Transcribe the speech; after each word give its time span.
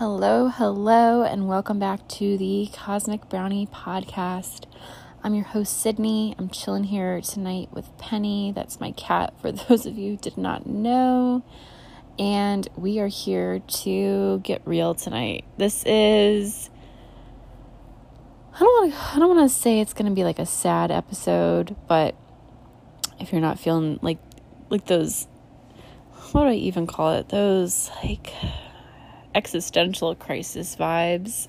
Hello, 0.00 0.48
hello, 0.48 1.24
and 1.24 1.46
welcome 1.46 1.78
back 1.78 2.08
to 2.08 2.38
the 2.38 2.70
Cosmic 2.72 3.28
Brownie 3.28 3.66
podcast. 3.66 4.64
I'm 5.22 5.34
your 5.34 5.44
host, 5.44 5.78
Sydney. 5.78 6.34
I'm 6.38 6.48
chilling 6.48 6.84
here 6.84 7.20
tonight 7.20 7.68
with 7.70 7.94
Penny. 7.98 8.50
That's 8.50 8.80
my 8.80 8.92
cat, 8.92 9.34
for 9.42 9.52
those 9.68 9.84
of 9.84 9.98
you 9.98 10.16
did 10.16 10.38
not 10.38 10.64
know. 10.66 11.44
And 12.18 12.66
we 12.76 12.98
are 12.98 13.08
here 13.08 13.58
to 13.58 14.40
get 14.42 14.62
real 14.64 14.94
tonight. 14.94 15.44
This 15.58 15.84
is. 15.84 16.70
I 18.54 18.60
don't 18.60 18.68
want 18.68 18.94
to. 18.94 19.16
I 19.16 19.18
don't 19.18 19.36
want 19.36 19.50
to 19.50 19.54
say 19.54 19.80
it's 19.80 19.92
going 19.92 20.06
to 20.06 20.14
be 20.14 20.24
like 20.24 20.38
a 20.38 20.46
sad 20.46 20.90
episode, 20.90 21.76
but 21.88 22.16
if 23.18 23.32
you're 23.32 23.42
not 23.42 23.58
feeling 23.58 23.98
like 24.00 24.18
like 24.70 24.86
those, 24.86 25.28
what 26.32 26.44
do 26.44 26.48
I 26.48 26.54
even 26.54 26.86
call 26.86 27.12
it? 27.12 27.28
Those 27.28 27.90
like 28.02 28.32
existential 29.34 30.14
crisis 30.14 30.76
vibes. 30.76 31.48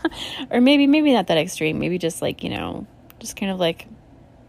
or 0.50 0.60
maybe 0.60 0.86
maybe 0.86 1.12
not 1.12 1.26
that 1.28 1.38
extreme. 1.38 1.78
Maybe 1.78 1.98
just 1.98 2.22
like, 2.22 2.42
you 2.42 2.50
know, 2.50 2.86
just 3.18 3.36
kind 3.36 3.50
of 3.50 3.58
like 3.58 3.86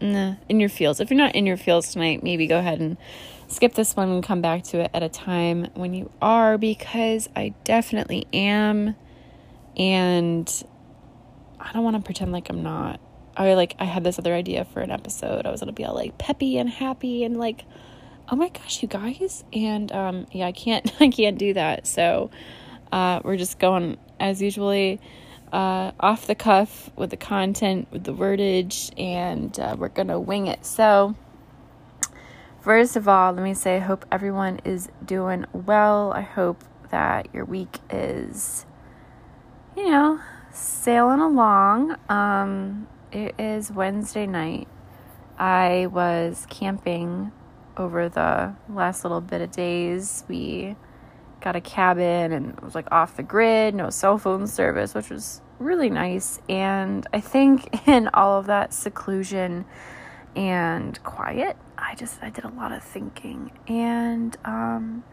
nah, 0.00 0.34
in 0.48 0.60
your 0.60 0.68
feels. 0.68 1.00
If 1.00 1.10
you're 1.10 1.18
not 1.18 1.34
in 1.34 1.46
your 1.46 1.56
feels 1.56 1.92
tonight, 1.92 2.22
maybe 2.22 2.46
go 2.46 2.58
ahead 2.58 2.80
and 2.80 2.96
skip 3.48 3.74
this 3.74 3.94
one 3.94 4.10
and 4.10 4.22
come 4.22 4.40
back 4.40 4.64
to 4.64 4.80
it 4.80 4.90
at 4.94 5.02
a 5.02 5.08
time 5.08 5.68
when 5.74 5.94
you 5.94 6.10
are 6.20 6.58
because 6.58 7.28
I 7.36 7.54
definitely 7.64 8.26
am 8.32 8.96
and 9.76 10.64
I 11.60 11.72
don't 11.72 11.84
want 11.84 11.96
to 11.96 12.02
pretend 12.02 12.32
like 12.32 12.48
I'm 12.50 12.62
not. 12.62 13.00
I 13.36 13.54
like 13.54 13.74
I 13.78 13.84
had 13.84 14.04
this 14.04 14.18
other 14.18 14.34
idea 14.34 14.64
for 14.64 14.80
an 14.80 14.90
episode. 14.90 15.46
I 15.46 15.50
was 15.50 15.60
to 15.60 15.72
be 15.72 15.84
all 15.84 15.94
like 15.94 16.18
peppy 16.18 16.58
and 16.58 16.68
happy 16.68 17.24
and 17.24 17.36
like 17.36 17.64
oh 18.28 18.36
my 18.36 18.48
gosh, 18.48 18.82
you 18.82 18.88
guys. 18.88 19.44
And 19.52 19.90
um 19.92 20.26
yeah, 20.30 20.46
I 20.46 20.52
can't 20.52 20.90
I 21.00 21.08
can't 21.08 21.38
do 21.38 21.54
that. 21.54 21.86
So 21.86 22.30
uh, 22.94 23.20
we're 23.24 23.36
just 23.36 23.58
going 23.58 23.98
as 24.20 24.40
usually 24.40 25.00
uh, 25.52 25.90
off 25.98 26.28
the 26.28 26.36
cuff 26.36 26.90
with 26.94 27.10
the 27.10 27.16
content, 27.16 27.88
with 27.90 28.04
the 28.04 28.14
wordage, 28.14 28.92
and 28.96 29.58
uh, 29.58 29.74
we're 29.76 29.88
gonna 29.88 30.20
wing 30.20 30.46
it. 30.46 30.64
So, 30.64 31.16
first 32.60 32.94
of 32.94 33.08
all, 33.08 33.32
let 33.32 33.42
me 33.42 33.52
say 33.52 33.76
I 33.76 33.80
hope 33.80 34.06
everyone 34.12 34.60
is 34.64 34.90
doing 35.04 35.44
well. 35.52 36.12
I 36.12 36.20
hope 36.20 36.62
that 36.92 37.34
your 37.34 37.44
week 37.44 37.80
is, 37.90 38.64
you 39.76 39.90
know, 39.90 40.20
sailing 40.52 41.18
along. 41.18 41.96
Um, 42.08 42.86
it 43.10 43.34
is 43.40 43.72
Wednesday 43.72 44.28
night. 44.28 44.68
I 45.36 45.88
was 45.90 46.46
camping 46.48 47.32
over 47.76 48.08
the 48.08 48.54
last 48.68 49.02
little 49.02 49.20
bit 49.20 49.40
of 49.40 49.50
days. 49.50 50.22
We 50.28 50.76
got 51.44 51.54
a 51.54 51.60
cabin 51.60 52.32
and 52.32 52.50
it 52.50 52.62
was 52.62 52.74
like 52.74 52.90
off 52.90 53.16
the 53.16 53.22
grid, 53.22 53.74
no 53.74 53.90
cell 53.90 54.16
phone 54.16 54.46
service, 54.46 54.94
which 54.94 55.10
was 55.10 55.42
really 55.58 55.90
nice. 55.90 56.40
And 56.48 57.06
I 57.12 57.20
think 57.20 57.86
in 57.88 58.08
all 58.14 58.38
of 58.40 58.46
that 58.46 58.72
seclusion 58.72 59.66
and 60.34 61.00
quiet, 61.04 61.56
I 61.76 61.94
just 61.94 62.20
I 62.22 62.30
did 62.30 62.44
a 62.44 62.48
lot 62.48 62.72
of 62.72 62.82
thinking. 62.82 63.52
And 63.68 64.36
um 64.44 65.04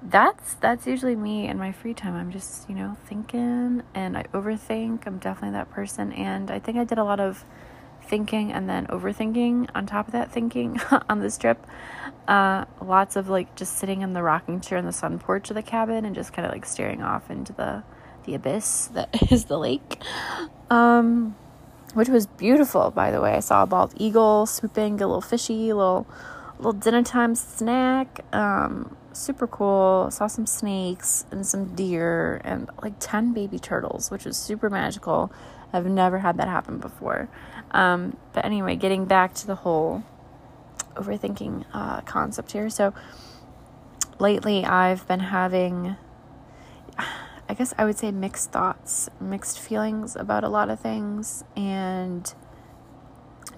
that's 0.00 0.54
that's 0.54 0.86
usually 0.86 1.16
me 1.16 1.48
in 1.48 1.58
my 1.58 1.72
free 1.72 1.94
time. 1.94 2.14
I'm 2.14 2.30
just, 2.30 2.68
you 2.68 2.76
know, 2.76 2.96
thinking 3.06 3.82
and 3.94 4.16
I 4.16 4.22
overthink. 4.32 5.06
I'm 5.06 5.18
definitely 5.18 5.58
that 5.58 5.70
person 5.70 6.12
and 6.12 6.50
I 6.50 6.60
think 6.60 6.78
I 6.78 6.84
did 6.84 6.98
a 6.98 7.04
lot 7.04 7.18
of 7.18 7.44
thinking 8.14 8.52
and 8.52 8.70
then 8.70 8.86
overthinking 8.86 9.68
on 9.74 9.86
top 9.86 10.06
of 10.06 10.12
that 10.12 10.30
thinking 10.30 10.80
on 11.08 11.18
this 11.18 11.36
trip. 11.36 11.66
Uh, 12.28 12.64
lots 12.80 13.16
of 13.16 13.28
like 13.28 13.52
just 13.56 13.76
sitting 13.76 14.02
in 14.02 14.12
the 14.12 14.22
rocking 14.22 14.60
chair 14.60 14.78
in 14.78 14.84
the 14.84 14.92
sun 14.92 15.18
porch 15.18 15.50
of 15.50 15.56
the 15.56 15.62
cabin 15.62 16.04
and 16.04 16.14
just 16.14 16.32
kind 16.32 16.46
of 16.46 16.52
like 16.52 16.64
staring 16.64 17.02
off 17.02 17.28
into 17.28 17.52
the 17.52 17.82
the 18.24 18.34
abyss 18.34 18.86
that 18.94 19.08
is 19.32 19.46
the 19.46 19.58
lake. 19.58 20.00
Um, 20.70 21.34
which 21.94 22.08
was 22.08 22.28
beautiful, 22.28 22.92
by 22.92 23.10
the 23.10 23.20
way. 23.20 23.34
I 23.34 23.40
saw 23.40 23.64
a 23.64 23.66
bald 23.66 23.92
eagle 23.96 24.46
swooping, 24.46 24.94
a 24.94 25.06
little 25.08 25.20
fishy, 25.20 25.70
a 25.70 25.76
little 25.76 26.06
little 26.58 26.72
dinner 26.72 27.02
time 27.02 27.34
snack. 27.34 28.24
Um, 28.32 28.96
super 29.12 29.48
cool. 29.48 30.08
Saw 30.12 30.28
some 30.28 30.46
snakes 30.46 31.26
and 31.32 31.44
some 31.44 31.74
deer 31.74 32.40
and 32.44 32.70
like 32.80 32.94
10 33.00 33.32
baby 33.32 33.58
turtles, 33.58 34.12
which 34.12 34.24
was 34.24 34.36
super 34.36 34.70
magical. 34.70 35.32
I've 35.72 35.86
never 35.86 36.20
had 36.20 36.36
that 36.36 36.46
happen 36.46 36.78
before. 36.78 37.28
Um, 37.74 38.16
but 38.32 38.44
anyway, 38.44 38.76
getting 38.76 39.04
back 39.04 39.34
to 39.34 39.46
the 39.46 39.56
whole 39.56 40.04
overthinking 40.94 41.64
uh, 41.74 42.00
concept 42.02 42.52
here. 42.52 42.70
So 42.70 42.94
lately, 44.20 44.64
I've 44.64 45.06
been 45.08 45.20
having, 45.20 45.96
I 46.96 47.54
guess 47.54 47.74
I 47.76 47.84
would 47.84 47.98
say, 47.98 48.12
mixed 48.12 48.52
thoughts, 48.52 49.08
mixed 49.20 49.58
feelings 49.58 50.14
about 50.14 50.44
a 50.44 50.48
lot 50.48 50.70
of 50.70 50.78
things. 50.78 51.42
And 51.56 52.32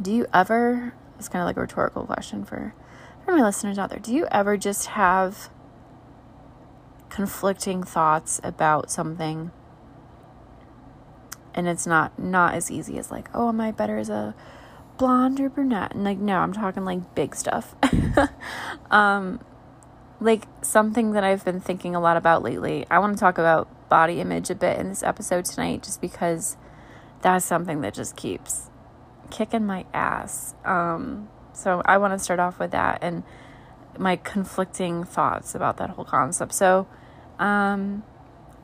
do 0.00 0.10
you 0.10 0.26
ever, 0.32 0.94
it's 1.18 1.28
kind 1.28 1.42
of 1.42 1.46
like 1.46 1.58
a 1.58 1.60
rhetorical 1.60 2.06
question 2.06 2.42
for, 2.42 2.74
for 3.24 3.36
my 3.36 3.42
listeners 3.42 3.78
out 3.78 3.90
there, 3.90 3.98
do 3.98 4.14
you 4.14 4.26
ever 4.32 4.56
just 4.56 4.86
have 4.86 5.50
conflicting 7.10 7.82
thoughts 7.82 8.40
about 8.42 8.90
something? 8.90 9.50
And 11.56 11.66
it's 11.66 11.86
not 11.86 12.18
not 12.18 12.54
as 12.54 12.70
easy 12.70 12.98
as 12.98 13.10
like 13.10 13.28
oh 13.34 13.48
am 13.48 13.60
i 13.60 13.72
better 13.72 13.98
as 13.98 14.08
a 14.10 14.34
blonde 14.98 15.40
or 15.40 15.48
brunette? 15.48 15.94
And 15.94 16.04
like 16.04 16.18
no 16.18 16.38
i'm 16.38 16.52
talking 16.52 16.84
like 16.84 17.14
big 17.14 17.34
stuff. 17.34 17.74
Um 18.90 19.40
like 20.20 20.46
something 20.62 21.12
that 21.12 21.24
i've 21.24 21.44
been 21.44 21.60
thinking 21.60 21.94
a 21.94 22.00
lot 22.00 22.16
about 22.16 22.42
lately 22.42 22.86
i 22.90 22.98
want 22.98 23.14
to 23.14 23.20
talk 23.20 23.36
about 23.36 23.68
body 23.90 24.20
image 24.20 24.48
a 24.48 24.54
bit 24.54 24.78
in 24.78 24.88
this 24.88 25.02
episode 25.02 25.44
tonight 25.44 25.82
just 25.82 26.00
because 26.00 26.56
that's 27.20 27.44
something 27.44 27.82
that 27.82 27.92
just 27.92 28.16
keeps 28.16 28.70
kicking 29.30 29.66
my 29.66 29.84
ass. 29.92 30.54
Um 30.64 31.28
so 31.52 31.82
i 31.84 31.98
want 31.98 32.12
to 32.12 32.18
start 32.18 32.40
off 32.40 32.58
with 32.58 32.70
that 32.70 32.98
and 33.02 33.22
my 33.98 34.16
conflicting 34.16 35.04
thoughts 35.04 35.54
about 35.54 35.78
that 35.78 35.90
whole 35.90 36.04
concept. 36.04 36.54
So 36.54 36.86
um 37.38 38.02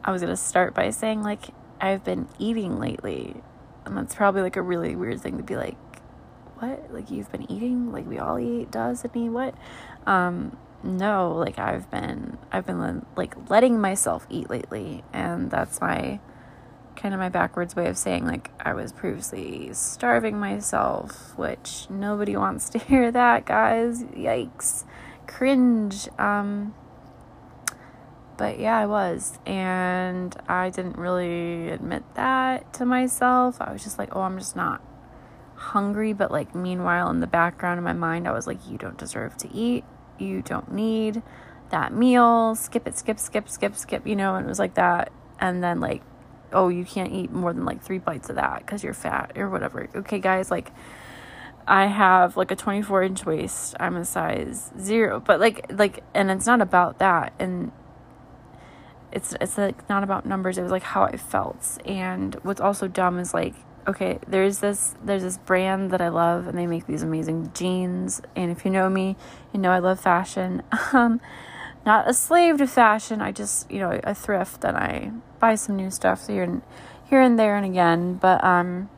i 0.05 0.11
was 0.11 0.23
going 0.23 0.33
to 0.33 0.37
start 0.37 0.75
by 0.75 0.91
saying 0.91 1.23
like 1.23 1.49
I've 1.83 2.05
been 2.05 2.29
eating 2.39 2.79
lately. 2.79 3.43
And 3.85 3.97
that's 3.97 4.15
probably 4.15 4.43
like 4.43 4.57
a 4.57 4.63
really 4.63 4.95
weird 4.95 5.21
thing 5.21 5.37
to 5.37 5.43
be 5.43 5.57
like, 5.57 5.77
what? 6.59 6.93
Like 6.93 7.11
you've 7.11 7.31
been 7.33 7.51
eating? 7.51 7.91
Like 7.91 8.07
we 8.07 8.19
all 8.19 8.39
eat, 8.39 8.71
does 8.71 9.01
Sydney? 9.01 9.29
What? 9.29 9.55
Um, 10.07 10.57
no, 10.85 11.33
like 11.33 11.59
I've 11.59 11.91
been 11.91 12.39
I've 12.53 12.67
been 12.67 13.05
like 13.17 13.51
letting 13.51 13.81
myself 13.81 14.27
eat 14.31 14.49
lately, 14.49 15.03
and 15.13 15.51
that's 15.51 15.81
my 15.81 16.21
kind 16.95 17.15
of 17.15 17.21
my 17.21 17.29
backwards 17.29 17.75
way 17.75 17.89
of 17.89 17.97
saying 17.97 18.27
like 18.27 18.51
I 18.61 18.75
was 18.75 18.93
previously 18.93 19.71
starving 19.73 20.39
myself, 20.39 21.37
which 21.37 21.89
nobody 21.91 22.37
wants 22.37 22.69
to 22.71 22.79
hear 22.79 23.11
that, 23.11 23.45
guys. 23.45 24.05
Yikes. 24.05 24.85
Cringe. 25.27 26.09
Um 26.19 26.75
but 28.43 28.59
yeah, 28.59 28.77
I 28.77 28.87
was. 28.87 29.39
And 29.47 30.35
I 30.49 30.69
didn't 30.71 30.99
really 30.99 31.69
admit 31.69 32.03
that 32.15 32.73
to 32.73 32.85
myself. 32.85 33.59
I 33.61 33.73
was 33.73 33.85
just 33.85 34.01
like, 34.01 34.17
oh, 34.17 34.23
I'm 34.23 34.37
just 34.37 34.57
not 34.57 34.83
hungry. 35.55 36.13
But 36.13 36.33
like, 36.33 36.53
meanwhile, 36.53 37.09
in 37.11 37.21
the 37.21 37.29
background 37.29 37.79
of 37.79 37.85
my 37.85 37.93
mind, 37.93 38.27
I 38.27 38.33
was 38.33 38.49
like, 38.49 38.59
you 38.69 38.79
don't 38.79 38.99
deserve 38.99 39.37
to 39.37 39.55
eat. 39.55 39.85
You 40.19 40.43
don't 40.43 40.73
need 40.73 41.23
that 41.71 41.95
meal. 41.95 42.57
Skip 42.57 42.89
it, 42.89 42.99
skip, 42.99 43.21
skip, 43.21 43.49
skip, 43.49 43.77
skip, 43.77 44.09
you 44.09 44.17
know, 44.17 44.35
and 44.35 44.45
it 44.45 44.49
was 44.49 44.59
like 44.59 44.75
that. 44.75 45.13
And 45.39 45.63
then, 45.63 45.79
like, 45.79 46.03
oh, 46.53 46.69
you 46.69 46.85
can't 46.85 47.13
eat 47.13 47.31
more 47.31 47.53
than 47.53 47.65
like 47.65 47.81
three 47.81 47.99
bites 47.99 48.29
of 48.29 48.35
that 48.35 48.67
because 48.67 48.83
you're 48.83 48.93
fat 48.93 49.35
or 49.37 49.51
whatever. 49.51 49.89
Okay, 49.95 50.19
guys, 50.19 50.51
like, 50.51 50.73
I 51.69 51.87
have 51.87 52.37
like 52.37 52.51
a 52.51 52.57
24 52.57 53.05
inch 53.05 53.25
waist. 53.25 53.77
I'm 53.79 53.95
a 53.95 54.05
size 54.05 54.73
zero, 54.81 55.21
but 55.21 55.39
like, 55.39 55.67
like, 55.71 56.03
and 56.13 56.29
it's 56.29 56.47
not 56.47 56.61
about 56.61 56.99
that. 56.99 57.35
And 57.39 57.71
it's 59.13 59.35
it's 59.41 59.59
like 59.59 59.89
not 59.89 60.03
about 60.03 60.27
numbers 60.27 60.59
it 60.59 60.63
was 60.63 60.71
like 60.73 60.83
how 60.83 61.05
i 61.05 61.17
felt. 61.17 61.79
And 61.85 62.35
what's 62.43 62.61
also 62.61 62.89
dumb 62.89 63.19
is 63.19 63.35
like 63.35 63.55
okay 63.87 64.19
there's 64.29 64.59
this 64.59 64.95
there's 65.05 65.23
this 65.23 65.39
brand 65.39 65.91
that 65.91 66.01
i 66.01 66.09
love 66.09 66.47
and 66.47 66.57
they 66.57 66.67
make 66.67 66.87
these 66.87 67.03
amazing 67.03 67.51
jeans. 67.55 68.23
And 68.37 68.51
if 68.51 68.65
you 68.65 68.71
know 68.71 68.89
me 68.89 69.17
you 69.53 69.61
know 69.61 69.71
i 69.71 69.79
love 69.79 70.01
fashion. 70.01 70.63
Um 70.93 71.21
not 71.85 72.09
a 72.09 72.15
slave 72.15 72.59
to 72.59 72.67
fashion 72.69 73.21
i 73.21 73.33
just 73.33 73.69
you 73.69 73.81
know 73.81 74.01
i 74.05 74.15
thrift 74.15 74.65
and 74.65 74.77
i 74.77 75.11
buy 75.41 75.57
some 75.57 75.75
new 75.75 75.91
stuff 75.91 76.29
here 76.29 76.45
and 76.45 76.63
here 77.11 77.21
and 77.21 77.39
there 77.39 77.57
and 77.57 77.67
again. 77.67 78.15
But 78.15 78.43
um 78.45 78.89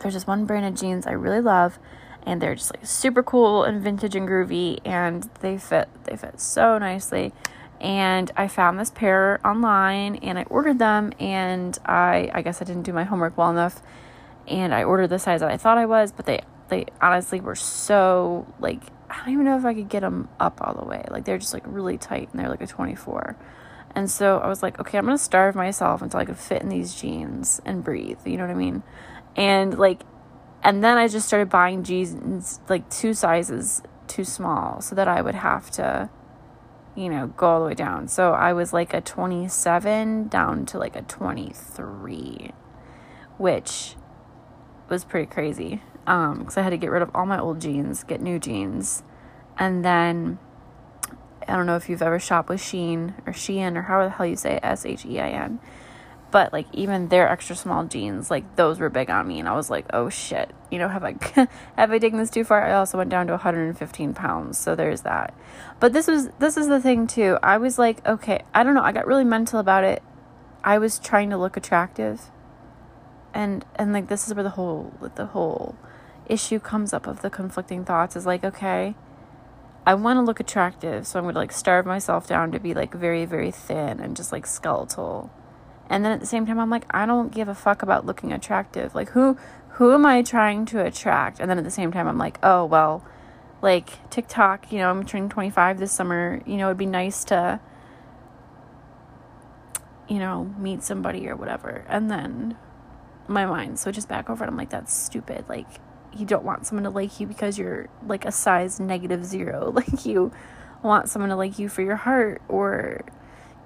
there's 0.00 0.14
this 0.14 0.26
one 0.26 0.46
brand 0.46 0.64
of 0.64 0.74
jeans 0.80 1.06
i 1.06 1.12
really 1.12 1.40
love 1.40 1.78
and 2.24 2.40
they're 2.40 2.54
just 2.54 2.74
like 2.74 2.84
super 2.84 3.22
cool 3.22 3.64
and 3.64 3.82
vintage 3.82 4.14
and 4.14 4.28
groovy 4.28 4.78
and 4.84 5.28
they 5.40 5.58
fit 5.58 5.88
they 6.04 6.16
fit 6.16 6.40
so 6.40 6.78
nicely 6.78 7.32
and 7.80 8.30
I 8.36 8.48
found 8.48 8.78
this 8.78 8.90
pair 8.90 9.40
online 9.44 10.16
and 10.16 10.38
I 10.38 10.42
ordered 10.44 10.78
them 10.78 11.12
and 11.18 11.78
I 11.84 12.30
I 12.34 12.42
guess 12.42 12.60
I 12.60 12.64
didn't 12.64 12.82
do 12.82 12.92
my 12.92 13.04
homework 13.04 13.36
well 13.38 13.50
enough 13.50 13.80
and 14.46 14.74
I 14.74 14.84
ordered 14.84 15.08
the 15.08 15.18
size 15.18 15.40
that 15.40 15.50
I 15.50 15.56
thought 15.56 15.78
I 15.78 15.86
was 15.86 16.12
but 16.12 16.26
they 16.26 16.40
they 16.68 16.86
honestly 17.00 17.40
were 17.40 17.56
so 17.56 18.46
like 18.60 18.82
I 19.08 19.16
don't 19.18 19.32
even 19.32 19.44
know 19.44 19.58
if 19.58 19.64
I 19.64 19.74
could 19.74 19.88
get 19.88 20.00
them 20.00 20.28
up 20.38 20.60
all 20.60 20.74
the 20.74 20.84
way 20.84 21.04
like 21.10 21.24
they're 21.24 21.38
just 21.38 21.54
like 21.54 21.64
really 21.66 21.98
tight 21.98 22.28
and 22.30 22.40
they're 22.40 22.48
like 22.48 22.62
a 22.62 22.66
24 22.66 23.36
And 23.94 24.08
so 24.10 24.38
I 24.38 24.46
was 24.46 24.62
like, 24.62 24.78
okay, 24.78 24.98
I'm 24.98 25.06
to 25.08 25.18
starve 25.18 25.54
myself 25.56 26.00
until 26.02 26.20
I 26.20 26.24
could 26.24 26.38
fit 26.38 26.62
in 26.62 26.68
these 26.68 26.94
jeans 26.94 27.60
and 27.64 27.82
breathe. 27.82 28.18
You 28.24 28.36
know 28.36 28.46
what 28.46 28.52
I 28.52 28.54
mean? 28.54 28.82
And 29.36 29.76
like, 29.78 30.02
and 30.62 30.84
then 30.84 30.96
I 30.96 31.08
just 31.08 31.26
started 31.26 31.48
buying 31.48 31.82
jeans 31.82 32.60
like 32.68 32.88
two 32.90 33.14
sizes 33.14 33.82
too 34.06 34.24
small 34.24 34.80
so 34.80 34.94
that 34.94 35.08
I 35.08 35.20
would 35.22 35.34
have 35.34 35.70
to, 35.72 36.08
you 36.94 37.08
know, 37.08 37.28
go 37.28 37.46
all 37.46 37.60
the 37.60 37.66
way 37.66 37.74
down. 37.74 38.08
So 38.08 38.32
I 38.32 38.52
was 38.52 38.72
like 38.72 38.92
a 38.92 39.00
27 39.00 40.28
down 40.28 40.66
to 40.66 40.78
like 40.78 40.96
a 40.96 41.02
23, 41.02 42.52
which 43.38 43.96
was 44.88 45.04
pretty 45.04 45.26
crazy. 45.26 45.82
Um, 46.06 46.40
because 46.40 46.56
I 46.56 46.62
had 46.62 46.70
to 46.70 46.76
get 46.76 46.90
rid 46.90 47.02
of 47.02 47.10
all 47.14 47.26
my 47.26 47.38
old 47.38 47.60
jeans, 47.60 48.02
get 48.02 48.20
new 48.20 48.38
jeans, 48.38 49.02
and 49.58 49.84
then 49.84 50.38
I 51.46 51.56
don't 51.56 51.66
know 51.66 51.76
if 51.76 51.88
you've 51.88 52.02
ever 52.02 52.18
shopped 52.18 52.48
with 52.48 52.60
Shein 52.60 53.14
or 53.26 53.32
Shein 53.32 53.76
or 53.76 53.82
how 53.82 54.02
the 54.02 54.10
hell 54.10 54.26
you 54.26 54.36
say 54.36 54.54
it, 54.54 54.60
S 54.62 54.86
H 54.86 55.04
E 55.04 55.20
I 55.20 55.28
N. 55.30 55.60
But 56.30 56.52
like 56.52 56.66
even 56.72 57.08
their 57.08 57.28
extra 57.28 57.56
small 57.56 57.84
jeans, 57.84 58.30
like 58.30 58.56
those 58.56 58.78
were 58.78 58.88
big 58.88 59.10
on 59.10 59.26
me, 59.26 59.40
and 59.40 59.48
I 59.48 59.54
was 59.54 59.68
like, 59.70 59.86
oh 59.92 60.08
shit, 60.08 60.54
you 60.70 60.78
know, 60.78 60.88
have 60.88 61.04
I 61.04 61.16
have 61.76 61.90
I 61.90 61.98
taken 61.98 62.18
this 62.18 62.30
too 62.30 62.44
far? 62.44 62.64
I 62.64 62.72
also 62.74 62.98
went 62.98 63.10
down 63.10 63.26
to 63.26 63.32
115 63.32 64.14
pounds, 64.14 64.58
so 64.58 64.74
there's 64.74 65.02
that. 65.02 65.34
But 65.80 65.92
this 65.92 66.06
was 66.06 66.28
this 66.38 66.56
is 66.56 66.68
the 66.68 66.80
thing 66.80 67.06
too. 67.06 67.38
I 67.42 67.58
was 67.58 67.78
like, 67.78 68.06
okay, 68.06 68.42
I 68.54 68.62
don't 68.62 68.74
know. 68.74 68.82
I 68.82 68.92
got 68.92 69.06
really 69.06 69.24
mental 69.24 69.58
about 69.58 69.84
it. 69.84 70.02
I 70.62 70.78
was 70.78 70.98
trying 70.98 71.30
to 71.30 71.36
look 71.36 71.56
attractive, 71.56 72.30
and 73.34 73.64
and 73.76 73.92
like 73.92 74.08
this 74.08 74.28
is 74.28 74.34
where 74.34 74.44
the 74.44 74.50
whole 74.50 74.92
the 75.16 75.26
whole 75.26 75.76
issue 76.30 76.60
comes 76.60 76.92
up 76.92 77.06
of 77.06 77.22
the 77.22 77.30
conflicting 77.30 77.84
thoughts 77.84 78.14
is 78.14 78.24
like, 78.24 78.44
okay, 78.44 78.94
I 79.86 79.94
want 79.94 80.18
to 80.18 80.22
look 80.22 80.40
attractive, 80.40 81.06
so 81.06 81.18
I'm 81.18 81.24
going 81.24 81.34
to 81.34 81.40
like 81.40 81.52
starve 81.52 81.86
myself 81.86 82.26
down 82.28 82.52
to 82.52 82.60
be 82.60 82.74
like 82.74 82.94
very, 82.94 83.24
very 83.24 83.50
thin 83.50 83.98
and 83.98 84.16
just 84.16 84.30
like 84.30 84.46
skeletal. 84.46 85.30
And 85.90 86.04
then 86.04 86.12
at 86.12 86.20
the 86.20 86.26
same 86.26 86.46
time, 86.46 86.60
I'm 86.60 86.70
like, 86.70 86.86
I 86.90 87.04
don't 87.04 87.32
give 87.34 87.48
a 87.48 87.54
fuck 87.54 87.82
about 87.82 88.06
looking 88.06 88.32
attractive. 88.32 88.94
Like, 88.94 89.10
who, 89.10 89.36
who 89.70 89.92
am 89.92 90.06
I 90.06 90.22
trying 90.22 90.64
to 90.66 90.84
attract? 90.84 91.40
And 91.40 91.50
then 91.50 91.58
at 91.58 91.64
the 91.64 91.70
same 91.70 91.90
time, 91.90 92.06
I'm 92.06 92.16
like, 92.16 92.38
oh, 92.44 92.64
well, 92.64 93.04
like 93.60 94.08
TikTok, 94.08 94.70
you 94.72 94.78
know, 94.78 94.88
I'm 94.88 95.04
turning 95.04 95.28
25 95.28 95.80
this 95.80 95.92
summer. 95.92 96.40
You 96.46 96.56
know, 96.56 96.68
it'd 96.68 96.78
be 96.78 96.86
nice 96.86 97.24
to, 97.24 97.58
you 100.08 100.20
know, 100.20 100.54
meet 100.56 100.84
somebody 100.84 101.28
or 101.28 101.34
whatever. 101.34 101.84
And 101.88 102.08
then 102.08 102.56
my 103.26 103.44
mind 103.44 103.80
switches 103.80 104.06
back 104.06 104.30
over 104.30 104.44
and 104.44 104.50
I'm 104.52 104.56
like, 104.56 104.70
that's 104.70 104.94
stupid. 104.94 105.44
Like, 105.48 105.66
you 106.16 106.24
don't 106.24 106.44
want 106.44 106.66
someone 106.66 106.84
to 106.84 106.90
like 106.90 107.18
you 107.18 107.26
because 107.26 107.58
you're 107.58 107.88
like 108.06 108.24
a 108.24 108.32
size 108.32 108.78
negative 108.78 109.24
zero. 109.24 109.72
Like 109.80 110.06
you 110.06 110.32
want 110.82 111.08
someone 111.08 111.30
to 111.30 111.36
like 111.36 111.58
you 111.58 111.68
for 111.68 111.82
your 111.82 111.96
heart 111.96 112.42
or 112.48 113.04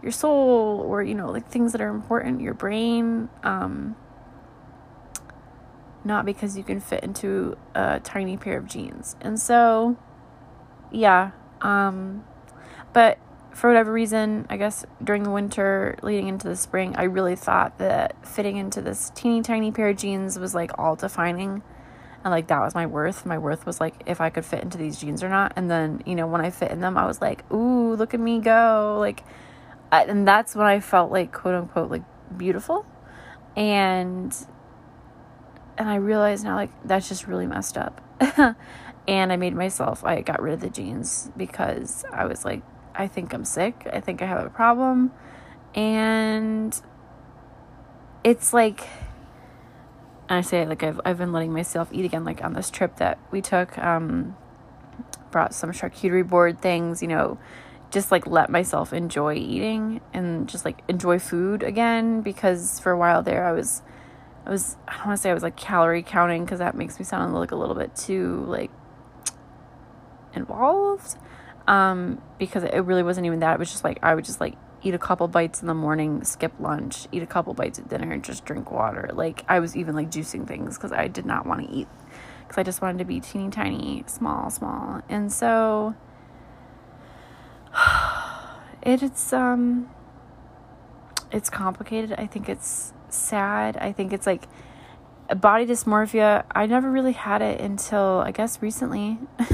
your 0.03 0.13
soul 0.13 0.81
or 0.87 1.03
you 1.03 1.15
know 1.15 1.31
like 1.31 1.49
things 1.49 1.73
that 1.73 1.81
are 1.81 1.89
important, 1.89 2.41
your 2.41 2.55
brain. 2.55 3.29
Um, 3.43 3.97
not 6.07 6.27
because 6.27 6.57
you 6.57 6.63
can 6.63 6.81
fit 6.81 7.03
into 7.03 7.57
a 7.75 7.99
tiny 8.01 8.37
pair 8.37 8.59
of 8.59 8.67
jeans. 8.67 9.17
And 9.23 9.41
so, 9.41 9.97
yeah. 10.93 11.31
Um, 11.63 12.25
but 12.93 13.19
for 13.53 13.71
whatever 13.71 13.91
reason, 13.91 14.47
I 14.51 14.59
guess 14.59 14.85
during 15.03 15.23
the 15.23 15.31
winter 15.31 15.97
leading 16.03 16.29
into 16.29 16.47
the 16.47 16.57
spring, 16.57 16.95
I 16.97 17.05
really 17.05 17.37
thought 17.37 17.79
that 17.79 18.27
fitting 18.27 18.59
into 18.59 18.83
this 18.83 19.11
teeny 19.15 19.41
tiny 19.41 19.73
pair 19.73 19.89
of 19.89 19.97
jeans 19.97 20.39
was 20.39 20.55
like 20.55 20.73
all 20.79 20.95
defining 20.95 21.63
and 22.25 22.31
like 22.31 22.47
that 22.49 22.61
was 22.61 22.75
my 22.75 22.87
worth 22.87 23.27
my 23.27 23.39
worth 23.39 23.67
was 23.67 23.81
like 23.81 24.03
if 24.07 24.21
i 24.21 24.31
could 24.31 24.45
fit 24.45 24.63
into 24.63 24.79
these 24.79 24.99
jeans 24.99 25.23
or 25.23 25.29
not 25.29 25.53
and 25.57 25.71
then 25.71 26.03
you 26.07 26.15
know 26.15 26.27
when 26.27 26.41
i 26.41 26.51
fit 26.51 26.71
in 26.71 26.81
them 26.81 26.97
i 26.97 27.07
was 27.07 27.21
like 27.21 27.45
ooh 27.53 27.95
look 27.95 28.15
at 28.15 28.21
me 28.21 28.41
go 28.41 28.97
like 28.99 29.23
and 30.03 30.27
that's 30.27 30.55
when 30.55 30.67
i 30.67 30.81
felt 30.81 31.11
like 31.11 31.33
quote 31.33 31.55
unquote 31.55 31.91
like 31.91 32.03
beautiful. 32.37 32.87
And 33.57 34.35
and 35.79 35.89
i 35.89 35.97
realized 35.97 36.45
now 36.45 36.57
like 36.57 36.71
that's 36.85 37.09
just 37.09 37.27
really 37.27 37.47
messed 37.47 37.77
up. 37.77 38.01
And 39.07 39.31
i 39.31 39.37
made 39.37 39.55
myself 39.55 40.03
i 40.03 40.23
got 40.23 40.41
rid 40.41 40.55
of 40.55 40.61
the 40.61 40.71
jeans 40.71 41.31
because 41.37 42.07
i 42.11 42.25
was 42.25 42.43
like 42.43 42.63
i 42.95 43.07
think 43.07 43.35
i'm 43.35 43.45
sick. 43.45 43.87
I 43.93 44.01
think 44.01 44.23
i 44.23 44.27
have 44.27 44.45
a 44.45 44.51
problem. 44.51 45.13
And 45.75 46.75
it's 48.25 48.55
like 48.55 48.89
and 50.29 50.39
I 50.39 50.41
say 50.41 50.67
like 50.67 50.83
I've 50.83 51.01
I've 51.05 51.19
been 51.19 51.33
letting 51.33 51.53
myself 51.53 51.89
eat 51.93 52.05
again 52.05 52.25
like 52.25 52.43
on 52.43 52.55
this 52.55 52.71
trip 52.71 52.97
that 52.97 53.19
we 53.31 53.41
took 53.41 53.77
um 53.79 54.37
brought 55.31 55.55
some 55.55 55.71
charcuterie 55.73 56.27
board 56.27 56.61
things 56.63 57.03
you 57.03 57.09
know 57.09 57.39
just 57.95 58.11
like 58.11 58.27
let 58.27 58.51
myself 58.51 58.93
enjoy 58.93 59.35
eating 59.35 60.01
and 60.13 60.49
just 60.49 60.65
like 60.65 60.83
enjoy 60.89 61.19
food 61.19 61.63
again 61.63 62.21
because 62.21 62.81
for 62.81 62.91
a 62.91 62.99
while 62.99 63.23
there 63.23 63.47
I 63.47 63.53
was 63.53 63.83
I 64.45 64.51
was 64.51 64.77
I 64.89 64.97
don't 64.97 65.07
want 65.07 65.19
to 65.19 65.23
say 65.23 65.31
I 65.31 65.35
was 65.35 65.45
like 65.45 65.57
calorie 65.57 66.03
counting 66.03 66.45
because 66.45 66.59
that 66.59 66.75
makes 66.75 66.99
me 66.99 67.05
sound 67.05 67.33
like 67.33 67.53
a 67.53 67.57
little 67.57 67.77
bit 67.77 67.95
too 67.95 68.45
like 68.49 68.71
involved 70.35 71.17
um 71.69 72.21
because 72.39 72.65
it 72.65 72.81
really 72.81 73.05
wasn't 73.05 73.27
even 73.27 73.39
that 73.39 73.55
it 73.55 73.59
was 73.61 73.71
just 73.71 73.85
like 73.85 74.01
I 74.03 74.15
would 74.15 74.25
just 74.25 74.41
like 74.41 74.57
eat 74.83 74.93
a 74.93 74.99
couple 74.99 75.27
bites 75.29 75.63
in 75.63 75.67
the 75.67 75.73
morning, 75.73 76.23
skip 76.25 76.53
lunch, 76.61 77.09
eat 77.11 77.23
a 77.23 77.27
couple 77.27 77.55
bites 77.55 77.79
at 77.79 77.89
dinner, 77.89 78.13
and 78.13 78.23
just 78.23 78.45
drink 78.45 78.71
water. 78.71 79.09
Like 79.15 79.43
I 79.49 79.59
was 79.61 79.75
even 79.75 79.95
like 79.95 80.11
juicing 80.11 80.47
things 80.47 80.77
because 80.77 80.93
I 80.93 81.09
did 81.09 81.25
not 81.25 81.47
want 81.47 81.67
to 81.67 81.75
eat 81.75 81.89
because 82.43 82.59
I 82.59 82.65
just 82.65 82.83
wanted 82.83 82.99
to 82.99 83.07
be 83.07 83.19
teeny 83.19 83.49
tiny, 83.49 84.05
small, 84.07 84.51
small. 84.51 85.01
And 85.09 85.33
so 85.33 85.95
it's 88.83 89.33
um 89.33 89.91
it's 91.33 91.51
complicated. 91.51 92.13
I 92.19 92.27
think 92.27 92.49
it's 92.49 92.93
sad. 93.09 93.77
I 93.77 93.93
think 93.93 94.13
it's 94.13 94.27
like 94.27 94.45
body 95.35 95.67
dysmorphia. 95.67 96.45
I 96.55 96.67
never 96.67 96.91
really 96.91 97.13
had 97.13 97.43
it 97.43 97.61
until 97.61 98.23
I 98.25 98.31
guess 98.31 98.61
recently. 98.63 99.19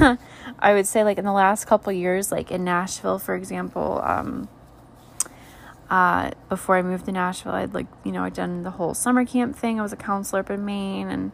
I 0.59 0.73
would 0.73 0.87
say 0.87 1.03
like 1.03 1.17
in 1.17 1.25
the 1.25 1.31
last 1.31 1.65
couple 1.65 1.91
years, 1.93 2.31
like 2.31 2.51
in 2.51 2.63
Nashville, 2.63 3.19
for 3.19 3.35
example. 3.35 4.01
Um, 4.03 4.49
uh, 5.89 6.31
before 6.47 6.77
I 6.77 6.81
moved 6.81 7.05
to 7.05 7.11
Nashville, 7.11 7.51
I'd 7.51 7.73
like, 7.73 7.87
you 8.05 8.13
know, 8.13 8.23
I'd 8.23 8.33
done 8.33 8.63
the 8.63 8.71
whole 8.71 8.93
summer 8.93 9.25
camp 9.25 9.57
thing. 9.57 9.77
I 9.77 9.83
was 9.83 9.91
a 9.91 9.97
counselor 9.97 10.39
up 10.39 10.49
in 10.49 10.63
Maine 10.63 11.09
and 11.09 11.33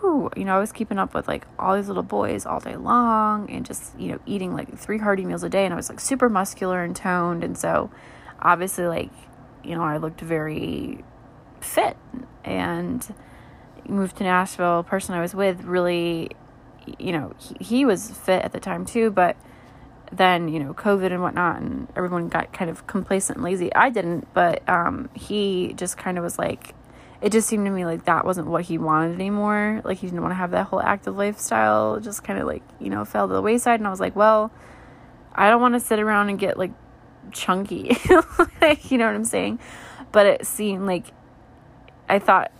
whew, 0.00 0.30
you 0.36 0.44
know, 0.44 0.56
I 0.56 0.58
was 0.58 0.72
keeping 0.72 0.98
up 0.98 1.14
with 1.14 1.28
like 1.28 1.46
all 1.58 1.76
these 1.76 1.88
little 1.88 2.02
boys 2.02 2.46
all 2.46 2.60
day 2.60 2.76
long 2.76 3.50
and 3.50 3.64
just, 3.64 3.98
you 3.98 4.12
know, 4.12 4.20
eating 4.26 4.54
like 4.54 4.76
three 4.78 4.98
hearty 4.98 5.24
meals 5.24 5.42
a 5.42 5.48
day. 5.48 5.64
And 5.64 5.72
I 5.72 5.76
was 5.76 5.88
like 5.88 6.00
super 6.00 6.28
muscular 6.28 6.82
and 6.82 6.96
toned. 6.96 7.44
And 7.44 7.56
so 7.56 7.90
obviously, 8.40 8.86
like, 8.86 9.10
you 9.62 9.74
know, 9.74 9.82
I 9.82 9.98
looked 9.98 10.20
very 10.20 11.04
fit 11.60 11.96
and 12.44 13.14
moved 13.86 14.16
to 14.16 14.24
Nashville. 14.24 14.82
person 14.82 15.14
I 15.14 15.20
was 15.20 15.34
with 15.34 15.62
really, 15.64 16.30
you 16.98 17.12
know, 17.12 17.34
he, 17.38 17.56
he 17.60 17.84
was 17.84 18.10
fit 18.10 18.42
at 18.44 18.52
the 18.52 18.60
time 18.60 18.86
too, 18.86 19.10
but 19.10 19.36
then 20.12 20.48
you 20.48 20.58
know 20.58 20.74
covid 20.74 21.12
and 21.12 21.22
whatnot 21.22 21.60
and 21.60 21.86
everyone 21.94 22.28
got 22.28 22.52
kind 22.52 22.68
of 22.68 22.84
complacent 22.88 23.36
and 23.36 23.44
lazy 23.44 23.72
i 23.74 23.88
didn't 23.88 24.26
but 24.34 24.68
um, 24.68 25.08
he 25.14 25.72
just 25.74 25.96
kind 25.96 26.18
of 26.18 26.24
was 26.24 26.36
like 26.36 26.74
it 27.22 27.32
just 27.32 27.48
seemed 27.48 27.66
to 27.66 27.70
me 27.70 27.84
like 27.84 28.04
that 28.04 28.24
wasn't 28.24 28.46
what 28.46 28.64
he 28.64 28.78
wanted 28.78 29.14
anymore 29.14 29.80
like 29.84 29.98
he 29.98 30.06
didn't 30.06 30.22
want 30.22 30.32
to 30.32 30.36
have 30.36 30.50
that 30.50 30.66
whole 30.66 30.80
active 30.80 31.16
lifestyle 31.16 31.96
it 31.96 32.02
just 32.02 32.24
kind 32.24 32.38
of 32.38 32.46
like 32.46 32.62
you 32.78 32.90
know 32.90 33.04
fell 33.04 33.28
to 33.28 33.34
the 33.34 33.42
wayside 33.42 33.80
and 33.80 33.86
i 33.86 33.90
was 33.90 34.00
like 34.00 34.16
well 34.16 34.50
i 35.34 35.50
don't 35.50 35.60
want 35.60 35.74
to 35.74 35.80
sit 35.80 35.98
around 35.98 36.28
and 36.28 36.38
get 36.38 36.58
like 36.58 36.72
chunky 37.30 37.96
like 38.60 38.90
you 38.90 38.98
know 38.98 39.06
what 39.06 39.14
i'm 39.14 39.24
saying 39.24 39.58
but 40.12 40.26
it 40.26 40.46
seemed 40.46 40.86
like 40.86 41.06
i 42.08 42.18
thought 42.18 42.50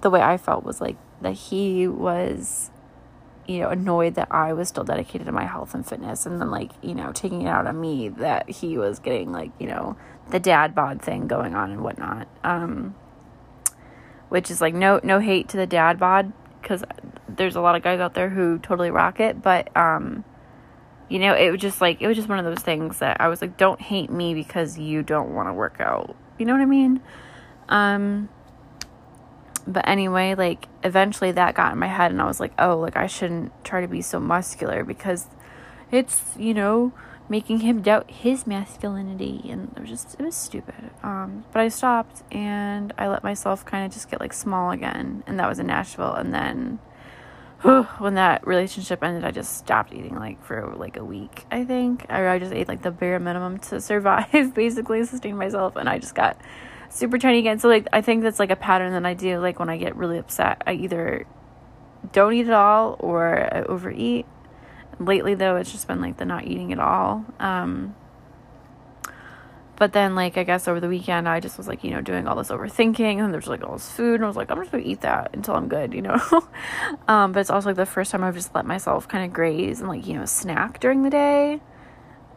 the 0.00 0.10
way 0.10 0.20
i 0.20 0.36
felt 0.36 0.64
was 0.64 0.80
like 0.80 0.96
that 1.20 1.32
he 1.32 1.86
was 1.88 2.70
you 3.46 3.58
know, 3.58 3.68
annoyed 3.68 4.14
that 4.14 4.28
I 4.30 4.52
was 4.52 4.68
still 4.68 4.84
dedicated 4.84 5.26
to 5.26 5.32
my 5.32 5.44
health 5.44 5.74
and 5.74 5.86
fitness 5.86 6.26
and 6.26 6.40
then 6.40 6.50
like, 6.50 6.70
you 6.82 6.94
know, 6.94 7.12
taking 7.12 7.42
it 7.42 7.48
out 7.48 7.66
on 7.66 7.80
me 7.80 8.08
that 8.08 8.48
he 8.48 8.78
was 8.78 8.98
getting 8.98 9.32
like, 9.32 9.50
you 9.58 9.66
know, 9.66 9.96
the 10.30 10.40
dad 10.40 10.74
bod 10.74 11.02
thing 11.02 11.26
going 11.26 11.54
on 11.54 11.70
and 11.70 11.82
whatnot. 11.82 12.28
Um, 12.42 12.94
which 14.34 14.50
is 14.50 14.60
like 14.60 14.74
no 14.74 14.98
no 15.04 15.20
hate 15.20 15.48
to 15.48 15.56
the 15.56 15.64
dad 15.64 15.96
bod 15.96 16.32
because 16.60 16.82
there's 17.28 17.54
a 17.54 17.60
lot 17.60 17.76
of 17.76 17.84
guys 17.84 18.00
out 18.00 18.14
there 18.14 18.28
who 18.28 18.58
totally 18.58 18.90
rock 18.90 19.20
it, 19.20 19.40
but 19.40 19.74
um, 19.76 20.24
you 21.08 21.20
know, 21.20 21.34
it 21.34 21.52
was 21.52 21.60
just 21.60 21.80
like 21.80 22.02
it 22.02 22.08
was 22.08 22.16
just 22.16 22.28
one 22.28 22.40
of 22.40 22.44
those 22.44 22.58
things 22.64 22.98
that 22.98 23.20
I 23.20 23.28
was 23.28 23.40
like, 23.40 23.56
don't 23.56 23.80
hate 23.80 24.10
me 24.10 24.34
because 24.34 24.76
you 24.76 25.04
don't 25.04 25.36
want 25.36 25.48
to 25.48 25.52
work 25.52 25.76
out. 25.78 26.16
You 26.36 26.46
know 26.46 26.52
what 26.52 26.62
I 26.62 26.66
mean? 26.66 27.00
Um, 27.68 28.28
but 29.68 29.86
anyway, 29.86 30.34
like 30.34 30.66
eventually 30.82 31.30
that 31.30 31.54
got 31.54 31.72
in 31.72 31.78
my 31.78 31.86
head 31.86 32.10
and 32.10 32.20
I 32.20 32.24
was 32.24 32.40
like, 32.40 32.54
oh, 32.58 32.76
like 32.80 32.96
I 32.96 33.06
shouldn't 33.06 33.52
try 33.64 33.82
to 33.82 33.88
be 33.88 34.02
so 34.02 34.18
muscular 34.18 34.82
because 34.82 35.28
it's, 35.92 36.34
you 36.36 36.54
know, 36.54 36.92
making 37.28 37.60
him 37.60 37.80
doubt 37.80 38.10
his 38.10 38.46
masculinity 38.46 39.40
and 39.48 39.72
it 39.76 39.80
was 39.80 39.88
just 39.88 40.14
it 40.18 40.22
was 40.22 40.34
stupid. 40.34 40.90
Um, 41.02 41.44
but 41.52 41.60
I 41.60 41.68
stopped 41.68 42.22
and 42.30 42.92
I 42.98 43.08
let 43.08 43.24
myself 43.24 43.64
kind 43.64 43.86
of 43.86 43.92
just 43.92 44.10
get 44.10 44.20
like 44.20 44.32
small 44.32 44.70
again 44.70 45.24
and 45.26 45.38
that 45.38 45.48
was 45.48 45.58
in 45.58 45.66
Nashville 45.66 46.12
and 46.14 46.34
then 46.34 46.78
when 47.98 48.14
that 48.14 48.46
relationship 48.46 49.02
ended, 49.02 49.24
I 49.24 49.30
just 49.30 49.56
stopped 49.56 49.94
eating 49.94 50.16
like 50.16 50.44
for 50.44 50.74
like 50.76 50.98
a 50.98 51.04
week, 51.04 51.46
I 51.50 51.64
think. 51.64 52.04
I, 52.10 52.34
I 52.34 52.38
just 52.38 52.52
ate 52.52 52.68
like 52.68 52.82
the 52.82 52.90
bare 52.90 53.18
minimum 53.18 53.58
to 53.60 53.80
survive, 53.80 54.54
basically 54.54 55.02
sustain 55.04 55.38
myself, 55.38 55.76
and 55.76 55.88
I 55.88 55.98
just 55.98 56.14
got 56.14 56.38
super 56.90 57.18
tiny 57.18 57.38
again. 57.38 57.58
So 57.58 57.68
like 57.68 57.88
I 57.90 58.02
think 58.02 58.22
that's 58.22 58.38
like 58.38 58.50
a 58.50 58.56
pattern 58.56 58.92
that 58.92 59.06
I 59.06 59.14
do. 59.14 59.38
Like 59.38 59.58
when 59.58 59.70
I 59.70 59.78
get 59.78 59.96
really 59.96 60.18
upset, 60.18 60.62
I 60.66 60.74
either 60.74 61.26
don't 62.12 62.34
eat 62.34 62.46
at 62.46 62.52
all 62.52 62.96
or 63.00 63.48
I 63.50 63.62
overeat. 63.62 64.26
Lately 64.98 65.34
though, 65.34 65.56
it's 65.56 65.72
just 65.72 65.88
been 65.88 66.00
like 66.00 66.16
the 66.16 66.24
not 66.24 66.44
eating 66.46 66.72
at 66.72 66.78
all. 66.78 67.24
Um, 67.40 67.94
but 69.76 69.92
then, 69.92 70.14
like, 70.14 70.38
I 70.38 70.44
guess 70.44 70.68
over 70.68 70.78
the 70.78 70.88
weekend, 70.88 71.28
I 71.28 71.40
just 71.40 71.58
was 71.58 71.66
like, 71.66 71.82
you 71.82 71.90
know, 71.90 72.00
doing 72.00 72.28
all 72.28 72.36
this 72.36 72.50
overthinking, 72.50 73.18
and 73.18 73.34
there's 73.34 73.48
like 73.48 73.64
all 73.64 73.72
this 73.72 73.90
food, 73.90 74.14
and 74.14 74.24
I 74.24 74.28
was 74.28 74.36
like, 74.36 74.50
I'm 74.50 74.58
just 74.58 74.70
gonna 74.70 74.84
eat 74.84 75.00
that 75.00 75.30
until 75.34 75.54
I'm 75.54 75.68
good, 75.68 75.92
you 75.94 76.02
know. 76.02 76.20
um, 77.08 77.32
but 77.32 77.40
it's 77.40 77.50
also 77.50 77.70
like 77.70 77.76
the 77.76 77.86
first 77.86 78.12
time 78.12 78.22
I've 78.22 78.34
just 78.34 78.54
let 78.54 78.66
myself 78.66 79.08
kind 79.08 79.24
of 79.24 79.32
graze 79.32 79.80
and 79.80 79.88
like, 79.88 80.06
you 80.06 80.14
know, 80.14 80.26
snack 80.26 80.78
during 80.78 81.02
the 81.02 81.10
day. 81.10 81.60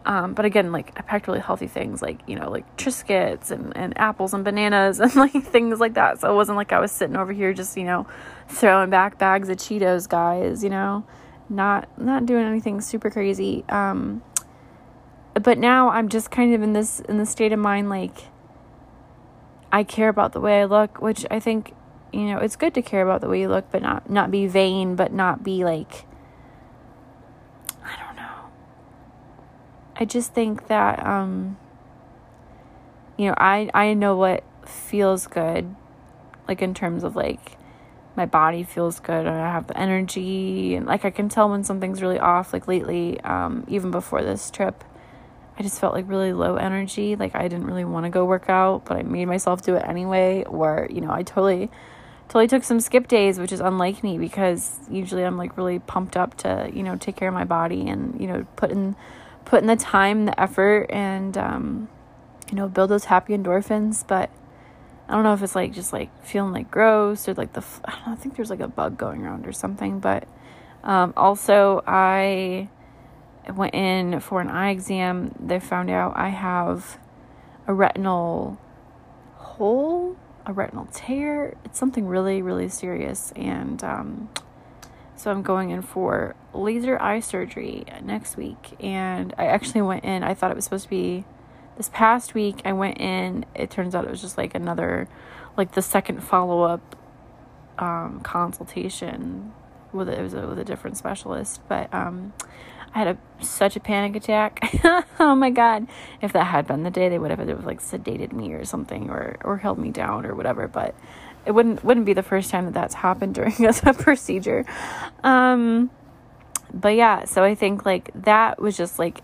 Um, 0.07 0.33
but 0.33 0.45
again, 0.45 0.71
like 0.71 0.93
I 0.95 1.01
packed 1.01 1.27
really 1.27 1.41
healthy 1.41 1.67
things, 1.67 2.01
like 2.01 2.21
you 2.27 2.39
know, 2.39 2.49
like 2.49 2.77
Triscuits 2.77 3.51
and, 3.51 3.75
and 3.75 3.95
apples 3.97 4.33
and 4.33 4.43
bananas 4.43 4.99
and 5.01 5.13
like 5.15 5.43
things 5.43 5.79
like 5.79 5.95
that. 5.95 6.21
So 6.21 6.31
it 6.31 6.35
wasn't 6.35 6.55
like 6.55 6.71
I 6.71 6.79
was 6.79 6.91
sitting 6.91 7.17
over 7.17 7.33
here 7.33 7.53
just 7.53 7.77
you 7.77 7.83
know 7.83 8.07
throwing 8.47 8.89
back 8.89 9.19
bags 9.19 9.49
of 9.49 9.57
Cheetos, 9.57 10.07
guys. 10.07 10.63
You 10.63 10.69
know, 10.69 11.05
not 11.49 11.87
not 11.99 12.25
doing 12.25 12.45
anything 12.45 12.81
super 12.81 13.09
crazy. 13.09 13.63
Um, 13.69 14.21
but 15.33 15.57
now 15.57 15.89
I'm 15.89 16.09
just 16.09 16.31
kind 16.31 16.53
of 16.53 16.61
in 16.61 16.73
this 16.73 16.99
in 17.01 17.17
the 17.17 17.25
state 17.25 17.53
of 17.53 17.59
mind 17.59 17.89
like 17.89 18.25
I 19.71 19.83
care 19.83 20.09
about 20.09 20.31
the 20.33 20.39
way 20.39 20.61
I 20.61 20.65
look, 20.65 21.01
which 21.01 21.25
I 21.29 21.39
think 21.39 21.73
you 22.11 22.25
know 22.25 22.39
it's 22.39 22.55
good 22.55 22.73
to 22.75 22.81
care 22.81 23.01
about 23.01 23.21
the 23.21 23.29
way 23.29 23.41
you 23.41 23.49
look, 23.49 23.69
but 23.71 23.81
not 23.81 24.09
not 24.09 24.31
be 24.31 24.47
vain, 24.47 24.95
but 24.95 25.11
not 25.11 25.43
be 25.43 25.63
like 25.63 26.05
I 27.83 27.95
don't 28.03 28.15
know. 28.15 28.49
I 29.95 30.05
just 30.05 30.33
think 30.33 30.67
that 30.67 31.05
um 31.05 31.57
you 33.17 33.27
know 33.27 33.35
I 33.37 33.69
I 33.73 33.93
know 33.93 34.15
what 34.15 34.43
feels 34.65 35.27
good, 35.27 35.75
like 36.47 36.61
in 36.61 36.73
terms 36.73 37.03
of 37.03 37.15
like 37.15 37.57
my 38.17 38.25
body 38.25 38.63
feels 38.63 38.99
good 38.99 39.25
and 39.25 39.35
I 39.35 39.51
have 39.53 39.67
the 39.67 39.77
energy 39.77 40.75
and 40.75 40.85
like 40.85 41.05
I 41.05 41.11
can 41.11 41.29
tell 41.29 41.49
when 41.49 41.63
something's 41.63 42.01
really 42.01 42.19
off 42.19 42.51
like 42.51 42.67
lately 42.67 43.21
um 43.21 43.63
even 43.69 43.91
before 43.91 44.23
this 44.23 44.51
trip 44.51 44.83
I 45.59 45.63
just 45.63 45.79
felt 45.79 45.93
like 45.93 46.07
really 46.07 46.33
low 46.33 46.55
energy. 46.55 47.15
Like 47.15 47.35
I 47.35 47.47
didn't 47.47 47.65
really 47.65 47.85
want 47.85 48.05
to 48.05 48.09
go 48.09 48.25
work 48.25 48.49
out, 48.49 48.85
but 48.85 48.97
I 48.97 49.03
made 49.03 49.25
myself 49.25 49.63
do 49.63 49.75
it 49.75 49.83
anyway. 49.87 50.43
Or, 50.43 50.87
you 50.91 51.01
know, 51.01 51.11
I 51.11 51.23
totally, 51.23 51.71
totally 52.27 52.47
took 52.47 52.63
some 52.63 52.79
skip 52.79 53.07
days, 53.07 53.39
which 53.39 53.51
is 53.51 53.59
unlike 53.59 54.03
me 54.03 54.19
because 54.19 54.79
usually 54.89 55.23
I'm 55.23 55.37
like 55.37 55.57
really 55.57 55.79
pumped 55.79 56.15
up 56.15 56.37
to, 56.37 56.69
you 56.71 56.83
know, 56.83 56.95
take 56.95 57.15
care 57.15 57.27
of 57.27 57.33
my 57.33 57.43
body 57.43 57.89
and, 57.89 58.19
you 58.21 58.27
know, 58.27 58.45
put 58.55 58.69
in, 58.69 58.95
put 59.45 59.61
in 59.61 59.67
the 59.67 59.75
time, 59.75 60.25
the 60.25 60.39
effort 60.39 60.91
and, 60.91 61.35
um, 61.37 61.89
you 62.51 62.55
know, 62.55 62.67
build 62.67 62.91
those 62.91 63.05
happy 63.05 63.35
endorphins. 63.35 64.05
But 64.05 64.29
I 65.07 65.13
don't 65.13 65.23
know 65.23 65.33
if 65.33 65.41
it's 65.41 65.55
like 65.55 65.73
just 65.73 65.93
like 65.93 66.09
feeling 66.23 66.51
like 66.51 66.69
gross 66.69 67.27
or 67.27 67.33
like 67.33 67.53
the, 67.53 67.63
I 67.85 67.91
don't 67.91 68.07
know, 68.07 68.13
I 68.13 68.15
think 68.15 68.35
there's 68.35 68.49
like 68.49 68.59
a 68.59 68.67
bug 68.67 68.97
going 68.97 69.25
around 69.25 69.47
or 69.47 69.53
something. 69.53 69.99
But, 69.99 70.27
um, 70.83 71.13
also 71.15 71.83
I, 71.87 72.69
went 73.55 73.73
in 73.73 74.19
for 74.19 74.41
an 74.41 74.49
eye 74.49 74.71
exam. 74.71 75.33
They 75.39 75.59
found 75.59 75.89
out 75.89 76.13
I 76.15 76.29
have 76.29 76.97
a 77.65 77.73
retinal 77.73 78.59
hole, 79.35 80.17
a 80.45 80.53
retinal 80.53 80.87
tear. 80.91 81.55
It's 81.63 81.79
something 81.79 82.07
really, 82.07 82.41
really 82.41 82.69
serious. 82.69 83.31
And 83.35 83.83
um, 83.83 84.29
so 85.15 85.31
I'm 85.31 85.41
going 85.41 85.69
in 85.69 85.81
for 85.81 86.35
laser 86.53 87.01
eye 87.01 87.19
surgery 87.19 87.85
next 88.03 88.37
week. 88.37 88.75
And 88.79 89.33
I 89.37 89.45
actually 89.45 89.81
went 89.81 90.03
in, 90.03 90.23
I 90.23 90.33
thought 90.33 90.51
it 90.51 90.55
was 90.55 90.65
supposed 90.65 90.85
to 90.85 90.89
be 90.89 91.25
this 91.77 91.89
past 91.93 92.33
week. 92.33 92.61
I 92.65 92.73
went 92.73 92.99
in, 92.99 93.45
it 93.55 93.69
turns 93.69 93.95
out 93.95 94.05
it 94.05 94.11
was 94.11 94.21
just 94.21 94.37
like 94.37 94.55
another, 94.55 95.07
like 95.55 95.73
the 95.73 95.81
second 95.81 96.23
follow 96.23 96.63
up 96.63 96.95
um, 97.77 98.19
consultation 98.21 99.53
with 99.93 100.09
it 100.09 100.21
was 100.21 100.33
a, 100.33 100.47
with 100.47 100.59
a 100.59 100.65
different 100.65 100.97
specialist. 100.97 101.61
But 101.69 101.93
um, 101.93 102.33
I 102.93 102.99
had 102.99 103.07
a, 103.07 103.43
such 103.43 103.75
a 103.75 103.79
panic 103.79 104.15
attack. 104.15 104.59
oh 105.19 105.35
my 105.35 105.49
god! 105.49 105.87
If 106.21 106.33
that 106.33 106.45
had 106.45 106.67
been 106.67 106.83
the 106.83 106.91
day, 106.91 107.09
they 107.09 107.19
would 107.19 107.31
have, 107.31 107.39
have 107.47 107.65
like 107.65 107.81
sedated 107.81 108.33
me 108.33 108.53
or 108.53 108.65
something, 108.65 109.09
or 109.09 109.37
or 109.43 109.57
held 109.57 109.77
me 109.77 109.91
down 109.91 110.25
or 110.25 110.35
whatever. 110.35 110.67
But 110.67 110.95
it 111.45 111.51
wouldn't 111.51 111.83
wouldn't 111.83 112.05
be 112.05 112.13
the 112.13 112.23
first 112.23 112.49
time 112.49 112.65
that 112.65 112.73
that's 112.73 112.95
happened 112.95 113.35
during 113.35 113.65
a 113.65 113.93
procedure. 113.93 114.65
Um, 115.23 115.89
but 116.73 116.95
yeah, 116.95 117.25
so 117.25 117.43
I 117.43 117.55
think 117.55 117.85
like 117.85 118.11
that 118.13 118.61
was 118.61 118.77
just 118.77 118.99
like 118.99 119.21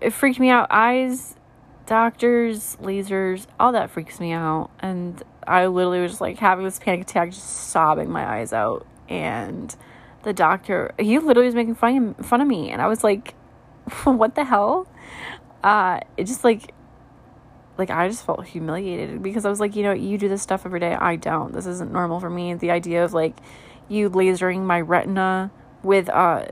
it 0.00 0.10
freaked 0.10 0.40
me 0.40 0.48
out. 0.48 0.68
Eyes, 0.70 1.34
doctors, 1.90 2.76
lasers, 2.80 3.48
all 3.58 3.72
that 3.72 3.90
freaks 3.90 4.20
me 4.20 4.30
out, 4.30 4.70
and 4.78 5.20
I 5.44 5.66
literally 5.66 6.00
was 6.00 6.12
just 6.12 6.20
like 6.20 6.38
having 6.38 6.64
this 6.64 6.78
panic 6.78 7.00
attack, 7.00 7.32
just 7.32 7.44
sobbing 7.44 8.08
my 8.08 8.24
eyes 8.24 8.52
out, 8.52 8.86
and 9.08 9.74
the 10.22 10.32
doctor, 10.32 10.94
he 11.00 11.18
literally 11.18 11.46
was 11.46 11.56
making 11.56 11.74
fun, 11.74 12.14
fun 12.14 12.40
of 12.40 12.46
me. 12.46 12.70
And 12.70 12.80
I 12.80 12.86
was 12.86 13.02
like, 13.02 13.34
what 14.04 14.36
the 14.36 14.44
hell? 14.44 14.86
Uh, 15.64 15.98
it 16.16 16.28
just 16.28 16.44
like, 16.44 16.72
like 17.76 17.90
I 17.90 18.06
just 18.08 18.24
felt 18.24 18.46
humiliated 18.46 19.20
because 19.20 19.44
I 19.44 19.50
was 19.50 19.58
like, 19.58 19.74
you 19.74 19.82
know, 19.82 19.92
you 19.92 20.16
do 20.16 20.28
this 20.28 20.42
stuff 20.42 20.64
every 20.64 20.78
day. 20.78 20.94
I 20.94 21.16
don't. 21.16 21.52
This 21.52 21.66
isn't 21.66 21.90
normal 21.90 22.20
for 22.20 22.30
me. 22.30 22.54
The 22.54 22.70
idea 22.70 23.04
of 23.04 23.12
like 23.12 23.36
you 23.88 24.10
lasering 24.10 24.62
my 24.62 24.80
retina 24.80 25.50
with 25.82 26.08
uh 26.08 26.44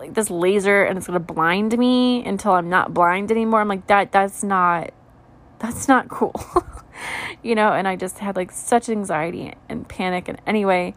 like 0.00 0.14
this 0.14 0.30
laser 0.30 0.82
and 0.82 0.98
it's 0.98 1.06
gonna 1.06 1.20
blind 1.20 1.78
me 1.78 2.24
until 2.24 2.52
I'm 2.52 2.68
not 2.68 2.92
blind 2.92 3.30
anymore. 3.30 3.60
I'm 3.60 3.68
like 3.68 3.86
that. 3.86 4.10
That's 4.10 4.42
not. 4.42 4.92
That's 5.60 5.86
not 5.86 6.08
cool. 6.08 6.34
you 7.42 7.54
know. 7.54 7.72
And 7.72 7.86
I 7.86 7.96
just 7.96 8.18
had 8.18 8.34
like 8.34 8.50
such 8.50 8.88
anxiety 8.88 9.54
and 9.68 9.88
panic. 9.88 10.28
And 10.28 10.40
anyway, 10.46 10.94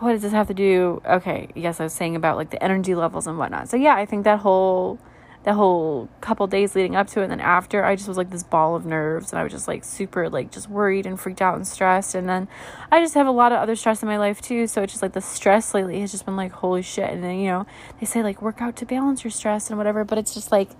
what 0.00 0.12
does 0.12 0.22
this 0.22 0.32
have 0.32 0.48
to 0.48 0.54
do? 0.54 1.00
Okay, 1.06 1.48
yes, 1.54 1.80
I 1.80 1.84
was 1.84 1.92
saying 1.92 2.16
about 2.16 2.36
like 2.36 2.50
the 2.50 2.62
energy 2.62 2.94
levels 2.94 3.26
and 3.26 3.38
whatnot. 3.38 3.68
So 3.68 3.76
yeah, 3.76 3.94
I 3.94 4.04
think 4.04 4.24
that 4.24 4.40
whole 4.40 4.98
that 5.46 5.54
whole 5.54 6.08
couple 6.20 6.44
days 6.48 6.74
leading 6.74 6.96
up 6.96 7.06
to 7.06 7.20
it 7.20 7.22
and 7.22 7.30
then 7.30 7.40
after 7.40 7.84
I 7.84 7.94
just 7.94 8.08
was 8.08 8.16
like 8.16 8.30
this 8.30 8.42
ball 8.42 8.74
of 8.74 8.84
nerves 8.84 9.30
and 9.30 9.38
I 9.38 9.44
was 9.44 9.52
just 9.52 9.68
like 9.68 9.84
super 9.84 10.28
like 10.28 10.50
just 10.50 10.68
worried 10.68 11.06
and 11.06 11.18
freaked 11.18 11.40
out 11.40 11.54
and 11.54 11.64
stressed 11.64 12.16
and 12.16 12.28
then 12.28 12.48
I 12.90 13.00
just 13.00 13.14
have 13.14 13.28
a 13.28 13.30
lot 13.30 13.52
of 13.52 13.58
other 13.58 13.76
stress 13.76 14.02
in 14.02 14.08
my 14.08 14.18
life 14.18 14.42
too 14.42 14.66
so 14.66 14.82
it's 14.82 14.92
just 14.92 15.02
like 15.02 15.12
the 15.12 15.20
stress 15.20 15.72
lately 15.72 16.00
has 16.00 16.10
just 16.10 16.26
been 16.26 16.34
like 16.34 16.50
holy 16.50 16.82
shit 16.82 17.08
and 17.08 17.22
then 17.22 17.38
you 17.38 17.46
know 17.46 17.64
they 18.00 18.06
say 18.06 18.24
like 18.24 18.42
work 18.42 18.60
out 18.60 18.74
to 18.74 18.86
balance 18.86 19.22
your 19.22 19.30
stress 19.30 19.68
and 19.70 19.78
whatever 19.78 20.04
but 20.04 20.18
it's 20.18 20.34
just 20.34 20.50
like 20.50 20.70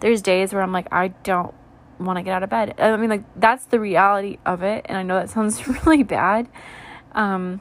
there's 0.00 0.20
days 0.22 0.52
where 0.52 0.60
I'm 0.60 0.72
like 0.72 0.88
I 0.90 1.08
don't 1.22 1.54
want 2.00 2.16
to 2.16 2.24
get 2.24 2.34
out 2.34 2.42
of 2.42 2.50
bed 2.50 2.74
I 2.80 2.96
mean 2.96 3.10
like 3.10 3.22
that's 3.36 3.66
the 3.66 3.78
reality 3.78 4.38
of 4.44 4.64
it 4.64 4.86
and 4.88 4.98
I 4.98 5.04
know 5.04 5.14
that 5.14 5.30
sounds 5.30 5.68
really 5.86 6.02
bad 6.02 6.48
um 7.12 7.60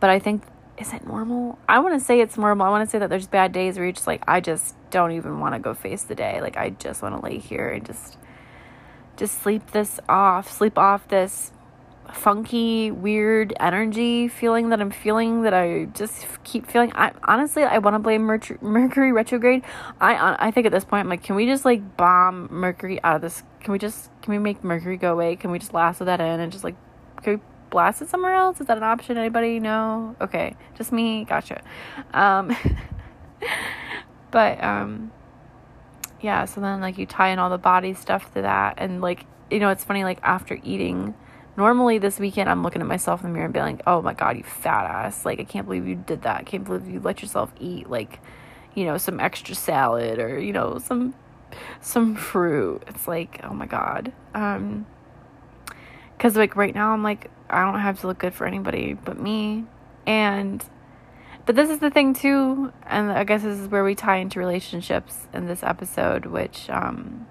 but 0.00 0.08
I 0.08 0.18
think 0.18 0.44
is 0.76 0.92
it 0.92 1.06
normal? 1.06 1.58
I 1.68 1.78
want 1.78 1.98
to 1.98 2.04
say 2.04 2.20
it's 2.20 2.36
normal. 2.36 2.66
I 2.66 2.70
want 2.70 2.86
to 2.86 2.90
say 2.90 2.98
that 2.98 3.08
there's 3.08 3.26
bad 3.26 3.52
days 3.52 3.76
where 3.76 3.86
you're 3.86 3.92
just 3.92 4.06
like 4.06 4.24
I 4.26 4.40
just 4.40 4.74
don't 4.90 5.12
even 5.12 5.40
want 5.40 5.54
to 5.54 5.60
go 5.60 5.74
face 5.74 6.02
the 6.02 6.14
day. 6.14 6.40
Like 6.40 6.56
I 6.56 6.70
just 6.70 7.02
want 7.02 7.14
to 7.14 7.22
lay 7.22 7.38
here 7.38 7.68
and 7.70 7.84
just 7.84 8.18
just 9.16 9.40
sleep 9.42 9.70
this 9.70 10.00
off, 10.08 10.50
sleep 10.50 10.76
off 10.76 11.06
this 11.08 11.52
funky, 12.12 12.90
weird 12.90 13.54
energy 13.58 14.28
feeling 14.28 14.68
that 14.70 14.80
I'm 14.80 14.90
feeling 14.90 15.42
that 15.42 15.54
I 15.54 15.86
just 15.86 16.26
keep 16.42 16.66
feeling. 16.66 16.92
I 16.94 17.12
honestly 17.22 17.62
I 17.62 17.78
want 17.78 17.94
to 17.94 18.00
blame 18.00 18.22
Mercury, 18.60 19.12
retrograde. 19.12 19.62
I 20.00 20.36
I 20.38 20.50
think 20.50 20.66
at 20.66 20.72
this 20.72 20.84
point 20.84 21.00
I'm 21.00 21.08
like, 21.08 21.22
can 21.22 21.36
we 21.36 21.46
just 21.46 21.64
like 21.64 21.96
bomb 21.96 22.48
Mercury 22.50 23.02
out 23.04 23.16
of 23.16 23.22
this? 23.22 23.44
Can 23.60 23.72
we 23.72 23.78
just 23.78 24.10
can 24.22 24.32
we 24.32 24.38
make 24.38 24.64
Mercury 24.64 24.96
go 24.96 25.12
away? 25.12 25.36
Can 25.36 25.52
we 25.52 25.60
just 25.60 25.72
lasso 25.72 26.04
that 26.04 26.20
in 26.20 26.40
and 26.40 26.50
just 26.50 26.64
like 26.64 26.74
can 27.22 27.34
we 27.34 27.40
blast 27.74 28.00
it 28.00 28.08
somewhere 28.08 28.34
else? 28.34 28.60
Is 28.60 28.68
that 28.68 28.76
an 28.76 28.84
option? 28.84 29.18
Anybody 29.18 29.58
know? 29.58 30.14
Okay, 30.20 30.54
just 30.76 30.92
me. 30.92 31.24
Gotcha. 31.24 31.60
Um, 32.14 32.56
but 34.30 34.62
um, 34.62 35.10
yeah. 36.22 36.44
So 36.46 36.60
then 36.60 36.80
like 36.80 36.96
you 36.96 37.04
tie 37.04 37.30
in 37.30 37.38
all 37.40 37.50
the 37.50 37.58
body 37.58 37.92
stuff 37.92 38.32
to 38.34 38.42
that, 38.42 38.74
and 38.78 39.02
like 39.02 39.26
you 39.50 39.58
know 39.58 39.70
it's 39.70 39.84
funny 39.84 40.04
like 40.04 40.20
after 40.22 40.58
eating. 40.62 41.14
Normally 41.56 41.98
this 41.98 42.18
weekend 42.18 42.50
I'm 42.50 42.64
looking 42.64 42.82
at 42.82 42.88
myself 42.88 43.22
in 43.22 43.28
the 43.28 43.32
mirror 43.32 43.44
and 43.44 43.54
being 43.54 43.66
like, 43.66 43.82
"Oh 43.86 44.00
my 44.02 44.14
god, 44.14 44.36
you 44.36 44.42
fat 44.44 44.86
ass! 44.86 45.24
Like 45.24 45.40
I 45.40 45.44
can't 45.44 45.66
believe 45.66 45.86
you 45.86 45.96
did 45.96 46.22
that. 46.22 46.40
I 46.40 46.42
can't 46.42 46.64
believe 46.64 46.88
you 46.88 47.00
let 47.00 47.22
yourself 47.22 47.52
eat 47.60 47.90
like, 47.90 48.20
you 48.74 48.84
know, 48.84 48.98
some 48.98 49.20
extra 49.20 49.54
salad 49.54 50.18
or 50.18 50.40
you 50.40 50.52
know 50.52 50.78
some 50.78 51.14
some 51.80 52.14
fruit." 52.14 52.82
It's 52.88 53.06
like, 53.06 53.40
"Oh 53.44 53.54
my 53.54 53.66
god." 53.66 54.12
Um, 54.32 54.86
because 56.16 56.36
like 56.36 56.56
right 56.56 56.74
now 56.74 56.92
i'm 56.92 57.02
like 57.02 57.30
i 57.54 57.64
don't 57.64 57.80
have 57.80 58.00
to 58.00 58.06
look 58.06 58.18
good 58.18 58.34
for 58.34 58.46
anybody 58.46 58.94
but 58.94 59.18
me 59.18 59.64
and 60.06 60.64
but 61.46 61.54
this 61.54 61.70
is 61.70 61.78
the 61.78 61.90
thing 61.90 62.14
too 62.14 62.72
and 62.86 63.10
i 63.12 63.24
guess 63.24 63.42
this 63.42 63.58
is 63.58 63.68
where 63.68 63.84
we 63.84 63.94
tie 63.94 64.16
into 64.16 64.38
relationships 64.38 65.26
in 65.32 65.46
this 65.46 65.62
episode 65.62 66.26
which 66.26 66.68
um 66.70 67.26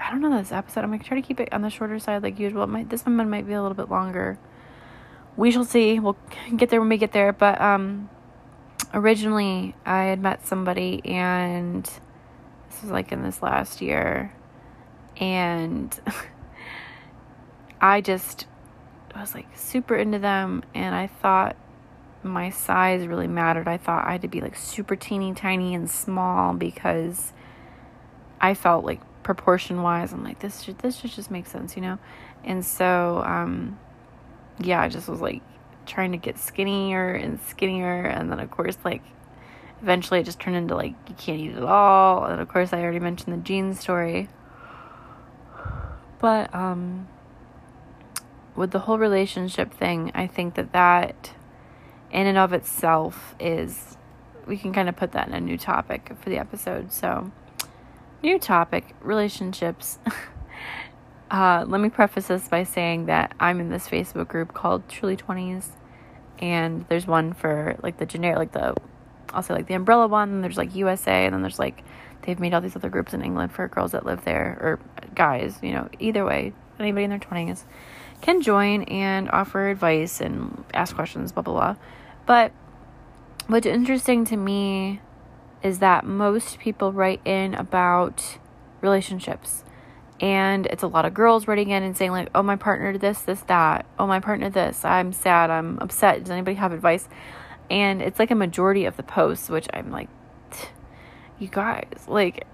i 0.00 0.10
don't 0.10 0.20
know 0.20 0.36
this 0.36 0.52
episode 0.52 0.82
i'm 0.84 0.90
gonna 0.90 1.02
try 1.02 1.20
to 1.20 1.26
keep 1.26 1.40
it 1.40 1.52
on 1.52 1.62
the 1.62 1.70
shorter 1.70 1.98
side 1.98 2.22
like 2.22 2.38
usual 2.38 2.62
it 2.62 2.68
might 2.68 2.88
this 2.90 3.04
one 3.04 3.16
might 3.28 3.46
be 3.46 3.52
a 3.52 3.62
little 3.62 3.76
bit 3.76 3.90
longer 3.90 4.38
we 5.38 5.52
shall 5.52 5.64
see. 5.64 5.98
We'll 6.00 6.18
get 6.56 6.68
there 6.68 6.80
when 6.80 6.90
we 6.90 6.98
get 6.98 7.12
there. 7.12 7.32
But 7.32 7.58
um, 7.58 8.10
originally, 8.92 9.74
I 9.86 10.04
had 10.04 10.20
met 10.20 10.46
somebody, 10.46 11.00
and 11.06 11.84
this 11.84 12.82
was 12.82 12.90
like 12.90 13.10
in 13.12 13.22
this 13.22 13.40
last 13.40 13.80
year, 13.80 14.34
and 15.16 15.98
I 17.80 18.02
just 18.02 18.46
was 19.16 19.34
like 19.34 19.46
super 19.56 19.96
into 19.96 20.18
them, 20.18 20.62
and 20.74 20.94
I 20.94 21.06
thought 21.06 21.56
my 22.22 22.50
size 22.50 23.06
really 23.06 23.28
mattered. 23.28 23.68
I 23.68 23.76
thought 23.76 24.06
I 24.06 24.12
had 24.12 24.22
to 24.22 24.28
be 24.28 24.40
like 24.40 24.56
super 24.56 24.96
teeny 24.96 25.34
tiny 25.34 25.74
and 25.74 25.90
small 25.90 26.54
because 26.54 27.32
I 28.40 28.54
felt 28.54 28.84
like 28.84 29.00
proportion 29.22 29.82
wise, 29.82 30.12
I'm 30.12 30.24
like 30.24 30.40
this 30.40 30.62
should 30.62 30.78
this 30.78 30.96
should 30.96 31.10
just 31.10 31.30
make 31.30 31.46
sense, 31.46 31.76
you 31.76 31.82
know. 31.82 31.98
And 32.44 32.64
so, 32.64 33.22
um, 33.24 33.78
yeah, 34.60 34.80
I 34.80 34.88
just 34.88 35.08
was 35.08 35.20
like 35.20 35.42
trying 35.86 36.12
to 36.12 36.18
get 36.18 36.38
skinnier 36.38 37.12
and 37.12 37.40
skinnier, 37.42 38.02
and 38.02 38.30
then 38.30 38.40
of 38.40 38.50
course 38.50 38.78
like 38.84 39.02
eventually 39.82 40.20
it 40.20 40.24
just 40.24 40.40
turned 40.40 40.56
into 40.56 40.74
like 40.74 40.94
you 41.08 41.14
can't 41.14 41.40
eat 41.40 41.54
at 41.54 41.62
all, 41.62 42.24
and 42.24 42.40
of 42.40 42.48
course 42.48 42.72
I 42.72 42.82
already 42.82 43.00
mentioned 43.00 43.32
the 43.32 43.42
jeans 43.42 43.80
story. 43.80 44.28
But 46.20 46.52
um, 46.54 47.06
with 48.58 48.72
the 48.72 48.80
whole 48.80 48.98
relationship 48.98 49.72
thing, 49.72 50.10
I 50.14 50.26
think 50.26 50.54
that 50.56 50.72
that 50.72 51.32
in 52.10 52.26
and 52.26 52.36
of 52.36 52.52
itself 52.52 53.34
is 53.38 53.96
we 54.46 54.56
can 54.56 54.72
kind 54.72 54.88
of 54.88 54.96
put 54.96 55.12
that 55.12 55.28
in 55.28 55.34
a 55.34 55.40
new 55.40 55.56
topic 55.56 56.10
for 56.20 56.28
the 56.28 56.38
episode. 56.38 56.92
So, 56.92 57.30
new 58.22 58.38
topic 58.38 58.96
relationships. 59.00 59.98
uh, 61.30 61.64
let 61.68 61.80
me 61.80 61.88
preface 61.88 62.26
this 62.26 62.48
by 62.48 62.64
saying 62.64 63.06
that 63.06 63.32
I'm 63.38 63.60
in 63.60 63.70
this 63.70 63.88
Facebook 63.88 64.26
group 64.28 64.54
called 64.54 64.88
Truly 64.88 65.16
20s, 65.16 65.68
and 66.40 66.84
there's 66.88 67.06
one 67.06 67.34
for 67.34 67.76
like 67.82 67.98
the 67.98 68.06
generic, 68.06 68.38
like 68.38 68.52
the 68.52 68.74
I'll 69.32 69.42
say 69.42 69.54
like 69.54 69.68
the 69.68 69.74
umbrella 69.74 70.08
one, 70.08 70.30
and 70.30 70.42
there's 70.42 70.56
like 70.56 70.74
USA, 70.74 71.26
and 71.26 71.32
then 71.32 71.42
there's 71.42 71.60
like 71.60 71.84
they've 72.22 72.40
made 72.40 72.54
all 72.54 72.60
these 72.60 72.74
other 72.74 72.90
groups 72.90 73.14
in 73.14 73.22
England 73.22 73.52
for 73.52 73.68
girls 73.68 73.92
that 73.92 74.04
live 74.04 74.24
there 74.24 74.58
or 74.60 74.80
guys, 75.14 75.58
you 75.62 75.72
know, 75.72 75.88
either 76.00 76.24
way, 76.24 76.52
anybody 76.80 77.04
in 77.04 77.10
their 77.10 77.20
20s 77.20 77.62
can 78.20 78.42
join 78.42 78.82
and 78.84 79.30
offer 79.30 79.68
advice 79.68 80.20
and 80.20 80.64
ask 80.74 80.94
questions, 80.94 81.32
blah, 81.32 81.42
blah, 81.42 81.54
blah. 81.54 81.76
But 82.26 82.52
what's 83.46 83.66
interesting 83.66 84.24
to 84.26 84.36
me 84.36 85.00
is 85.62 85.78
that 85.78 86.04
most 86.04 86.58
people 86.58 86.92
write 86.92 87.20
in 87.24 87.54
about 87.54 88.38
relationships. 88.80 89.64
And 90.20 90.66
it's 90.66 90.82
a 90.82 90.88
lot 90.88 91.04
of 91.04 91.14
girls 91.14 91.46
writing 91.46 91.70
in 91.70 91.82
and 91.82 91.96
saying, 91.96 92.10
like, 92.10 92.28
oh, 92.34 92.42
my 92.42 92.56
partner 92.56 92.98
this, 92.98 93.20
this, 93.22 93.40
that. 93.42 93.86
Oh, 93.98 94.06
my 94.06 94.18
partner 94.18 94.50
this. 94.50 94.84
I'm 94.84 95.12
sad. 95.12 95.48
I'm 95.48 95.78
upset. 95.78 96.24
Does 96.24 96.30
anybody 96.30 96.56
have 96.56 96.72
advice? 96.72 97.08
And 97.70 98.02
it's 98.02 98.18
like 98.18 98.30
a 98.30 98.34
majority 98.34 98.84
of 98.84 98.96
the 98.96 99.02
posts, 99.02 99.48
which 99.48 99.68
I'm 99.72 99.90
like, 99.92 100.08
you 101.38 101.48
guys, 101.48 101.86
like, 102.08 102.46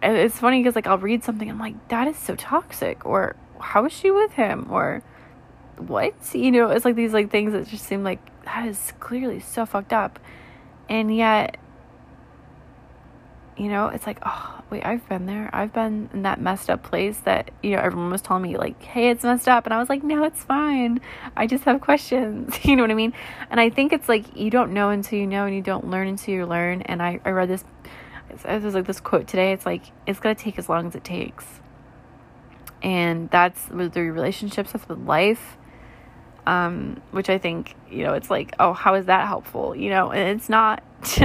it's 0.00 0.38
funny 0.38 0.60
because, 0.60 0.76
like, 0.76 0.86
I'll 0.86 0.98
read 0.98 1.24
something, 1.24 1.50
I'm 1.50 1.58
like, 1.58 1.88
that 1.88 2.06
is 2.06 2.16
so 2.16 2.36
toxic. 2.36 3.04
Or, 3.04 3.34
how 3.60 3.84
is 3.84 3.92
she 3.92 4.10
with 4.10 4.32
him? 4.32 4.66
Or 4.70 5.02
what? 5.76 6.14
You 6.34 6.50
know 6.50 6.70
it's 6.70 6.84
like 6.84 6.96
these 6.96 7.12
like 7.12 7.30
things 7.30 7.52
that 7.52 7.66
just 7.68 7.84
seem 7.84 8.02
like 8.02 8.20
that 8.44 8.66
is 8.66 8.92
clearly 9.00 9.40
so 9.40 9.66
fucked 9.66 9.92
up. 9.92 10.18
And 10.88 11.14
yet 11.14 11.56
you 13.56 13.68
know 13.68 13.88
it's 13.88 14.06
like 14.06 14.18
oh 14.24 14.62
wait 14.70 14.84
i've 14.84 15.06
been 15.08 15.26
there. 15.26 15.50
I've 15.52 15.72
been 15.72 16.08
in 16.12 16.22
that 16.22 16.40
messed 16.40 16.70
up 16.70 16.82
place 16.82 17.18
that 17.20 17.50
you 17.62 17.72
know 17.72 17.78
everyone 17.78 18.10
was 18.10 18.22
telling 18.22 18.42
me 18.42 18.56
like 18.56 18.82
hey 18.82 19.10
it's 19.10 19.24
messed 19.24 19.48
up. 19.48 19.66
And 19.66 19.74
i 19.74 19.78
was 19.78 19.88
like 19.88 20.02
no 20.02 20.24
it's 20.24 20.42
fine. 20.42 21.00
I 21.36 21.46
just 21.46 21.64
have 21.64 21.80
questions. 21.80 22.58
You 22.64 22.76
know 22.76 22.82
what 22.82 22.90
i 22.90 22.94
mean? 22.94 23.12
And 23.50 23.60
i 23.60 23.70
think 23.70 23.92
it's 23.92 24.08
like 24.08 24.36
you 24.36 24.50
don't 24.50 24.72
know 24.72 24.90
until 24.90 25.18
you 25.18 25.26
know 25.26 25.46
and 25.46 25.54
you 25.54 25.62
don't 25.62 25.88
learn 25.90 26.08
until 26.08 26.34
you 26.34 26.46
learn. 26.46 26.82
And 26.82 27.02
i, 27.02 27.20
I 27.24 27.30
read 27.30 27.48
this 27.48 27.64
it 28.44 28.62
was 28.62 28.74
like 28.74 28.86
this 28.86 29.00
quote 29.00 29.26
today. 29.26 29.52
It's 29.52 29.66
like 29.66 29.82
it's 30.06 30.20
to 30.20 30.34
take 30.34 30.58
as 30.58 30.68
long 30.68 30.86
as 30.86 30.94
it 30.94 31.04
takes 31.04 31.44
and 32.82 33.30
that's 33.30 33.68
with 33.70 33.92
the 33.92 34.02
relationships 34.02 34.72
that's 34.72 34.88
with 34.88 34.98
life 34.98 35.56
um, 36.46 37.00
which 37.10 37.28
i 37.28 37.38
think 37.38 37.74
you 37.90 38.04
know 38.04 38.14
it's 38.14 38.30
like 38.30 38.54
oh 38.58 38.72
how 38.72 38.94
is 38.94 39.06
that 39.06 39.26
helpful 39.26 39.74
you 39.76 39.90
know? 39.90 40.10
And 40.10 40.38
it's 40.38 40.48
not 40.48 40.82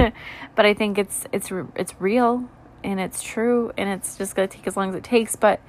but 0.54 0.66
i 0.66 0.74
think 0.74 0.98
it's 0.98 1.26
it's 1.32 1.50
it's 1.74 2.00
real 2.00 2.48
and 2.82 3.00
it's 3.00 3.22
true 3.22 3.72
and 3.78 3.88
it's 3.88 4.18
just 4.18 4.36
going 4.36 4.46
to 4.46 4.56
take 4.56 4.66
as 4.66 4.76
long 4.76 4.90
as 4.90 4.94
it 4.94 5.02
takes. 5.02 5.36
But 5.36 5.60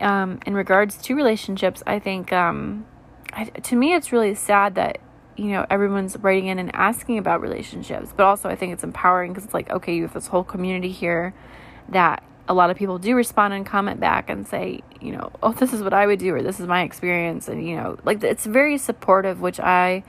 um, 0.00 0.40
in 0.46 0.54
regards 0.54 0.96
to 1.02 1.14
relationships 1.14 1.82
i 1.86 1.98
think 1.98 2.32
um, 2.32 2.86
I, 3.32 3.44
to 3.44 3.76
me 3.76 3.94
it's 3.94 4.12
really 4.12 4.34
sad 4.34 4.76
that 4.76 4.98
you 5.36 5.46
know 5.46 5.66
everyone's 5.70 6.16
writing 6.16 6.46
in 6.46 6.58
and 6.58 6.74
asking 6.74 7.18
about 7.18 7.40
relationships 7.40 8.12
but 8.16 8.24
also 8.24 8.48
i 8.48 8.56
think 8.56 8.72
it's 8.72 8.84
empowering 8.84 9.32
because 9.32 9.44
it's 9.44 9.54
like 9.54 9.70
okay 9.70 9.94
you 9.94 10.02
have 10.02 10.14
this 10.14 10.28
whole 10.28 10.44
community 10.44 10.90
here 10.90 11.34
that 11.88 12.22
a 12.48 12.54
lot 12.54 12.70
of 12.70 12.76
people 12.76 12.98
do 12.98 13.14
respond 13.14 13.52
and 13.52 13.64
comment 13.64 14.00
back 14.00 14.30
and 14.30 14.48
say, 14.48 14.80
you 15.00 15.12
know, 15.12 15.30
oh, 15.42 15.52
this 15.52 15.72
is 15.72 15.82
what 15.82 15.92
I 15.92 16.06
would 16.06 16.18
do, 16.18 16.34
or 16.34 16.42
this 16.42 16.58
is 16.58 16.66
my 16.66 16.82
experience. 16.82 17.46
And, 17.46 17.66
you 17.66 17.76
know, 17.76 17.98
like 18.04 18.24
it's 18.24 18.46
very 18.46 18.78
supportive, 18.78 19.40
which 19.40 19.60
I 19.60 20.02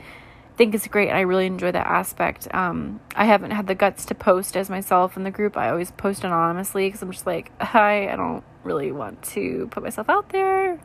think 0.55 0.73
is 0.73 0.87
great. 0.87 1.09
And 1.09 1.17
I 1.17 1.21
really 1.21 1.45
enjoy 1.45 1.71
that 1.71 1.85
aspect. 1.85 2.47
Um, 2.53 3.01
I 3.15 3.25
haven't 3.25 3.51
had 3.51 3.67
the 3.67 3.75
guts 3.75 4.05
to 4.05 4.15
post 4.15 4.55
as 4.55 4.69
myself 4.69 5.17
in 5.17 5.23
the 5.23 5.31
group. 5.31 5.57
I 5.57 5.69
always 5.69 5.91
post 5.91 6.23
anonymously 6.23 6.87
because 6.87 7.01
I'm 7.01 7.11
just 7.11 7.27
like, 7.27 7.51
hi, 7.61 8.11
I 8.11 8.15
don't 8.15 8.43
really 8.63 8.91
want 8.91 9.21
to 9.23 9.67
put 9.71 9.83
myself 9.83 10.09
out 10.09 10.29
there. 10.29 10.79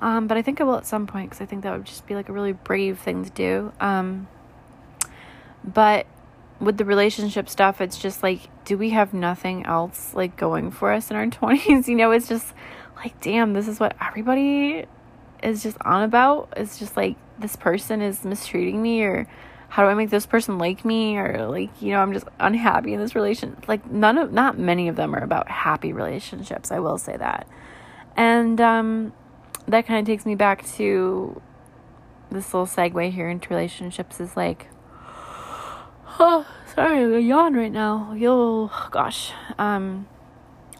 Um, 0.00 0.26
but 0.26 0.36
I 0.36 0.42
think 0.42 0.60
I 0.60 0.64
will 0.64 0.76
at 0.76 0.86
some 0.86 1.06
point 1.06 1.30
because 1.30 1.40
I 1.40 1.46
think 1.46 1.62
that 1.62 1.72
would 1.72 1.84
just 1.84 2.06
be 2.06 2.14
like 2.14 2.28
a 2.28 2.32
really 2.32 2.52
brave 2.52 2.98
thing 2.98 3.24
to 3.24 3.30
do. 3.30 3.72
Um, 3.80 4.28
but 5.64 6.06
with 6.62 6.78
the 6.78 6.84
relationship 6.84 7.48
stuff, 7.48 7.80
it's 7.80 7.98
just 7.98 8.22
like, 8.22 8.40
do 8.64 8.78
we 8.78 8.90
have 8.90 9.12
nothing 9.12 9.66
else 9.66 10.14
like 10.14 10.36
going 10.36 10.70
for 10.70 10.92
us 10.92 11.10
in 11.10 11.16
our 11.16 11.26
20s? 11.28 11.88
You 11.88 11.96
know, 11.96 12.12
it's 12.12 12.28
just 12.28 12.54
like, 12.96 13.20
damn, 13.20 13.52
this 13.52 13.66
is 13.66 13.80
what 13.80 13.96
everybody 14.00 14.86
is 15.42 15.64
just 15.64 15.76
on 15.84 16.04
about. 16.04 16.52
It's 16.56 16.78
just 16.78 16.96
like, 16.96 17.16
this 17.38 17.56
person 17.56 18.00
is 18.00 18.24
mistreating 18.24 18.80
me, 18.80 19.02
or 19.02 19.26
how 19.70 19.82
do 19.82 19.88
I 19.88 19.94
make 19.94 20.10
this 20.10 20.24
person 20.24 20.58
like 20.58 20.84
me, 20.84 21.18
or 21.18 21.48
like, 21.48 21.82
you 21.82 21.90
know, 21.90 22.00
I'm 22.00 22.12
just 22.12 22.28
unhappy 22.38 22.94
in 22.94 23.00
this 23.00 23.16
relationship. 23.16 23.66
Like, 23.66 23.90
none 23.90 24.16
of, 24.16 24.32
not 24.32 24.56
many 24.56 24.86
of 24.86 24.94
them 24.94 25.16
are 25.16 25.22
about 25.22 25.48
happy 25.48 25.92
relationships. 25.92 26.70
I 26.70 26.78
will 26.78 26.96
say 26.96 27.16
that. 27.16 27.48
And, 28.16 28.60
um, 28.60 29.12
that 29.66 29.86
kind 29.86 29.98
of 29.98 30.06
takes 30.06 30.24
me 30.24 30.36
back 30.36 30.64
to 30.74 31.40
this 32.30 32.54
little 32.54 32.66
segue 32.66 33.10
here 33.12 33.28
into 33.28 33.48
relationships 33.48 34.20
is 34.20 34.36
like, 34.36 34.68
Oh, 36.18 36.46
sorry, 36.74 37.14
I 37.14 37.18
yawn 37.18 37.54
right 37.54 37.72
now. 37.72 38.12
Yo, 38.12 38.70
gosh. 38.90 39.32
Um, 39.58 40.06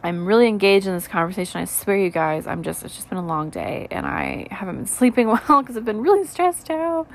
I'm 0.03 0.27
really 0.27 0.47
engaged 0.47 0.87
in 0.87 0.95
this 0.95 1.09
conversation. 1.09 1.61
I 1.61 1.65
swear, 1.65 1.97
you 1.97 2.11
guys, 2.11 2.47
I'm 2.47 2.63
just, 2.63 2.85
it's 2.85 2.95
just 2.95 3.09
been 3.09 3.19
a 3.19 3.27
long 3.27 3.49
day 3.51 3.89
and 3.91 4.05
I 4.05 4.47
haven't 4.51 4.77
been 4.77 4.87
sleeping 4.99 5.29
well 5.29 5.63
because 5.63 5.77
I've 5.77 5.85
been 5.85 6.03
really 6.03 6.27
stressed 6.27 6.71
out. 6.71 7.07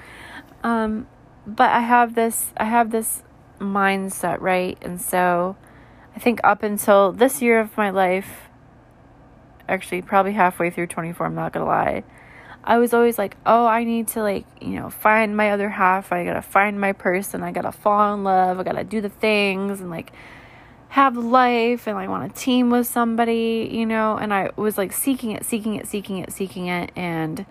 Um, 0.64 1.08
but 1.46 1.70
I 1.70 1.82
have 1.82 2.16
this, 2.16 2.54
I 2.58 2.66
have 2.66 2.92
this 2.92 3.24
mindset, 3.60 4.42
right? 4.42 4.78
And 4.82 5.00
so 5.00 5.56
I 6.16 6.20
think 6.20 6.40
up 6.44 6.64
until 6.64 7.12
this 7.12 7.42
year 7.42 7.60
of 7.60 7.78
my 7.78 7.92
life, 7.92 8.50
actually, 9.70 10.02
probably 10.02 10.34
halfway 10.34 10.70
through 10.70 10.88
24, 10.88 11.28
I'm 11.28 11.36
not 11.36 11.54
gonna 11.54 11.66
lie, 11.66 12.04
I 12.68 12.80
was 12.80 12.94
always 12.94 13.18
like, 13.18 13.38
oh, 13.46 13.66
I 13.66 13.86
need 13.86 14.10
to 14.10 14.22
like, 14.22 14.46
you 14.60 14.72
know, 14.72 14.90
find 14.90 15.38
my 15.38 15.52
other 15.52 15.70
half. 15.70 16.12
I 16.12 16.26
gotta 16.26 16.42
find 16.42 16.82
my 16.82 16.92
person. 16.92 17.42
I 17.42 17.54
gotta 17.54 17.72
fall 17.72 18.14
in 18.14 18.26
love. 18.26 18.60
I 18.60 18.64
gotta 18.64 18.84
do 18.84 19.00
the 19.00 19.10
things 19.10 19.80
and 19.80 19.90
like 19.90 20.12
have 20.90 21.16
life 21.16 21.88
and 21.88 21.98
I 21.98 22.10
want 22.10 22.36
to 22.36 22.42
team 22.42 22.70
with 22.70 22.86
somebody, 22.86 23.70
you 23.72 23.86
know. 23.86 24.18
And 24.18 24.34
I 24.34 24.52
was 24.58 24.78
like 24.78 24.92
seeking 24.92 25.32
it, 25.32 25.46
seeking 25.46 25.76
it, 25.76 25.88
seeking 25.88 26.18
it, 26.18 26.34
seeking 26.34 26.68
it, 26.68 26.92
and 26.94 27.46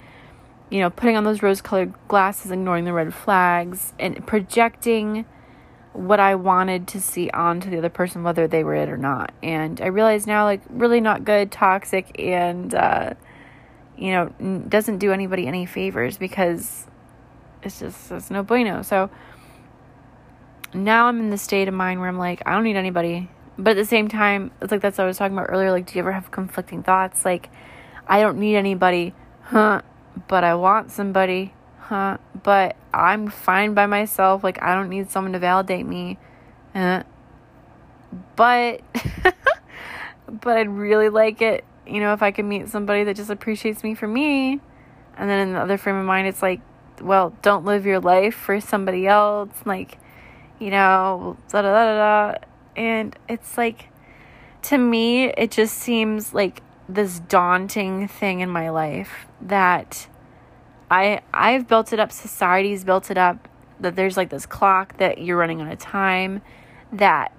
you 0.69 0.81
know, 0.81 0.91
putting 0.91 1.17
on 1.17 1.25
those 1.25 1.43
rose 1.43 1.63
colored 1.63 1.95
glasses, 2.09 2.51
ignoring 2.51 2.85
the 2.85 2.93
red 2.93 3.15
flags, 3.15 3.95
and 3.99 4.27
projecting 4.27 5.25
what 5.95 6.21
I 6.21 6.35
wanted 6.35 6.87
to 6.89 7.01
see 7.01 7.31
onto 7.31 7.71
the 7.71 7.79
other 7.79 7.89
person, 7.89 8.23
whether 8.23 8.47
they 8.47 8.63
were 8.65 8.75
it 8.75 8.91
or 8.91 8.99
not. 8.99 9.33
And 9.43 9.81
I 9.81 9.87
realize 9.87 10.27
now, 10.27 10.45
like, 10.45 10.61
really 10.69 11.01
not 11.01 11.25
good, 11.25 11.51
toxic, 11.51 12.21
and, 12.21 12.75
uh, 12.75 13.15
you 13.97 14.13
know, 14.13 14.63
doesn't 14.69 14.99
do 14.99 15.13
anybody 15.13 15.47
any 15.47 15.67
favors 15.67 16.19
because 16.19 16.87
it's 17.63 17.81
just, 17.81 18.11
it's 18.11 18.31
no 18.31 18.43
bueno. 18.43 18.83
So 18.83 19.11
now 20.75 21.07
I'm 21.07 21.19
in 21.21 21.31
the 21.31 21.39
state 21.39 21.69
of 21.69 21.75
mind 21.75 22.01
where 22.01 22.09
I'm 22.09 22.19
like, 22.19 22.43
I 22.47 22.53
don't 22.53 22.65
need 22.65 22.77
anybody. 22.77 23.31
But 23.59 23.71
at 23.71 23.77
the 23.77 23.87
same 23.87 24.09
time, 24.09 24.51
it's 24.61 24.71
like 24.71 24.83
that's 24.83 24.99
what 24.99 25.05
I 25.05 25.07
was 25.07 25.17
talking 25.17 25.37
about 25.37 25.49
earlier. 25.49 25.71
Like, 25.71 25.87
do 25.87 25.95
you 25.95 26.01
ever 26.01 26.13
have 26.13 26.31
conflicting 26.31 26.83
thoughts? 26.83 27.25
Like, 27.25 27.49
I 28.07 28.21
don't 28.21 28.39
need 28.39 28.57
anybody, 28.57 29.15
huh? 29.45 29.81
But 30.29 30.45
I 30.45 30.55
want 30.55 30.91
somebody, 30.91 31.55
huh? 31.79 32.19
But 32.43 32.77
I'm 32.93 33.29
fine 33.29 33.73
by 33.73 33.87
myself. 33.87 34.45
Like, 34.45 34.63
I 34.63 34.75
don't 34.75 34.91
need 34.91 35.11
someone 35.11 35.33
to 35.33 35.39
validate 35.39 35.87
me, 35.87 36.19
huh? 36.75 37.05
But, 38.37 38.83
but 40.29 40.59
I'd 40.59 40.69
really 40.69 41.09
like 41.09 41.41
it 41.41 41.65
you 41.87 42.01
know, 42.01 42.13
if 42.13 42.23
I 42.23 42.31
could 42.31 42.45
meet 42.45 42.69
somebody 42.69 43.05
that 43.05 43.17
just 43.17 43.31
appreciates 43.31 43.83
me 43.83 43.95
for 43.95 44.09
me. 44.09 44.61
And 45.17 45.31
then 45.31 45.49
in 45.49 45.55
the 45.55 45.61
other 45.61 45.79
frame 45.79 45.97
of 45.97 46.05
mind, 46.05 46.29
it's 46.29 46.43
like, 46.43 46.61
well, 47.01 47.35
don't 47.43 47.65
live 47.65 47.87
your 47.87 48.01
life 48.01 48.35
for 48.35 48.61
somebody 48.61 49.07
else. 49.07 49.51
Like, 49.65 49.99
you 50.59 50.71
know, 50.71 51.37
da 51.51 51.63
da 51.63 51.73
da 51.73 52.33
da. 52.33 52.39
And 52.77 53.17
it's 53.29 53.57
like, 53.57 53.89
to 54.63 54.79
me, 54.79 55.27
it 55.27 55.51
just 55.51 55.77
seems 55.79 56.35
like 56.35 56.63
this 56.89 57.21
daunting 57.21 58.09
thing 58.09 58.41
in 58.41 58.49
my 58.49 58.71
life 58.71 59.27
that 59.41 60.09
I 60.91 61.21
I've 61.33 61.67
built 61.67 61.93
it 61.93 62.01
up, 62.01 62.13
society's 62.13 62.85
built 62.85 63.11
it 63.11 63.19
up 63.19 63.49
that 63.81 63.97
there's 63.97 64.17
like 64.17 64.31
this 64.31 64.47
clock 64.47 64.97
that 64.99 65.19
you're 65.19 65.37
running 65.37 65.61
on 65.61 65.69
a 65.69 65.77
time 65.77 66.43
that 66.93 67.33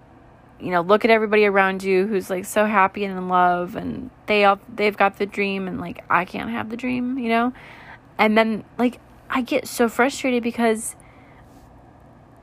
you 0.60 0.72
know, 0.72 0.82
look 0.82 1.06
at 1.06 1.12
everybody 1.12 1.46
around 1.46 1.84
you 1.84 2.08
who's 2.08 2.30
like 2.30 2.46
so 2.46 2.66
happy 2.66 3.04
and 3.06 3.18
in 3.18 3.28
love 3.30 3.76
and 3.76 4.10
they 4.26 4.44
all 4.46 4.60
they've 4.74 4.98
got 4.98 5.18
the 5.18 5.26
dream 5.26 5.68
and 5.68 5.80
like 5.80 6.04
I 6.10 6.26
can't 6.26 6.50
have 6.50 6.70
the 6.70 6.78
dream, 6.78 7.18
you 7.18 7.30
know? 7.30 7.54
And 8.18 8.38
then 8.38 8.64
like 8.78 9.00
I 9.30 9.42
get 9.42 9.68
so 9.68 9.90
frustrated 9.90 10.44
because 10.44 10.96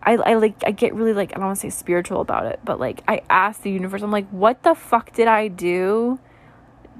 I, 0.03 0.17
I 0.17 0.35
like 0.35 0.63
I 0.67 0.71
get 0.71 0.95
really 0.95 1.15
like 1.15 1.33
I 1.33 1.37
don't 1.37 1.47
want 1.47 1.57
to 1.57 1.61
say 1.63 1.71
spiritual 1.71 2.21
about 2.21 2.47
it, 2.47 2.61
but 2.65 2.79
like 2.79 3.03
I 3.09 3.23
ask 3.31 3.63
the 3.63 3.71
universe, 3.71 4.03
I'm 4.03 4.11
like, 4.11 4.29
what 4.29 4.63
the 4.63 4.75
fuck 4.75 5.13
did 5.13 5.29
I 5.29 5.49
do 5.49 6.21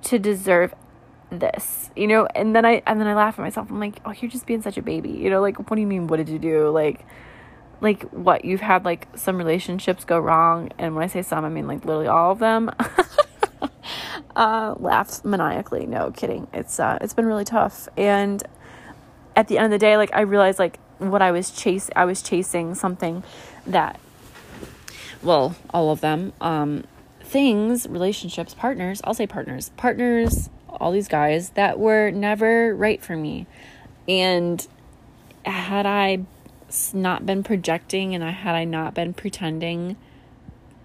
to 0.03 0.19
deserve 0.19 0.75
this? 1.31 1.91
You 1.95 2.07
know, 2.07 2.27
and 2.35 2.57
then 2.57 2.65
I 2.65 2.83
and 2.87 2.99
then 2.99 3.07
I 3.07 3.15
laugh 3.15 3.39
at 3.39 3.43
myself. 3.43 3.71
I'm 3.71 3.79
like, 3.79 4.01
oh, 4.07 4.13
you're 4.19 4.31
just 4.31 4.47
being 4.47 4.63
such 4.63 4.79
a 4.79 4.83
baby. 4.83 5.11
You 5.11 5.31
know, 5.31 5.43
like 5.43 5.59
what 5.59 5.77
do 5.77 5.81
you 5.81 5.87
mean? 5.87 6.07
What 6.07 6.17
did 6.17 6.31
you 6.31 6.39
do? 6.39 6.71
Like, 6.71 7.07
like 7.85 8.03
what 8.05 8.45
you've 8.47 8.63
had 8.63 8.85
like 8.85 9.07
some 9.15 9.37
relationships 9.37 10.05
go 10.05 10.19
wrong, 10.19 10.71
and 10.79 10.97
when 10.97 11.05
I 11.05 11.07
say 11.07 11.23
some, 11.23 11.45
I 11.45 11.51
mean 11.51 11.69
like 11.69 11.85
literally 11.85 12.09
all 12.09 12.33
of 12.33 12.39
them. 12.39 12.71
uh, 14.37 14.75
laughs 14.79 15.23
maniacally. 15.25 15.87
No 15.87 16.11
kidding. 16.11 16.49
It's 16.53 16.81
uh, 16.81 16.99
it's 17.03 17.15
been 17.15 17.27
really 17.27 17.45
tough, 17.45 17.87
and 17.97 18.43
at 19.37 19.49
the 19.49 19.59
end 19.59 19.67
of 19.67 19.71
the 19.71 19.79
day, 19.79 19.99
like 19.99 20.11
I 20.15 20.23
realized 20.23 20.59
like 20.59 20.81
what 20.99 21.21
I 21.21 21.31
was 21.31 21.51
chase 21.51 21.91
I 21.95 22.07
was 22.07 22.23
chasing 22.23 22.75
something 22.75 23.23
that 23.67 24.01
well, 25.23 25.55
all 25.71 25.91
of 25.91 26.01
them 26.01 26.33
um 26.41 26.85
things, 27.21 27.87
relationships, 27.87 28.55
partners, 28.55 29.03
I'll 29.05 29.15
say 29.15 29.27
partners, 29.27 29.71
partners, 29.77 30.49
all 30.69 30.91
these 30.91 31.09
guys 31.09 31.51
that 31.51 31.79
were 31.79 32.11
never 32.11 32.75
right 32.75 33.03
for 33.03 33.15
me. 33.15 33.47
And 34.09 34.67
had 35.45 35.85
I 35.85 36.25
not 36.95 37.27
been 37.27 37.43
projecting 37.43 38.15
and 38.15 38.25
I 38.25 38.31
had 38.31 38.55
I 38.55 38.65
not 38.65 38.95
been 38.95 39.15
pretending, 39.15 39.97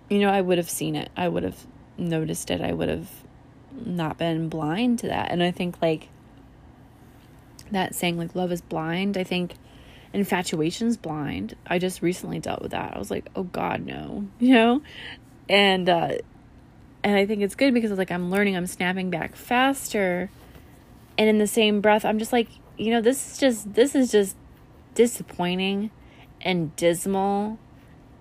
you 0.09 0.19
know, 0.19 0.29
I 0.29 0.41
would 0.41 0.57
have 0.57 0.69
seen 0.69 0.95
it. 0.95 1.09
I 1.15 1.27
would 1.27 1.43
have 1.43 1.65
noticed 1.97 2.51
it. 2.51 2.61
I 2.61 2.73
would 2.73 2.89
have 2.89 3.09
not 3.85 4.17
been 4.17 4.49
blind 4.49 4.99
to 4.99 5.07
that. 5.07 5.31
And 5.31 5.41
I 5.41 5.51
think 5.51 5.81
like 5.81 6.09
that 7.71 7.95
saying 7.95 8.17
like 8.17 8.35
love 8.35 8.51
is 8.51 8.61
blind, 8.61 9.17
I 9.17 9.23
think 9.23 9.55
infatuation's 10.13 10.97
blind. 10.97 11.55
I 11.67 11.79
just 11.79 12.01
recently 12.01 12.39
dealt 12.39 12.61
with 12.61 12.71
that. 12.71 12.95
I 12.95 12.99
was 12.99 13.11
like, 13.11 13.29
"Oh 13.35 13.43
god, 13.43 13.85
no." 13.85 14.27
You 14.39 14.53
know? 14.53 14.81
And 15.47 15.89
uh 15.89 16.13
and 17.03 17.15
I 17.15 17.25
think 17.25 17.41
it's 17.41 17.55
good 17.55 17.73
because 17.73 17.91
it's 17.91 17.97
like 17.97 18.11
I'm 18.11 18.29
learning, 18.29 18.55
I'm 18.57 18.67
snapping 18.67 19.09
back 19.09 19.35
faster. 19.35 20.29
And 21.17 21.29
in 21.29 21.37
the 21.37 21.47
same 21.47 21.81
breath, 21.81 22.05
I'm 22.05 22.19
just 22.19 22.33
like, 22.33 22.47
you 22.77 22.91
know, 22.91 23.01
this 23.01 23.33
is 23.33 23.37
just 23.37 23.73
this 23.73 23.95
is 23.95 24.11
just 24.11 24.35
disappointing 24.99 25.89
and 26.41 26.75
dismal 26.75 27.57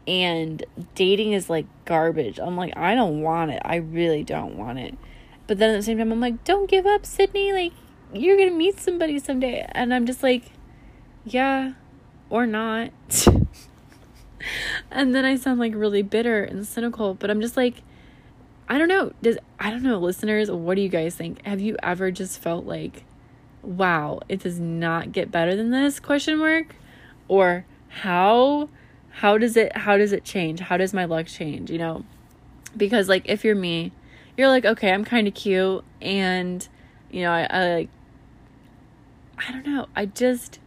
and 0.07 0.65
dating 0.95 1.33
is 1.33 1.51
like 1.51 1.67
garbage. 1.87 2.39
I'm 2.39 2.57
like, 2.57 2.73
I 2.77 2.95
don't 2.95 3.21
want 3.21 3.51
it. 3.51 3.61
I 3.65 3.75
really 3.75 4.23
don't 4.23 4.57
want 4.57 4.79
it. 4.79 4.97
But 5.49 5.59
then 5.59 5.71
at 5.71 5.79
the 5.79 5.83
same 5.83 5.99
time, 5.99 6.13
I'm 6.13 6.21
like, 6.21 6.45
don't 6.45 6.71
give 6.71 6.87
up, 6.87 7.05
Sydney. 7.05 7.53
Like, 7.53 7.73
you're 8.15 8.37
going 8.37 8.51
to 8.51 8.55
meet 8.55 8.79
somebody 8.79 9.19
someday. 9.19 9.69
And 9.73 9.93
I'm 9.93 10.07
just 10.07 10.23
like, 10.23 10.53
yeah, 11.25 11.73
or 12.31 12.47
not. 12.47 12.93
and 14.93 15.13
then 15.13 15.25
I 15.25 15.35
sound 15.35 15.59
like 15.59 15.75
really 15.75 16.03
bitter 16.03 16.45
and 16.45 16.65
cynical, 16.65 17.15
but 17.15 17.29
I'm 17.29 17.41
just 17.41 17.57
like, 17.57 17.83
I 18.69 18.79
don't 18.79 18.87
know. 18.87 19.11
Does 19.21 19.37
I 19.59 19.71
don't 19.71 19.83
know, 19.83 19.99
listeners, 19.99 20.49
what 20.49 20.77
do 20.77 20.83
you 20.83 20.89
guys 20.89 21.17
think? 21.17 21.45
Have 21.45 21.61
you 21.61 21.77
ever 21.83 22.13
just 22.13 22.41
felt 22.41 22.67
like, 22.67 23.03
wow, 23.63 24.21
it 24.29 24.41
does 24.41 24.59
not 24.59 25.13
get 25.13 25.31
better 25.31 25.55
than 25.57 25.71
this? 25.71 26.01
Question 26.01 26.39
mark? 26.39 26.75
Or 27.29 27.65
how 27.89 28.69
how 29.11 29.39
does 29.39 29.57
it 29.57 29.77
how 29.77 29.97
does 29.97 30.13
it 30.13 30.25
change? 30.25 30.61
How 30.61 30.77
does 30.77 30.95
my 30.95 31.05
luck 31.05 31.27
change? 31.27 31.71
You 31.71 31.79
know? 31.79 32.05
Because 32.77 33.09
like 33.09 33.29
if 33.29 33.45
you're 33.45 33.55
me, 33.55 33.93
you're 34.37 34.49
like, 34.49 34.65
okay, 34.65 34.93
I'm 34.93 35.05
kinda 35.05 35.31
cute 35.31 35.85
and 36.01 36.67
you 37.11 37.23
know, 37.23 37.33
I, 37.33 37.47
I 37.51 37.75
like 37.75 37.89
I 39.39 39.53
don't 39.53 39.67
know. 39.67 39.87
I 39.95 40.07
just 40.07 40.59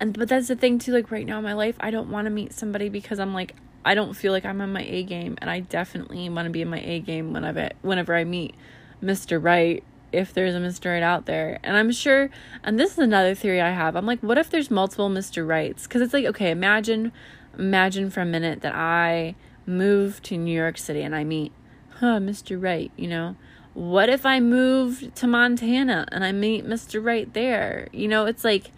and 0.00 0.18
but 0.18 0.28
that's 0.28 0.48
the 0.48 0.56
thing 0.56 0.78
too, 0.78 0.92
like 0.92 1.10
right 1.10 1.26
now 1.26 1.38
in 1.38 1.44
my 1.44 1.52
life, 1.52 1.76
I 1.80 1.90
don't 1.90 2.10
want 2.10 2.26
to 2.26 2.30
meet 2.30 2.52
somebody 2.52 2.88
because 2.88 3.20
I'm 3.20 3.32
like, 3.32 3.54
I 3.84 3.94
don't 3.94 4.14
feel 4.14 4.32
like 4.32 4.44
I'm 4.44 4.60
on 4.60 4.72
my 4.72 4.82
A 4.82 5.02
game, 5.02 5.36
and 5.40 5.50
I 5.50 5.60
definitely 5.60 6.28
want 6.28 6.46
to 6.46 6.50
be 6.50 6.62
in 6.62 6.68
my 6.68 6.80
A 6.80 7.00
game 7.00 7.32
whenever 7.32 7.70
whenever 7.82 8.14
I 8.14 8.24
meet 8.24 8.54
Mr. 9.02 9.42
Right, 9.42 9.82
if 10.12 10.32
there's 10.32 10.54
a 10.54 10.58
Mr. 10.58 10.92
Right 10.92 11.02
out 11.02 11.26
there. 11.26 11.58
And 11.62 11.76
I'm 11.76 11.92
sure, 11.92 12.30
and 12.62 12.78
this 12.78 12.92
is 12.92 12.98
another 12.98 13.34
theory 13.34 13.60
I 13.60 13.70
have. 13.70 13.96
I'm 13.96 14.06
like, 14.06 14.20
what 14.20 14.38
if 14.38 14.50
there's 14.50 14.70
multiple 14.70 15.10
Mr. 15.10 15.46
Rights? 15.46 15.84
Because 15.84 16.02
it's 16.02 16.12
like, 16.12 16.26
okay, 16.26 16.50
imagine, 16.50 17.12
imagine 17.58 18.10
for 18.10 18.20
a 18.20 18.26
minute 18.26 18.60
that 18.62 18.74
I 18.74 19.34
move 19.66 20.22
to 20.24 20.36
New 20.36 20.54
York 20.54 20.78
City 20.78 21.02
and 21.02 21.14
I 21.14 21.24
meet, 21.24 21.52
huh, 21.98 22.18
Mr. 22.18 22.62
Right, 22.62 22.90
you 22.96 23.08
know. 23.08 23.36
What 23.74 24.10
if 24.10 24.26
I 24.26 24.38
moved 24.38 25.16
to 25.16 25.26
Montana 25.26 26.06
and 26.12 26.24
I 26.24 26.32
meet 26.32 26.66
Mr. 26.66 27.02
Right 27.02 27.32
there? 27.32 27.88
You 27.90 28.06
know, 28.06 28.26
it's 28.26 28.44
like 28.44 28.70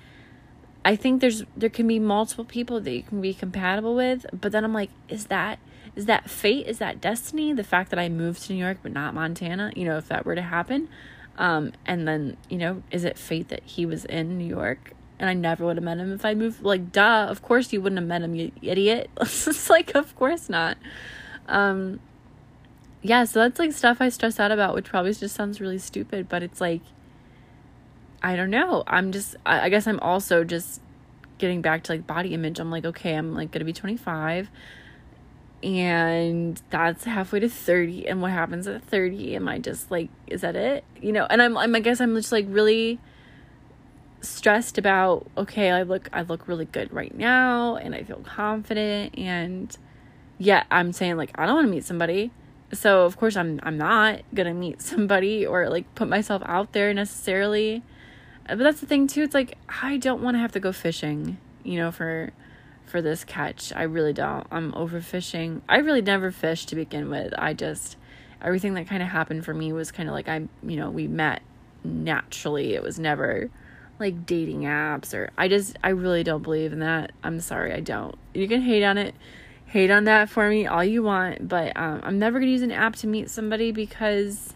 I 0.85 0.97
think 0.97 1.21
there's 1.21 1.45
there 1.57 1.71
can 1.71 1.87
be 1.87 1.99
multiple 1.99 2.45
people 2.45 2.81
that 2.81 2.93
you 2.93 3.03
can 3.03 3.21
be 3.21 3.33
compatible 3.33 3.95
with, 3.95 4.27
but 4.33 4.53
then 4.53 4.65
I'm 4.65 4.75
like, 4.75 4.91
is 5.09 5.27
that 5.27 5.59
is 5.97 6.07
that 6.07 6.29
fate? 6.29 6.67
Is 6.67 6.79
that 6.79 7.01
destiny? 7.01 7.53
The 7.53 7.65
fact 7.65 7.91
that 7.91 7.99
I 7.99 8.09
moved 8.09 8.43
to 8.43 8.53
New 8.53 8.59
York 8.59 8.79
but 8.83 8.93
not 8.93 9.15
Montana, 9.15 9.73
you 9.75 9.85
know, 9.85 9.97
if 9.97 10.09
that 10.09 10.27
were 10.27 10.35
to 10.35 10.43
happen. 10.43 10.89
Um, 11.37 11.73
and 11.85 12.07
then, 12.07 12.37
you 12.49 12.59
know, 12.59 12.83
is 12.91 13.05
it 13.05 13.19
fate 13.19 13.49
that 13.49 13.63
he 13.65 13.87
was 13.87 14.05
in 14.05 14.39
New 14.39 14.47
York 14.47 14.93
and 15.19 15.29
I 15.29 15.35
never 15.35 15.65
would 15.65 15.77
have 15.77 15.85
met 15.85 15.99
him 15.99 16.13
if 16.13 16.25
I 16.25 16.35
moved? 16.35 16.63
Like, 16.63 16.93
duh, 16.93 17.27
of 17.29 17.43
course 17.43 17.73
you 17.73 17.81
wouldn't 17.81 17.99
have 17.99 18.09
met 18.09 18.23
him, 18.23 18.35
you 18.35 18.53
idiot. 18.63 19.11
it's 19.21 19.69
like, 19.69 19.95
of 19.95 20.15
course 20.17 20.49
not. 20.49 20.77
Um, 21.49 22.01
yeah, 23.03 23.25
so 23.25 23.41
that's 23.41 23.59
like 23.59 23.73
stuff 23.73 23.99
I 24.01 24.09
stress 24.09 24.39
out 24.39 24.53
about, 24.53 24.75
which 24.75 24.87
probably 24.87 25.13
just 25.13 25.35
sounds 25.35 25.61
really 25.61 25.79
stupid, 25.79 26.29
but 26.29 26.43
it's 26.43 26.61
like, 26.61 26.83
I 28.23 28.37
don't 28.37 28.51
know. 28.51 28.85
I'm 28.87 29.13
just, 29.13 29.37
I, 29.45 29.63
I 29.63 29.69
guess 29.69 29.87
I'm 29.87 30.01
also 30.01 30.45
just 30.45 30.81
getting 31.39 31.61
back 31.61 31.83
to 31.85 31.93
like 31.93 32.07
body 32.07 32.33
image. 32.33 32.59
I'm 32.59 32.71
like, 32.71 32.85
okay, 32.85 33.15
I'm 33.15 33.35
like 33.35 33.51
gonna 33.51 33.65
be 33.65 33.73
25 33.73 34.49
and 35.65 36.61
that's 36.69 37.05
halfway 37.05 37.41
to 37.41 37.49
30 37.49 38.07
and 38.07 38.21
what 38.21 38.31
happens 38.31 38.67
at 38.67 38.85
30 38.85 39.35
am 39.35 39.49
i 39.49 39.59
just 39.59 39.91
like 39.91 40.11
is 40.27 40.43
that 40.43 40.55
it? 40.55 40.85
You 41.01 41.13
know 41.13 41.27
and 41.31 41.41
i'm, 41.41 41.57
I'm 41.57 41.75
i 41.75 41.81
guess 41.81 42.01
i'm 42.01 42.15
just 42.15 42.33
like 42.33 42.45
really 42.49 43.01
stressed 44.21 44.77
about 44.79 45.27
okay 45.37 45.71
i 45.71 45.83
look 45.83 46.09
i 46.13 46.23
look 46.23 46.47
really 46.49 46.67
good 46.67 46.93
right 46.93 47.15
now 47.15 47.77
and 47.77 47.95
i 47.95 48.03
feel 48.03 48.23
confident 48.25 49.19
and 49.19 49.77
yet 50.39 50.67
i'm 50.71 50.93
saying 50.93 51.17
like 51.17 51.31
i 51.35 51.47
don't 51.47 51.57
want 51.57 51.67
to 51.67 51.71
meet 51.71 51.85
somebody. 51.85 52.31
So 52.73 53.05
of 53.05 53.17
course 53.17 53.37
i'm 53.37 53.59
i'm 53.63 53.79
not 53.79 54.21
gonna 54.35 54.55
meet 54.55 54.83
somebody 54.93 55.47
or 55.47 55.71
like 55.71 55.93
put 55.95 56.09
myself 56.09 56.43
out 56.45 56.73
there 56.73 56.93
necessarily. 56.93 57.83
But 58.47 58.59
that's 58.59 58.81
the 58.81 58.87
thing 58.87 59.07
too 59.07 59.23
it's 59.23 59.33
like 59.35 59.57
i 59.83 59.97
don't 59.97 60.23
want 60.23 60.35
to 60.35 60.39
have 60.39 60.53
to 60.53 60.61
go 60.61 60.71
fishing 60.71 61.39
you 61.63 61.79
know 61.79 61.91
for 61.91 62.31
for 62.87 63.03
this 63.03 63.25
catch. 63.25 63.73
I 63.75 63.83
really 63.83 64.13
don't. 64.13 64.47
I'm 64.51 64.73
overfishing. 64.73 65.63
I 65.69 65.79
really 65.79 66.03
never 66.03 66.31
fished 66.31 66.69
to 66.69 66.77
begin 66.77 67.11
with. 67.11 67.33
I 67.39 67.55
just 67.55 67.97
everything 68.43 68.75
that 68.75 68.87
kind 68.87 69.03
of 69.03 69.09
happened 69.09 69.45
for 69.45 69.55
me 69.55 69.73
was 69.73 69.91
kind 69.91 70.07
of 70.07 70.15
like 70.15 70.29
i 70.29 70.47
you 70.63 70.77
know 70.77 70.91
we 70.91 71.09
met 71.09 71.43
naturally. 71.83 72.75
It 72.75 72.83
was 72.83 72.99
never 72.99 73.51
like 73.99 74.27
dating 74.27 74.63
apps 74.63 75.15
or 75.15 75.31
i 75.39 75.47
just 75.47 75.79
i 75.85 75.91
really 75.91 76.25
don't 76.25 76.43
believe 76.43 76.73
in 76.73 76.81
that. 76.81 77.13
I'm 77.23 77.41
sorry 77.41 77.73
i 77.73 77.81
don't. 77.81 78.17
You 78.35 78.49
can 78.49 78.61
hate 78.61 78.83
on 78.83 78.99
it 78.99 79.15
hate 79.67 79.91
on 79.91 80.05
that 80.05 80.29
for 80.29 80.49
me 80.49 80.67
all 80.67 80.85
you 80.85 81.03
want 81.03 81.49
but 81.49 81.77
um, 81.77 82.01
i'm 82.05 82.17
never 82.17 82.39
gonna 82.39 82.51
use 82.51 82.63
an 82.63 82.71
app 82.71 82.95
to 82.95 83.09
meet 83.09 83.29
somebody 83.29 83.73
because 83.73 84.53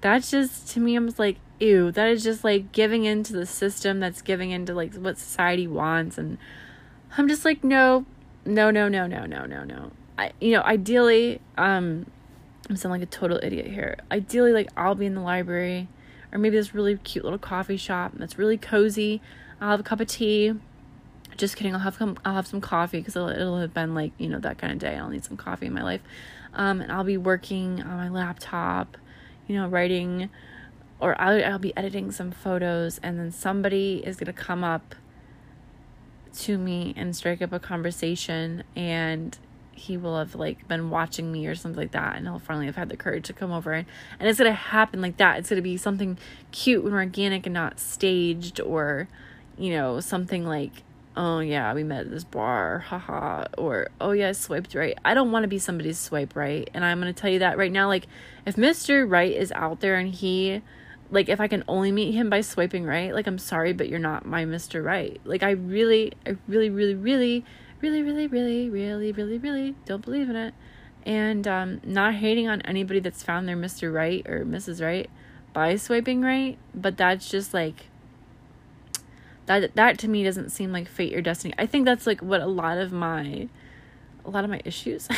that's 0.00 0.30
just 0.30 0.68
to 0.68 0.80
me 0.80 0.94
i'm 0.94 1.06
just 1.06 1.18
like 1.18 1.36
ew, 1.60 1.92
that 1.92 2.08
is 2.08 2.24
just 2.24 2.42
like 2.42 2.72
giving 2.72 3.04
into 3.04 3.32
the 3.32 3.46
system 3.46 4.00
that's 4.00 4.22
giving 4.22 4.50
into 4.50 4.74
like 4.74 4.94
what 4.94 5.18
society 5.18 5.66
wants. 5.66 6.18
And 6.18 6.38
I'm 7.16 7.28
just 7.28 7.44
like, 7.44 7.64
no, 7.64 8.06
no, 8.44 8.70
no, 8.70 8.88
no, 8.88 9.06
no, 9.06 9.24
no, 9.26 9.44
no, 9.44 9.64
no. 9.64 9.90
I, 10.18 10.32
you 10.40 10.52
know, 10.52 10.62
ideally, 10.62 11.40
um, 11.58 12.06
I'm 12.68 12.76
sounding 12.76 13.00
like 13.00 13.08
a 13.08 13.10
total 13.10 13.40
idiot 13.42 13.66
here. 13.66 13.96
Ideally, 14.10 14.52
like 14.52 14.68
I'll 14.76 14.94
be 14.94 15.06
in 15.06 15.14
the 15.14 15.20
library 15.20 15.88
or 16.32 16.38
maybe 16.38 16.56
this 16.56 16.74
really 16.74 16.96
cute 16.98 17.24
little 17.24 17.38
coffee 17.38 17.76
shop 17.76 18.12
that's 18.14 18.38
really 18.38 18.56
cozy. 18.56 19.20
I'll 19.60 19.70
have 19.70 19.80
a 19.80 19.84
cup 19.84 20.00
of 20.00 20.06
tea. 20.06 20.54
Just 21.36 21.56
kidding. 21.56 21.74
I'll 21.74 21.80
have 21.80 21.96
some, 21.96 22.18
I'll 22.24 22.34
have 22.34 22.46
some 22.46 22.60
coffee 22.60 22.98
because 22.98 23.16
it'll, 23.16 23.28
it'll 23.28 23.58
have 23.58 23.74
been 23.74 23.94
like, 23.94 24.12
you 24.18 24.28
know, 24.28 24.38
that 24.38 24.58
kind 24.58 24.72
of 24.72 24.78
day. 24.78 24.96
I'll 24.96 25.08
need 25.08 25.24
some 25.24 25.36
coffee 25.36 25.66
in 25.66 25.72
my 25.72 25.82
life. 25.82 26.02
Um, 26.54 26.80
and 26.80 26.92
I'll 26.92 27.04
be 27.04 27.16
working 27.16 27.82
on 27.82 27.96
my 27.96 28.08
laptop, 28.08 28.96
you 29.48 29.56
know, 29.56 29.66
writing 29.68 30.30
or 31.00 31.20
I'll, 31.20 31.44
I'll 31.44 31.58
be 31.58 31.76
editing 31.76 32.12
some 32.12 32.30
photos 32.30 33.00
and 33.02 33.18
then 33.18 33.32
somebody 33.32 34.02
is 34.04 34.16
going 34.16 34.26
to 34.26 34.32
come 34.32 34.62
up 34.62 34.94
to 36.34 36.58
me 36.58 36.94
and 36.96 37.14
strike 37.14 37.42
up 37.42 37.52
a 37.52 37.58
conversation 37.58 38.62
and 38.76 39.38
he 39.72 39.96
will 39.96 40.18
have 40.18 40.34
like 40.34 40.68
been 40.68 40.90
watching 40.90 41.32
me 41.32 41.46
or 41.46 41.54
something 41.54 41.80
like 41.80 41.92
that 41.92 42.16
and 42.16 42.26
he'll 42.26 42.38
finally 42.38 42.66
have 42.66 42.76
had 42.76 42.88
the 42.88 42.96
courage 42.96 43.24
to 43.24 43.32
come 43.32 43.50
over 43.50 43.72
and, 43.72 43.86
and 44.18 44.28
it's 44.28 44.38
gonna 44.38 44.52
happen 44.52 45.00
like 45.00 45.16
that. 45.16 45.38
It's 45.38 45.48
gonna 45.48 45.62
be 45.62 45.76
something 45.76 46.18
cute 46.52 46.84
and 46.84 46.92
organic 46.92 47.46
and 47.46 47.54
not 47.54 47.80
staged 47.80 48.60
or 48.60 49.08
you 49.56 49.70
know 49.70 50.00
something 50.00 50.46
like 50.46 50.82
oh 51.16 51.40
yeah 51.40 51.72
we 51.74 51.82
met 51.82 52.02
at 52.02 52.10
this 52.10 52.24
bar 52.24 52.78
haha 52.78 53.44
or 53.58 53.88
oh 54.00 54.12
yeah 54.12 54.28
I 54.28 54.32
swiped 54.32 54.74
right. 54.74 54.96
I 55.04 55.14
don't 55.14 55.32
want 55.32 55.44
to 55.44 55.48
be 55.48 55.58
somebody's 55.58 55.98
swipe 55.98 56.36
right 56.36 56.68
and 56.72 56.84
i'm 56.84 57.00
gonna 57.00 57.12
tell 57.12 57.30
you 57.30 57.40
that 57.40 57.58
right 57.58 57.72
now 57.72 57.88
like 57.88 58.06
if 58.46 58.56
mr 58.56 59.10
right 59.10 59.32
is 59.32 59.50
out 59.52 59.80
there 59.80 59.96
and 59.96 60.14
he 60.14 60.62
like 61.10 61.28
if 61.28 61.40
i 61.40 61.48
can 61.48 61.64
only 61.66 61.90
meet 61.90 62.12
him 62.12 62.30
by 62.30 62.40
swiping 62.40 62.84
right 62.84 63.14
like 63.14 63.26
i'm 63.26 63.38
sorry 63.38 63.72
but 63.72 63.88
you're 63.88 63.98
not 63.98 64.24
my 64.24 64.44
mr 64.44 64.84
right 64.84 65.20
like 65.24 65.42
i 65.42 65.50
really 65.50 66.12
i 66.26 66.36
really 66.46 66.70
really 66.70 66.94
really 66.94 67.44
really, 67.80 68.02
really, 68.02 68.26
really, 68.26 68.68
really, 68.68 69.12
really, 69.12 69.38
really 69.38 69.74
don't 69.84 70.04
believe 70.04 70.28
in 70.28 70.36
it. 70.36 70.54
And 71.04 71.48
um, 71.48 71.80
not 71.82 72.14
hating 72.14 72.48
on 72.48 72.60
anybody 72.62 73.00
that's 73.00 73.22
found 73.22 73.48
their 73.48 73.56
Mr. 73.56 73.92
Right 73.92 74.26
or 74.28 74.44
Mrs. 74.44 74.84
Right 74.84 75.08
by 75.52 75.76
swiping 75.76 76.20
right, 76.22 76.58
but 76.74 76.96
that's 76.96 77.28
just 77.28 77.54
like 77.54 77.86
that 79.46 79.74
that 79.74 79.98
to 79.98 80.08
me 80.08 80.22
doesn't 80.22 80.50
seem 80.50 80.72
like 80.72 80.86
fate 80.86 81.14
or 81.14 81.22
destiny. 81.22 81.54
I 81.58 81.66
think 81.66 81.86
that's 81.86 82.06
like 82.06 82.20
what 82.20 82.40
a 82.40 82.46
lot 82.46 82.78
of 82.78 82.92
my 82.92 83.48
a 84.24 84.30
lot 84.30 84.44
of 84.44 84.50
my 84.50 84.60
issues 84.66 85.08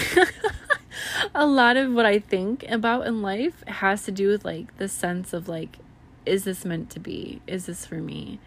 a 1.34 1.44
lot 1.44 1.76
of 1.76 1.92
what 1.92 2.06
I 2.06 2.20
think 2.20 2.64
about 2.68 3.06
in 3.06 3.20
life 3.20 3.64
has 3.66 4.04
to 4.04 4.12
do 4.12 4.28
with 4.28 4.44
like 4.44 4.76
the 4.78 4.88
sense 4.88 5.32
of 5.32 5.48
like 5.48 5.78
is 6.24 6.44
this 6.44 6.64
meant 6.64 6.90
to 6.90 7.00
be? 7.00 7.40
Is 7.46 7.66
this 7.66 7.86
for 7.86 7.96
me? 7.96 8.38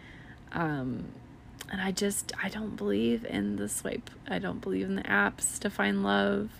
Um 0.52 1.06
and 1.70 1.80
I 1.80 1.90
just 1.90 2.32
I 2.42 2.48
don't 2.48 2.76
believe 2.76 3.24
in 3.24 3.56
the 3.56 3.68
swipe. 3.68 4.10
I 4.28 4.38
don't 4.38 4.60
believe 4.60 4.86
in 4.86 4.96
the 4.96 5.02
apps 5.02 5.58
to 5.60 5.70
find 5.70 6.02
love. 6.02 6.50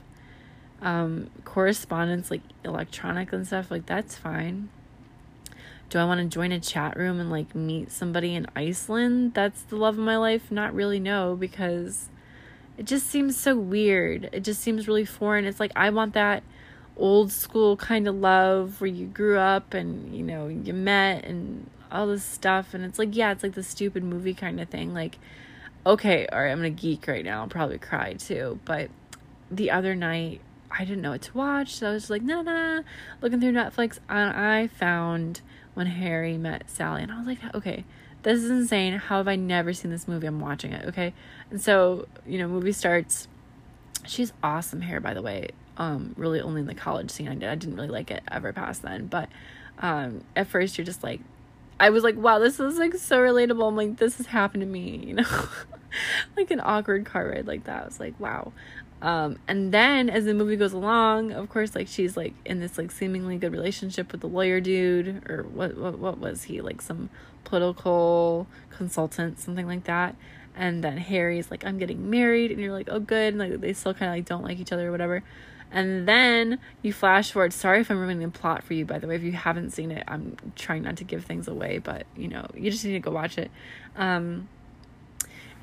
Um, 0.83 1.31
correspondence 1.45 2.31
like 2.31 2.43
electronic 2.63 3.33
and 3.33 3.47
stuff 3.47 3.71
like 3.71 3.87
that's 3.87 4.17
fine. 4.17 4.69
Do 5.89 5.99
I 5.99 6.05
want 6.05 6.21
to 6.21 6.27
join 6.27 6.53
a 6.53 6.61
chat 6.61 6.97
room 6.97 7.21
and 7.21 7.31
like 7.31 7.55
meet 7.55 7.93
somebody 7.93 8.35
in 8.35 8.47
Iceland? 8.57 9.35
That's 9.35 9.63
the 9.63 9.77
love 9.77 9.97
of 9.97 10.05
my 10.05 10.17
life. 10.17 10.51
Not 10.51 10.75
really 10.75 10.99
no 10.99 11.37
because 11.37 12.09
it 12.77 12.85
just 12.85 13.07
seems 13.07 13.37
so 13.37 13.57
weird. 13.57 14.29
It 14.33 14.41
just 14.41 14.61
seems 14.61 14.89
really 14.89 15.05
foreign. 15.05 15.45
It's 15.45 15.61
like 15.61 15.73
I 15.77 15.91
want 15.91 16.15
that 16.15 16.43
old 16.97 17.31
school 17.31 17.77
kind 17.77 18.09
of 18.09 18.15
love 18.15 18.81
where 18.81 18.89
you 18.89 19.07
grew 19.07 19.39
up 19.39 19.75
and 19.75 20.15
you 20.15 20.23
know 20.23 20.49
you 20.49 20.73
met 20.73 21.25
and 21.25 21.69
all 21.91 22.07
this 22.07 22.25
stuff. 22.25 22.75
And 22.75 22.85
it's 22.85 22.99
like 22.99 23.15
yeah 23.15 23.33
it's 23.33 23.43
like 23.43 23.55
the 23.55 23.63
stupid 23.63 24.03
movie 24.03 24.35
kind 24.35 24.61
of 24.61 24.69
thing. 24.69 24.95
Like 24.95 25.19
okay 25.85 26.27
all 26.33 26.43
right 26.43 26.51
i'm 26.51 26.59
gonna 26.59 26.71
geek 26.71 27.07
right 27.07 27.25
now. 27.25 27.43
I'll 27.43 27.49
probably 27.49 27.79
cry 27.79 28.15
too. 28.15 28.59
But 28.65 28.91
the 29.51 29.71
other 29.71 29.95
night 29.95 30.41
i 30.71 30.85
didn't 30.85 31.03
know 31.03 31.11
what 31.11 31.23
to 31.23 31.37
watch. 31.37 31.77
So 31.77 31.91
i 31.91 31.93
was 31.93 32.11
like 32.11 32.23
nah 32.23 32.43
nah. 32.43 32.83
Looking 33.21 33.41
through 33.41 33.53
netflix 33.53 33.99
and 34.09 34.37
i 34.37 34.67
found 34.67 35.41
when 35.75 35.87
harry 35.87 36.39
met 36.39 36.71
sally 36.71 37.03
and 37.03 37.13
i 37.13 37.19
was 37.19 37.27
like 37.27 37.39
okay 37.55 37.85
this 38.23 38.43
is 38.43 38.51
insane. 38.51 38.95
How 38.95 39.19
have 39.19 39.29
i 39.29 39.37
never 39.37 39.73
seen 39.73 39.93
this 39.93 40.09
movie? 40.09 40.27
I'm 40.27 40.41
watching 40.41 40.73
it 40.73 40.85
okay? 40.87 41.15
And 41.51 41.61
so 41.61 42.09
you 42.27 42.39
know 42.39 42.49
movie 42.49 42.73
starts. 42.73 43.29
She's 44.05 44.33
awesome 44.43 44.81
hair 44.81 45.01
by 45.01 45.15
the 45.15 45.23
way 45.23 45.51
um 45.79 46.15
really 46.17 46.41
only 46.41 46.61
in 46.61 46.67
the 46.67 46.75
college 46.75 47.11
scene 47.11 47.29
i 47.29 47.35
did 47.35 47.49
i 47.49 47.55
didn't 47.55 47.77
really 47.77 47.89
like 47.89 48.11
it 48.11 48.23
ever 48.31 48.53
past 48.53 48.83
then 48.83 49.07
but 49.07 49.29
um 49.79 50.23
at 50.35 50.47
first 50.47 50.79
you're 50.79 50.85
just 50.85 51.03
like 51.03 51.21
I 51.79 51.91
was 51.91 52.03
like, 52.03 52.17
wow, 52.17 52.39
this 52.39 52.59
is 52.59 52.79
like 52.79 52.95
so 52.95 53.19
relatable. 53.19 53.69
I'm 53.69 53.77
like, 53.77 53.97
this 53.99 54.17
has 54.17 54.27
happened 54.27 54.63
to 54.63 54.67
me, 54.67 54.97
you 55.07 55.15
know, 55.15 55.49
like 56.37 56.51
an 56.51 56.61
awkward 56.63 57.05
car 57.05 57.29
ride 57.29 57.47
like 57.47 57.65
that. 57.65 57.83
I 57.83 57.87
was 57.87 58.01
like, 58.01 58.19
wow. 58.19 58.53
Um, 59.03 59.39
and 59.47 59.73
then 59.73 60.09
as 60.09 60.25
the 60.25 60.33
movie 60.33 60.57
goes 60.57 60.73
along, 60.73 61.33
of 61.33 61.51
course, 61.51 61.75
like 61.75 61.87
she's 61.87 62.17
like 62.17 62.33
in 62.47 62.61
this 62.61 62.79
like 62.79 62.91
seemingly 62.91 63.37
good 63.37 63.53
relationship 63.53 64.11
with 64.11 64.23
the 64.23 64.27
lawyer 64.27 64.61
dude, 64.61 65.29
or 65.29 65.43
what 65.43 65.77
what 65.77 65.99
what 65.99 66.19
was 66.19 66.45
he 66.45 66.63
like 66.63 66.81
some 66.81 67.11
political 67.45 68.47
consultant, 68.71 69.39
something 69.39 69.67
like 69.67 69.85
that. 69.85 70.17
And 70.59 70.83
then 70.83 70.97
Harry's 70.97 71.51
like, 71.51 71.67
I'm 71.67 71.77
getting 71.77 72.09
married, 72.09 72.51
and 72.51 72.59
you're 72.59 72.73
like, 72.73 72.89
oh 72.91 72.99
good, 72.99 73.35
and 73.35 73.39
like 73.39 73.61
they 73.61 73.75
still 73.75 73.93
kind 73.93 74.11
of 74.11 74.17
like 74.17 74.25
don't 74.25 74.43
like 74.43 74.59
each 74.59 74.73
other 74.73 74.89
or 74.89 74.93
whatever. 74.93 75.23
And 75.71 76.07
then 76.07 76.59
you 76.83 76.93
flash 76.93 77.33
forward. 77.33 77.53
Sorry 77.53 77.81
if 77.81 77.91
I'm 77.91 77.99
ruining 77.99 78.21
the 78.21 78.39
plot 78.39 78.63
for 78.63 78.75
you, 78.75 78.85
by 78.85 78.99
the 78.99 79.07
way. 79.07 79.17
If 79.17 79.23
you 79.23 79.33
haven't 79.33 79.71
seen 79.71 79.91
it, 79.91 80.05
I'm 80.07 80.37
trying 80.55 80.83
not 80.83 80.97
to 80.99 81.05
give 81.05 81.25
things 81.25 81.49
away, 81.49 81.79
but 81.79 82.07
you 82.17 82.29
know, 82.29 82.47
you 82.55 82.71
just 82.71 82.85
need 82.85 82.93
to 82.93 83.01
go 83.01 83.11
watch 83.11 83.37
it. 83.37 83.51
Um, 83.97 84.49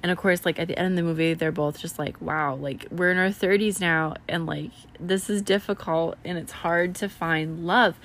and 0.04 0.12
of 0.12 0.18
course, 0.18 0.46
like 0.46 0.60
at 0.60 0.68
the 0.68 0.78
end 0.78 0.90
of 0.90 0.96
the 0.98 1.04
movie, 1.04 1.34
they're 1.34 1.54
both 1.54 1.80
just 1.80 1.98
like, 1.98 2.22
wow, 2.22 2.56
like 2.56 2.88
we're 2.92 3.10
in 3.10 3.18
our 3.18 3.30
30s 3.30 3.80
now, 3.80 4.16
and 4.28 4.46
like 4.46 4.72
this 5.00 5.30
is 5.30 5.42
difficult 5.42 6.18
and 6.26 6.38
it's 6.38 6.52
hard 6.52 6.94
to 6.96 7.08
find 7.08 7.66
love. 7.66 7.96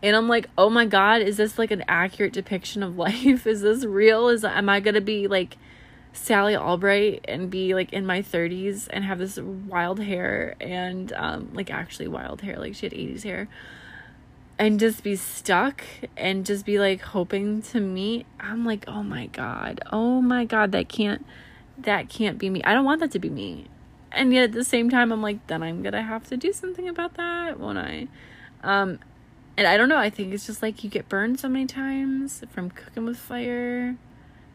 And 0.00 0.14
I'm 0.14 0.28
like, 0.28 0.48
oh 0.56 0.70
my 0.70 0.86
God, 0.86 1.20
is 1.20 1.36
this 1.36 1.58
like 1.58 1.72
an 1.72 1.84
accurate 1.88 2.32
depiction 2.32 2.84
of 2.84 2.96
life? 2.98 3.46
Is 3.46 3.62
this 3.62 3.84
real? 3.84 4.28
Is 4.28 4.44
am 4.44 4.68
I 4.68 4.78
gonna 4.78 5.00
be 5.00 5.26
like 5.26 5.58
Sally 6.18 6.56
Albright 6.56 7.24
and 7.26 7.50
be 7.50 7.74
like 7.74 7.92
in 7.92 8.04
my 8.04 8.22
30s 8.22 8.88
and 8.90 9.04
have 9.04 9.18
this 9.18 9.38
wild 9.38 10.00
hair 10.00 10.56
and 10.60 11.12
um 11.12 11.50
like 11.52 11.70
actually 11.70 12.08
wild 12.08 12.42
hair 12.42 12.58
like 12.58 12.74
she 12.74 12.86
had 12.86 12.92
80s 12.92 13.22
hair. 13.22 13.48
And 14.58 14.80
just 14.80 15.04
be 15.04 15.14
stuck 15.14 15.84
and 16.16 16.44
just 16.44 16.66
be 16.66 16.80
like 16.80 17.00
hoping 17.00 17.62
to 17.62 17.80
meet. 17.80 18.26
I'm 18.40 18.66
like 18.66 18.84
oh 18.88 19.02
my 19.02 19.26
god. 19.26 19.80
Oh 19.92 20.20
my 20.20 20.44
god. 20.44 20.72
That 20.72 20.88
can't 20.88 21.24
that 21.78 22.08
can't 22.08 22.38
be 22.38 22.50
me. 22.50 22.62
I 22.64 22.74
don't 22.74 22.84
want 22.84 23.00
that 23.00 23.12
to 23.12 23.18
be 23.18 23.30
me. 23.30 23.66
And 24.10 24.32
yet 24.34 24.44
at 24.44 24.52
the 24.52 24.64
same 24.64 24.90
time 24.90 25.12
I'm 25.12 25.22
like 25.22 25.46
then 25.46 25.62
I'm 25.62 25.82
to 25.84 26.02
have 26.02 26.28
to 26.28 26.36
do 26.36 26.52
something 26.52 26.88
about 26.88 27.14
that 27.14 27.60
won't 27.60 27.78
I? 27.78 28.08
Um 28.62 28.98
and 29.56 29.66
I 29.66 29.76
don't 29.76 29.88
know. 29.88 29.98
I 29.98 30.10
think 30.10 30.34
it's 30.34 30.46
just 30.46 30.62
like 30.62 30.84
you 30.84 30.90
get 30.90 31.08
burned 31.08 31.40
so 31.40 31.48
many 31.48 31.66
times 31.66 32.42
from 32.50 32.70
cooking 32.70 33.04
with 33.04 33.16
fire 33.16 33.96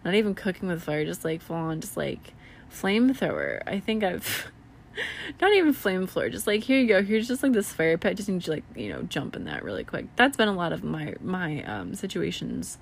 not 0.03 0.15
even 0.15 0.35
cooking 0.35 0.67
with 0.69 0.83
fire, 0.83 1.05
just 1.05 1.23
like 1.23 1.41
full 1.41 1.55
on, 1.55 1.81
just 1.81 1.97
like 1.97 2.33
flamethrower. 2.71 3.61
I 3.65 3.79
think 3.79 4.03
I've 4.03 4.51
not 5.41 5.53
even 5.53 5.73
flamethrower, 5.73 6.31
just 6.31 6.47
like 6.47 6.63
here 6.63 6.79
you 6.79 6.87
go, 6.87 7.03
here's 7.03 7.27
just 7.27 7.43
like 7.43 7.53
this 7.53 7.71
fire 7.71 7.97
pit. 7.97 8.17
Just 8.17 8.29
need 8.29 8.41
to 8.43 8.51
like 8.51 8.63
you 8.75 8.89
know 8.89 9.03
jump 9.03 9.35
in 9.35 9.45
that 9.45 9.63
really 9.63 9.83
quick. 9.83 10.07
That's 10.15 10.37
been 10.37 10.47
a 10.47 10.53
lot 10.53 10.73
of 10.73 10.83
my 10.83 11.15
my 11.21 11.63
um 11.63 11.95
situations, 11.95 12.77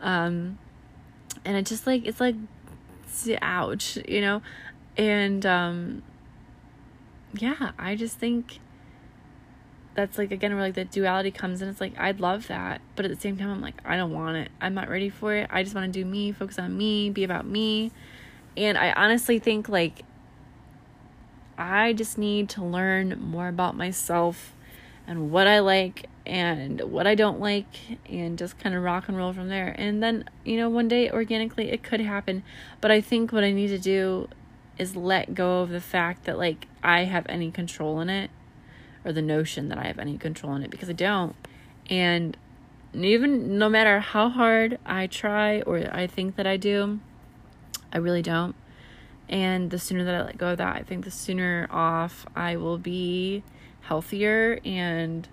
um, 0.00 0.58
and 1.44 1.56
it 1.56 1.66
just 1.66 1.86
like 1.86 2.06
it's 2.06 2.20
like 2.20 2.36
ouch, 3.42 3.98
you 4.08 4.20
know, 4.20 4.42
and 4.96 5.44
um, 5.44 6.02
yeah, 7.34 7.72
I 7.78 7.96
just 7.96 8.18
think 8.18 8.60
that's 9.94 10.18
like 10.18 10.30
again 10.30 10.54
where 10.54 10.62
like 10.62 10.74
the 10.74 10.84
duality 10.84 11.30
comes 11.30 11.62
in. 11.62 11.68
It's 11.68 11.80
like 11.80 11.98
i'd 11.98 12.20
love 12.20 12.48
that 12.48 12.80
but 12.96 13.04
at 13.04 13.10
the 13.10 13.20
same 13.20 13.36
time 13.36 13.50
i'm 13.50 13.60
like 13.60 13.80
i 13.84 13.96
don't 13.96 14.12
want 14.12 14.36
it. 14.36 14.50
I'm 14.60 14.74
not 14.74 14.88
ready 14.88 15.10
for 15.10 15.34
it. 15.34 15.48
I 15.50 15.62
just 15.62 15.74
want 15.74 15.92
to 15.92 15.98
do 15.98 16.04
me 16.04 16.32
focus 16.32 16.58
on 16.58 16.76
me 16.76 17.10
be 17.10 17.24
about 17.24 17.46
me. 17.46 17.92
And 18.56 18.78
i 18.78 18.92
honestly 18.92 19.38
think 19.38 19.68
like 19.68 20.02
i 21.58 21.92
just 21.92 22.18
need 22.18 22.48
to 22.50 22.64
learn 22.64 23.20
more 23.20 23.48
about 23.48 23.76
myself 23.76 24.54
and 25.06 25.30
what 25.30 25.46
i 25.46 25.58
like 25.58 26.06
and 26.24 26.80
what 26.82 27.06
i 27.06 27.14
don't 27.14 27.40
like 27.40 27.66
and 28.08 28.38
just 28.38 28.58
kind 28.58 28.74
of 28.74 28.82
rock 28.82 29.08
and 29.08 29.16
roll 29.16 29.32
from 29.32 29.48
there. 29.48 29.74
And 29.76 30.02
then 30.02 30.24
you 30.44 30.56
know 30.56 30.68
one 30.68 30.88
day 30.88 31.10
organically 31.10 31.70
it 31.70 31.82
could 31.82 32.00
happen. 32.00 32.42
But 32.80 32.90
i 32.90 33.00
think 33.00 33.32
what 33.32 33.44
i 33.44 33.50
need 33.50 33.68
to 33.68 33.78
do 33.78 34.28
is 34.78 34.96
let 34.96 35.34
go 35.34 35.60
of 35.60 35.68
the 35.68 35.80
fact 35.80 36.24
that 36.24 36.38
like 36.38 36.66
i 36.82 37.04
have 37.04 37.26
any 37.28 37.50
control 37.50 38.00
in 38.00 38.08
it 38.08 38.30
or 39.04 39.12
the 39.12 39.22
notion 39.22 39.68
that 39.68 39.78
I 39.78 39.84
have 39.84 39.98
any 39.98 40.18
control 40.18 40.54
in 40.54 40.62
it 40.62 40.70
because 40.70 40.90
I 40.90 40.94
don't. 40.94 41.34
And 41.88 42.36
even 42.92 43.58
no 43.58 43.68
matter 43.68 44.00
how 44.00 44.28
hard 44.28 44.78
I 44.84 45.06
try 45.06 45.60
or 45.62 45.78
I 45.92 46.06
think 46.06 46.36
that 46.36 46.46
I 46.46 46.56
do, 46.56 47.00
I 47.92 47.98
really 47.98 48.22
don't. 48.22 48.54
And 49.28 49.70
the 49.70 49.78
sooner 49.78 50.04
that 50.04 50.14
I 50.14 50.22
let 50.22 50.38
go 50.38 50.48
of 50.48 50.58
that, 50.58 50.76
I 50.76 50.82
think 50.82 51.04
the 51.04 51.10
sooner 51.10 51.68
off 51.70 52.26
I 52.34 52.56
will 52.56 52.78
be 52.78 53.44
healthier 53.82 54.60
and 54.64 55.28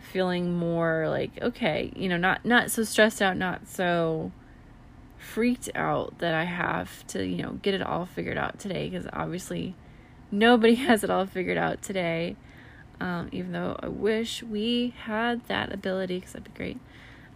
feeling 0.00 0.56
more 0.56 1.08
like 1.08 1.40
okay, 1.42 1.92
you 1.94 2.08
know, 2.08 2.16
not 2.16 2.44
not 2.44 2.70
so 2.70 2.84
stressed 2.84 3.20
out, 3.20 3.36
not 3.36 3.68
so 3.68 4.32
freaked 5.18 5.68
out 5.74 6.18
that 6.18 6.34
I 6.34 6.44
have 6.44 7.06
to, 7.08 7.26
you 7.26 7.42
know, 7.42 7.58
get 7.62 7.74
it 7.74 7.82
all 7.82 8.06
figured 8.06 8.38
out 8.38 8.58
today 8.58 8.88
because 8.88 9.06
obviously 9.12 9.74
nobody 10.30 10.74
has 10.86 11.04
it 11.04 11.10
all 11.10 11.26
figured 11.26 11.58
out 11.58 11.82
today 11.82 12.36
um, 13.00 13.28
even 13.32 13.52
though 13.52 13.76
I 13.80 13.88
wish 13.88 14.42
we 14.42 14.94
had 15.04 15.46
that 15.46 15.72
ability 15.72 16.16
because 16.16 16.32
that'd 16.32 16.52
be 16.52 16.56
great. 16.56 16.80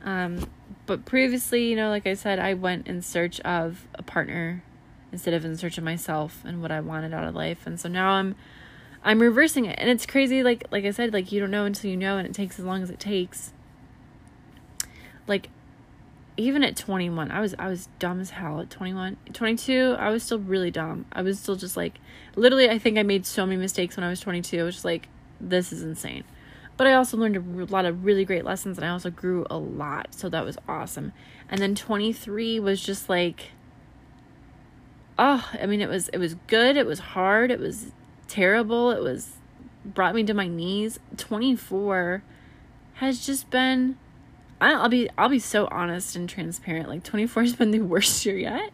Um, 0.04 0.50
but 0.86 1.04
previously, 1.04 1.68
you 1.68 1.76
know, 1.76 1.88
like 1.88 2.06
I 2.06 2.14
said, 2.14 2.38
I 2.38 2.54
went 2.54 2.88
in 2.88 3.02
search 3.02 3.40
of 3.40 3.86
a 3.94 4.02
partner 4.02 4.64
instead 5.12 5.34
of 5.34 5.44
in 5.44 5.56
search 5.56 5.78
of 5.78 5.84
myself 5.84 6.42
and 6.44 6.60
what 6.60 6.72
I 6.72 6.80
wanted 6.80 7.14
out 7.14 7.24
of 7.24 7.34
life. 7.34 7.66
And 7.66 7.78
so 7.78 7.88
now 7.88 8.12
I'm 8.12 8.34
I'm 9.04 9.20
reversing 9.20 9.64
it. 9.64 9.78
And 9.78 9.90
it's 9.90 10.06
crazy 10.06 10.42
like 10.42 10.64
like 10.70 10.84
I 10.84 10.90
said, 10.90 11.12
like 11.12 11.30
you 11.30 11.40
don't 11.40 11.50
know 11.50 11.64
until 11.64 11.90
you 11.90 11.96
know 11.96 12.18
and 12.18 12.26
it 12.26 12.34
takes 12.34 12.58
as 12.58 12.64
long 12.64 12.82
as 12.82 12.90
it 12.90 12.98
takes. 12.98 13.52
Like 15.26 15.50
even 16.36 16.64
at 16.64 16.76
21 16.76 17.30
i 17.30 17.40
was 17.40 17.54
i 17.58 17.68
was 17.68 17.88
dumb 17.98 18.20
as 18.20 18.30
hell 18.30 18.60
at 18.60 18.70
21 18.70 19.16
22 19.32 19.94
i 19.98 20.08
was 20.08 20.22
still 20.22 20.38
really 20.38 20.70
dumb 20.70 21.04
i 21.12 21.20
was 21.20 21.38
still 21.38 21.56
just 21.56 21.76
like 21.76 21.98
literally 22.36 22.70
i 22.70 22.78
think 22.78 22.96
i 22.96 23.02
made 23.02 23.26
so 23.26 23.44
many 23.44 23.60
mistakes 23.60 23.96
when 23.96 24.04
i 24.04 24.08
was 24.08 24.20
22 24.20 24.58
i 24.58 24.62
was 24.62 24.76
just 24.76 24.84
like 24.84 25.08
this 25.48 25.72
is 25.72 25.82
insane 25.82 26.24
but 26.76 26.86
i 26.86 26.92
also 26.92 27.16
learned 27.16 27.36
a 27.36 27.72
lot 27.72 27.84
of 27.84 28.04
really 28.04 28.24
great 28.24 28.44
lessons 28.44 28.78
and 28.78 28.84
i 28.84 28.88
also 28.88 29.10
grew 29.10 29.46
a 29.50 29.58
lot 29.58 30.14
so 30.14 30.28
that 30.28 30.44
was 30.44 30.56
awesome 30.68 31.12
and 31.48 31.60
then 31.60 31.74
23 31.74 32.60
was 32.60 32.82
just 32.82 33.08
like 33.08 33.50
oh 35.18 35.50
i 35.60 35.66
mean 35.66 35.80
it 35.80 35.88
was 35.88 36.08
it 36.08 36.18
was 36.18 36.36
good 36.46 36.76
it 36.76 36.86
was 36.86 36.98
hard 36.98 37.50
it 37.50 37.58
was 37.58 37.92
terrible 38.28 38.90
it 38.90 39.02
was 39.02 39.36
brought 39.84 40.14
me 40.14 40.22
to 40.22 40.32
my 40.32 40.46
knees 40.46 40.98
24 41.16 42.22
has 42.94 43.26
just 43.26 43.50
been 43.50 43.96
I'll 44.62 44.88
be 44.88 45.08
I'll 45.18 45.28
be 45.28 45.40
so 45.40 45.66
honest 45.70 46.14
and 46.14 46.28
transparent. 46.28 46.88
Like 46.88 47.02
24 47.02 47.42
has 47.42 47.56
been 47.56 47.72
the 47.72 47.80
worst 47.80 48.24
year 48.24 48.38
yet. 48.38 48.70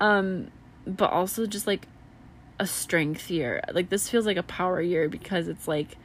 Um 0.00 0.50
but 0.86 1.10
also 1.10 1.46
just 1.46 1.66
like 1.66 1.88
a 2.58 2.66
strength 2.66 3.30
year. 3.30 3.60
Like 3.72 3.88
this 3.88 4.08
feels 4.08 4.26
like 4.26 4.36
a 4.36 4.42
power 4.42 4.80
year 4.80 5.08
because 5.08 5.48
it's 5.48 5.68
like 5.68 5.96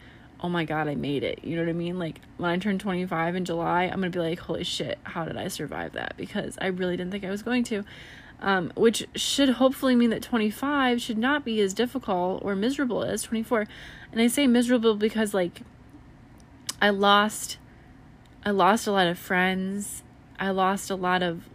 oh 0.42 0.48
my 0.48 0.64
god, 0.64 0.88
I 0.88 0.96
made 0.96 1.24
it. 1.24 1.44
You 1.44 1.58
know 1.58 1.64
what 1.64 1.70
I 1.70 1.74
mean? 1.74 2.00
Like 2.00 2.22
when 2.38 2.50
I 2.50 2.58
turn 2.58 2.80
25 2.80 3.36
in 3.36 3.44
July, 3.44 3.84
I'm 3.84 4.02
to 4.02 4.10
be 4.10 4.20
like 4.20 4.40
holy 4.40 4.64
shit, 4.64 4.98
how 5.04 5.26
did 5.26 5.38
I 5.38 5.48
survive 5.48 5.94
that? 5.94 6.16
Because 6.18 6.58
I 6.62 6.68
really 6.68 6.96
didn't 6.96 7.12
think 7.12 7.26
I 7.26 7.30
was 7.30 7.44
going 7.44 7.64
to. 7.66 7.84
Um, 8.42 8.72
which 8.76 9.06
should 9.16 9.50
hopefully 9.50 9.98
mean 9.98 10.12
that 10.12 10.22
25 10.22 11.02
should 11.02 11.18
not 11.18 11.44
be 11.44 11.60
as 11.60 11.74
difficult 11.74 12.42
or 12.42 12.56
miserable 12.56 13.04
as 13.04 13.22
24. 13.22 13.68
And 14.14 14.22
I 14.22 14.28
say 14.28 14.48
miserable 14.48 14.96
because 14.96 15.34
like 15.34 15.62
I 16.82 16.90
lost 16.90 17.58
I 18.46 18.52
lost 18.52 18.88
a 18.88 18.92
lot 18.92 19.08
of 19.08 19.20
friends. 19.20 20.04
I 20.40 20.52
lost 20.52 20.90
a 20.90 20.96
lot 20.96 21.22
of, 21.22 21.50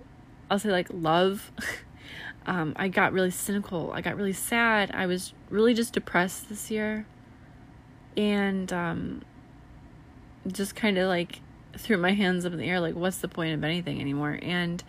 I'll 0.50 0.58
say 0.58 0.70
like 0.70 0.88
love. 0.92 1.50
um, 2.46 2.74
I 2.76 2.88
got 2.88 3.12
really 3.12 3.30
cynical. 3.30 3.92
I 3.92 4.00
got 4.00 4.16
really 4.16 4.32
sad. 4.32 4.90
I 4.94 5.06
was 5.06 5.32
really 5.50 5.74
just 5.74 5.94
depressed 5.94 6.48
this 6.48 6.70
year. 6.70 7.06
And 8.16 8.72
um, 8.72 9.22
just 10.46 10.76
kind 10.76 10.98
of 10.98 11.08
like 11.08 11.40
threw 11.76 11.96
my 11.96 12.12
hands 12.12 12.46
up 12.46 12.52
in 12.52 12.58
the 12.58 12.68
air, 12.68 12.80
like, 12.80 12.94
what's 12.94 13.18
the 13.18 13.28
point 13.28 13.54
of 13.54 13.64
anything 13.64 14.00
anymore? 14.00 14.38
And 14.42 14.82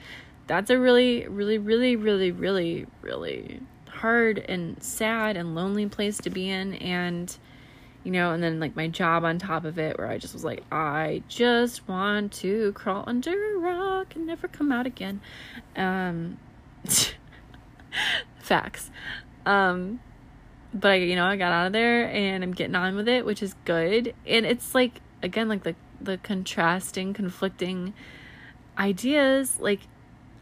that's 0.48 0.70
a 0.70 0.78
really, 0.78 1.28
really, 1.28 1.58
really, 1.58 1.96
really, 1.96 2.32
really, 2.32 2.86
really 3.02 3.62
hard 3.89 4.39
and 4.39 4.82
sad 4.84 5.38
and 5.38 5.56
lonely 5.56 5.88
place 5.88 6.18
to 6.20 6.30
be 6.30 6.50
in. 6.50 6.76
And 6.76 7.36
you 8.06 8.12
know, 8.12 8.34
and 8.34 8.44
then 8.44 8.60
like 8.60 8.76
my 8.76 8.88
job 8.88 9.24
on 9.26 9.39
top 9.39 9.65
of 9.65 9.80
it, 9.80 9.98
where 9.98 10.08
I 10.08 10.20
just 10.20 10.36
was 10.36 10.46
like, 10.46 10.63
I 10.72 11.24
just 11.28 11.88
want 11.88 12.34
to 12.34 12.72
crawl 12.74 13.04
under 13.08 13.56
a 13.56 13.58
rock 13.58 14.15
and 14.15 14.28
never 14.28 14.48
come 14.48 14.72
out 14.72 14.86
again. 14.86 15.22
Um, 15.76 16.38
facts. 18.39 18.91
Um, 19.45 19.99
but 20.73 20.91
I, 20.91 20.95
you 20.95 21.15
know, 21.15 21.25
I 21.25 21.36
got 21.38 21.51
out 21.51 21.67
of 21.67 21.73
there 21.73 22.10
and 22.10 22.43
I'm 22.43 22.53
getting 22.53 22.75
on 22.75 22.95
with 22.95 23.08
it, 23.08 23.25
which 23.25 23.41
is 23.41 23.55
good. 23.65 24.13
And 24.25 24.45
it's 24.45 24.75
like, 24.75 25.01
again, 25.21 25.47
like 25.47 25.63
the, 25.63 25.75
the 26.01 26.17
contrasting, 26.17 27.13
conflicting 27.13 27.93
ideas. 28.77 29.60
Like, 29.60 29.81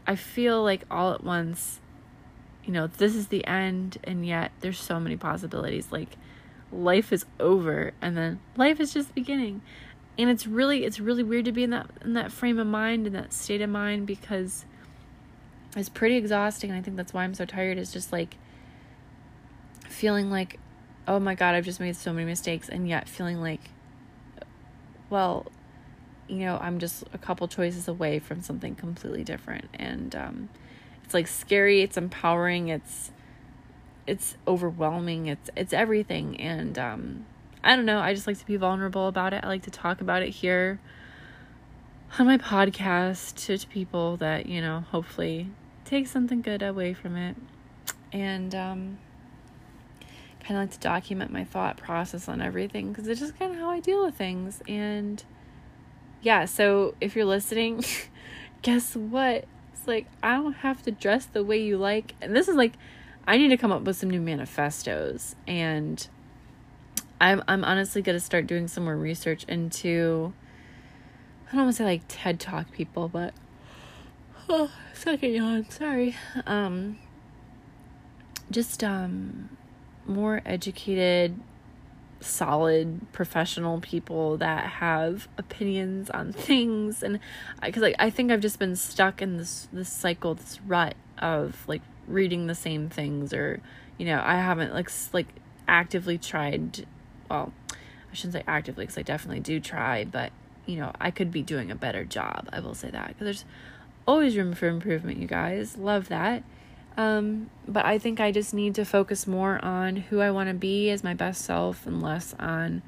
I 0.06 0.16
feel 0.16 0.62
like 0.62 0.84
all 0.90 1.12
at 1.12 1.22
once, 1.22 1.80
you 2.64 2.72
know, 2.72 2.86
this 2.86 3.14
is 3.14 3.28
the 3.28 3.46
end, 3.46 3.98
and 4.04 4.26
yet 4.26 4.50
there's 4.60 4.80
so 4.80 4.98
many 4.98 5.16
possibilities. 5.16 5.92
Like, 5.92 6.16
life 6.74 7.12
is 7.12 7.24
over 7.38 7.92
and 8.02 8.16
then 8.16 8.40
life 8.56 8.80
is 8.80 8.92
just 8.92 9.14
beginning 9.14 9.62
and 10.18 10.30
it's 10.30 10.46
really 10.46 10.84
it's 10.84 11.00
really 11.00 11.22
weird 11.22 11.44
to 11.44 11.52
be 11.52 11.62
in 11.62 11.70
that 11.70 11.88
in 12.04 12.14
that 12.14 12.32
frame 12.32 12.58
of 12.58 12.66
mind 12.66 13.06
in 13.06 13.12
that 13.12 13.32
state 13.32 13.60
of 13.60 13.70
mind 13.70 14.06
because 14.06 14.64
it's 15.76 15.88
pretty 15.88 16.16
exhausting 16.16 16.70
and 16.70 16.78
i 16.78 16.82
think 16.82 16.96
that's 16.96 17.12
why 17.12 17.24
i'm 17.24 17.34
so 17.34 17.44
tired 17.44 17.78
is 17.78 17.92
just 17.92 18.12
like 18.12 18.36
feeling 19.88 20.30
like 20.30 20.58
oh 21.06 21.18
my 21.18 21.34
god 21.34 21.54
i've 21.54 21.64
just 21.64 21.80
made 21.80 21.96
so 21.96 22.12
many 22.12 22.26
mistakes 22.26 22.68
and 22.68 22.88
yet 22.88 23.08
feeling 23.08 23.40
like 23.40 23.70
well 25.10 25.46
you 26.28 26.38
know 26.38 26.58
i'm 26.60 26.78
just 26.78 27.04
a 27.12 27.18
couple 27.18 27.46
choices 27.48 27.88
away 27.88 28.18
from 28.18 28.40
something 28.40 28.74
completely 28.74 29.24
different 29.24 29.68
and 29.74 30.14
um, 30.16 30.48
it's 31.04 31.14
like 31.14 31.26
scary 31.26 31.82
it's 31.82 31.96
empowering 31.96 32.68
it's 32.68 33.10
it's 34.06 34.36
overwhelming. 34.46 35.26
It's 35.26 35.50
it's 35.56 35.72
everything 35.72 36.40
and 36.40 36.78
um 36.78 37.26
I 37.62 37.76
don't 37.76 37.86
know, 37.86 37.98
I 37.98 38.12
just 38.12 38.26
like 38.26 38.38
to 38.38 38.46
be 38.46 38.56
vulnerable 38.56 39.08
about 39.08 39.32
it. 39.32 39.42
I 39.42 39.46
like 39.46 39.62
to 39.62 39.70
talk 39.70 40.00
about 40.00 40.22
it 40.22 40.28
here 40.28 40.80
on 42.18 42.26
my 42.26 42.36
podcast 42.36 43.36
to, 43.46 43.56
to 43.56 43.66
people 43.66 44.18
that, 44.18 44.46
you 44.46 44.60
know, 44.60 44.84
hopefully 44.90 45.48
take 45.94 46.06
something 46.08 46.42
good 46.42 46.62
away 46.62 46.92
from 46.92 47.16
it. 47.16 47.36
And 48.12 48.54
um 48.54 48.98
kind 50.40 50.58
of 50.58 50.64
like 50.64 50.72
to 50.72 50.78
document 50.78 51.32
my 51.32 51.44
thought 51.44 51.78
process 51.78 52.28
on 52.28 52.42
everything 52.42 52.90
because 52.90 53.08
it's 53.08 53.20
just 53.20 53.38
kind 53.38 53.52
of 53.52 53.58
how 53.58 53.70
I 53.70 53.80
deal 53.80 54.04
with 54.04 54.14
things. 54.14 54.60
And 54.68 55.22
yeah, 56.20 56.44
so 56.44 56.94
if 57.00 57.16
you're 57.16 57.24
listening, 57.24 57.82
guess 58.62 58.94
what? 58.94 59.46
It's 59.72 59.86
like 59.86 60.06
I 60.22 60.36
don't 60.36 60.54
have 60.54 60.82
to 60.82 60.90
dress 60.90 61.26
the 61.26 61.44
way 61.44 61.58
you 61.58 61.78
like. 61.78 62.14
And 62.20 62.34
this 62.34 62.48
is 62.48 62.56
like 62.56 62.74
I 63.26 63.38
need 63.38 63.48
to 63.48 63.56
come 63.56 63.72
up 63.72 63.82
with 63.82 63.96
some 63.96 64.10
new 64.10 64.20
manifestos 64.20 65.34
and 65.46 66.06
I'm 67.20 67.42
I'm 67.48 67.64
honestly 67.64 68.02
gonna 68.02 68.20
start 68.20 68.46
doing 68.46 68.68
some 68.68 68.84
more 68.84 68.96
research 68.96 69.44
into 69.44 70.32
I 71.48 71.56
don't 71.56 71.66
want 71.66 71.76
to 71.76 71.78
say 71.78 71.84
like 71.84 72.02
TED 72.08 72.40
Talk 72.40 72.72
people, 72.72 73.08
but 73.08 73.32
oh, 74.48 74.70
second 74.92 75.32
yawn, 75.32 75.68
sorry. 75.70 76.16
Um 76.46 76.98
just 78.50 78.84
um 78.84 79.56
more 80.06 80.42
educated 80.44 81.40
solid 82.20 83.00
professional 83.12 83.80
people 83.80 84.36
that 84.38 84.64
have 84.64 85.28
opinions 85.38 86.10
on 86.10 86.32
things. 86.32 87.02
And 87.02 87.20
because 87.62 87.82
like 87.82 87.96
I 87.98 88.10
think 88.10 88.30
I've 88.30 88.40
just 88.40 88.58
been 88.58 88.76
stuck 88.76 89.20
in 89.22 89.36
this 89.36 89.68
this 89.72 89.88
cycle 89.88 90.34
this 90.34 90.60
rut 90.66 90.94
of 91.18 91.66
like 91.68 91.82
reading 92.06 92.46
the 92.46 92.54
same 92.54 92.88
things 92.88 93.32
or 93.32 93.60
you 93.98 94.04
know 94.04 94.20
i 94.24 94.34
haven't 94.34 94.74
like 94.74 94.90
like 95.12 95.28
actively 95.66 96.18
tried 96.18 96.86
well 97.30 97.52
i 97.70 98.14
shouldn't 98.14 98.34
say 98.34 98.42
actively 98.46 98.84
because 98.84 98.98
i 98.98 99.02
definitely 99.02 99.40
do 99.40 99.58
try 99.58 100.04
but 100.04 100.30
you 100.66 100.76
know 100.76 100.92
i 101.00 101.10
could 101.10 101.30
be 101.30 101.42
doing 101.42 101.70
a 101.70 101.74
better 101.74 102.04
job 102.04 102.48
i 102.52 102.60
will 102.60 102.74
say 102.74 102.90
that. 102.90 103.08
Because 103.08 103.24
there's 103.24 103.44
always 104.06 104.36
room 104.36 104.54
for 104.54 104.68
improvement 104.68 105.18
you 105.18 105.26
guys. 105.26 105.76
Love 105.76 106.08
that. 106.08 106.42
Um, 106.96 107.50
but 107.66 107.84
i 107.84 107.98
think 107.98 108.20
i 108.20 108.30
just 108.30 108.54
need 108.54 108.76
to 108.76 108.84
focus 108.84 109.26
more 109.26 109.58
on 109.64 109.96
who 109.96 110.20
i 110.20 110.30
want 110.30 110.48
to 110.48 110.54
be 110.54 110.90
as 110.90 111.02
my 111.02 111.12
best 111.12 111.44
self 111.44 111.88
and 111.88 112.00
less 112.00 112.36
on 112.38 112.82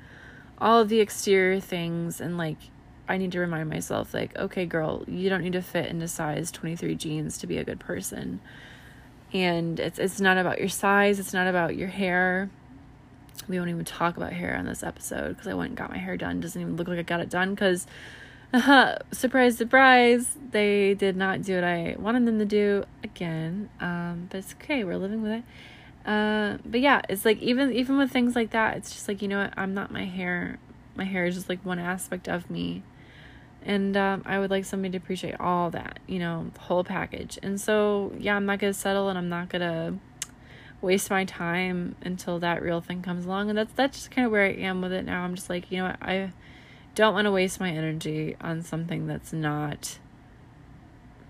all 0.59 0.81
of 0.81 0.88
the 0.88 1.00
exterior 1.00 1.59
things 1.59 2.20
and 2.20 2.38
like 2.38 2.59
I 3.09 3.18
need 3.18 3.33
to 3.33 3.40
remind 3.40 3.68
myself, 3.68 4.12
like, 4.12 4.37
okay, 4.37 4.66
girl, 4.66 5.05
you 5.07 5.29
don't 5.29 5.42
need 5.42 5.52
to 5.52 5.62
fit 5.62 5.87
into 5.87 6.09
size 6.09 6.50
23 6.50 6.94
jeans 6.96 7.38
to 7.38 7.46
be 7.46 7.59
a 7.59 7.64
good 7.64 7.79
person. 7.79 8.40
And 9.33 9.79
it's 9.79 9.98
it's 9.98 10.20
not 10.20 10.38
about 10.38 10.61
your 10.61 10.68
size 10.68 11.18
it's 11.18 11.33
not 11.33 11.46
about 11.46 11.76
your 11.76 11.88
hair. 11.88 12.48
We 13.48 13.59
won't 13.59 13.70
even 13.70 13.85
talk 13.85 14.16
about 14.16 14.33
hair 14.33 14.57
on 14.57 14.64
this 14.64 14.83
episode 14.83 15.31
because 15.31 15.46
i 15.46 15.55
went 15.55 15.70
and 15.70 15.76
got 15.76 15.90
my 15.90 15.98
hair 15.98 16.16
done. 16.16 16.40
Doesn't 16.40 16.61
even 16.61 16.76
look 16.76 16.88
like 16.88 16.98
i 16.98 17.02
got 17.02 17.20
it 17.20 17.29
done 17.29 17.55
because 17.55 17.87
uh, 18.57 18.97
surprise 19.12 19.57
surprise 19.57 20.37
they 20.51 20.95
did 20.95 21.16
not 21.16 21.42
do 21.42 21.55
what 21.57 21.64
i 21.64 21.95
wanted 21.99 22.27
them 22.27 22.38
to 22.38 22.45
do 22.45 22.85
again 23.03 23.69
um, 23.81 24.27
but 24.31 24.38
it's 24.38 24.55
okay 24.55 24.85
we're 24.85 24.97
living 24.97 25.23
with 25.23 25.33
it 25.33 25.45
uh, 26.09 26.59
but 26.64 26.81
yeah 26.81 27.01
it's 27.09 27.25
like 27.25 27.38
even 27.38 27.73
even 27.73 27.99
with 27.99 28.11
things 28.11 28.35
like 28.35 28.51
that 28.51 28.77
it's 28.77 28.92
just 28.92 29.09
like 29.09 29.23
you 29.23 29.29
know 29.29 29.38
what 29.38 29.53
i'm 29.57 29.75
not 29.75 29.90
my 29.90 30.05
hair 30.05 30.59
my 30.95 31.05
hair 31.05 31.27
is 31.27 31.35
just 31.35 31.49
like 31.49 31.64
one 31.64 31.79
aspect 31.79 32.29
of 32.29 32.49
me 32.51 32.83
and 33.66 33.97
um, 33.97 34.23
I 34.25 34.38
would 34.38 34.51
like 34.51 34.64
somebody 34.64 34.92
to 34.92 34.99
appreciate 34.99 35.38
all 35.40 35.71
that, 35.71 35.99
you 36.07 36.21
know, 36.21 36.51
the 36.55 36.61
whole 36.61 36.85
package. 36.85 37.37
And 37.42 37.61
so, 37.61 38.13
yeah, 38.17 38.37
I'm 38.37 38.46
not 38.46 38.61
gonna 38.61 38.73
settle, 38.73 39.09
and 39.09 39.19
I'm 39.19 39.29
not 39.29 39.48
gonna 39.48 39.98
waste 40.81 41.11
my 41.11 41.25
time 41.25 41.96
until 42.00 42.38
that 42.38 42.63
real 42.63 42.81
thing 42.81 43.02
comes 43.02 43.27
along. 43.27 43.48
And 43.48 43.59
that's 43.59 43.73
that's 43.75 43.98
just 43.98 44.11
kind 44.13 44.25
of 44.25 44.31
where 44.31 44.44
I 44.44 44.52
am 44.52 44.81
with 44.81 44.92
it 44.92 45.04
now. 45.04 45.25
I'm 45.25 45.35
just 45.35 45.50
like, 45.50 45.71
you 45.73 45.79
know, 45.79 45.87
what? 45.87 45.96
I 46.00 46.33
don't 46.97 47.15
want 47.15 47.27
to 47.27 47.31
waste 47.31 47.61
my 47.61 47.71
energy 47.71 48.37
on 48.40 48.63
something 48.63 49.07
that's 49.07 49.33
not 49.33 49.99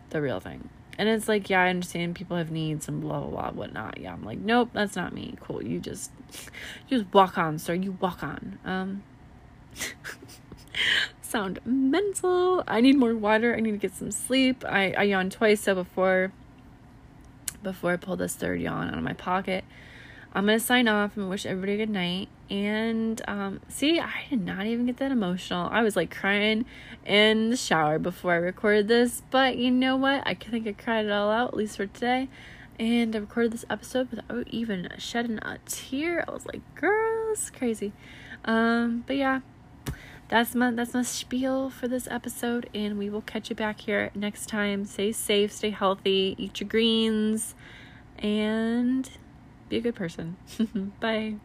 the 0.08 0.22
real 0.22 0.40
thing. 0.40 0.70
And 0.98 1.10
it's 1.10 1.28
like, 1.28 1.50
yeah, 1.50 1.60
I 1.60 1.68
understand 1.68 2.16
people 2.16 2.38
have 2.38 2.50
needs 2.50 2.88
and 2.88 3.02
blah 3.02 3.20
blah 3.20 3.28
blah 3.28 3.50
whatnot. 3.50 4.00
Yeah, 4.00 4.14
I'm 4.14 4.24
like, 4.24 4.38
nope, 4.38 4.70
that's 4.72 4.96
not 4.96 5.12
me. 5.12 5.34
Cool, 5.40 5.62
you 5.62 5.78
just 5.78 6.10
you 6.88 7.00
just 7.00 7.12
walk 7.12 7.36
on, 7.36 7.58
sir. 7.58 7.74
You 7.74 7.98
walk 8.00 8.22
on. 8.22 8.58
Um. 8.64 9.02
sound 11.20 11.58
mental. 11.64 12.62
I 12.66 12.80
need 12.80 12.96
more 12.96 13.14
water. 13.14 13.54
I 13.54 13.60
need 13.60 13.72
to 13.72 13.76
get 13.76 13.94
some 13.94 14.10
sleep. 14.10 14.64
I, 14.64 14.92
I 14.92 15.02
yawned 15.02 15.32
twice 15.32 15.60
so 15.60 15.74
before 15.74 16.32
before 17.62 17.92
I 17.92 17.96
pull 17.96 18.16
this 18.16 18.34
third 18.34 18.60
yawn 18.60 18.88
out 18.88 18.96
of 18.96 19.02
my 19.02 19.12
pocket. 19.12 19.64
I'm 20.32 20.46
gonna 20.46 20.60
sign 20.60 20.86
off 20.88 21.16
and 21.16 21.28
wish 21.28 21.44
everybody 21.44 21.74
a 21.74 21.76
good 21.78 21.90
night. 21.90 22.28
And 22.48 23.20
um, 23.26 23.60
see, 23.68 23.98
I 23.98 24.24
did 24.30 24.44
not 24.44 24.66
even 24.66 24.86
get 24.86 24.98
that 24.98 25.10
emotional. 25.10 25.68
I 25.70 25.82
was 25.82 25.96
like 25.96 26.14
crying 26.14 26.64
in 27.04 27.50
the 27.50 27.56
shower 27.56 27.98
before 27.98 28.32
I 28.32 28.36
recorded 28.36 28.88
this, 28.88 29.22
but 29.30 29.56
you 29.56 29.70
know 29.70 29.96
what? 29.96 30.22
I 30.26 30.34
think 30.34 30.66
I 30.66 30.72
cried 30.72 31.06
it 31.06 31.12
all 31.12 31.30
out, 31.30 31.48
at 31.48 31.56
least 31.56 31.76
for 31.76 31.86
today. 31.86 32.28
And 32.78 33.16
I 33.16 33.18
recorded 33.18 33.52
this 33.52 33.64
episode 33.68 34.10
without 34.10 34.46
even 34.48 34.88
shedding 34.98 35.38
a 35.38 35.58
tear. 35.66 36.24
I 36.28 36.30
was 36.30 36.46
like, 36.46 36.62
girl, 36.74 37.32
it's 37.32 37.50
crazy. 37.50 37.92
Um, 38.44 39.02
but 39.06 39.16
yeah, 39.16 39.40
that's 40.28 40.54
my 40.54 40.70
that's 40.70 40.92
my 40.92 41.02
spiel 41.02 41.70
for 41.70 41.88
this 41.88 42.06
episode, 42.10 42.68
and 42.74 42.98
we 42.98 43.08
will 43.08 43.22
catch 43.22 43.48
you 43.48 43.56
back 43.56 43.80
here 43.80 44.10
next 44.14 44.48
time. 44.48 44.84
Stay 44.84 45.12
safe, 45.12 45.52
stay 45.52 45.70
healthy, 45.70 46.34
eat 46.38 46.60
your 46.60 46.68
greens, 46.68 47.54
and 48.18 49.08
be 49.68 49.78
a 49.78 49.80
good 49.80 49.94
person. 49.94 50.36
Bye. 51.00 51.36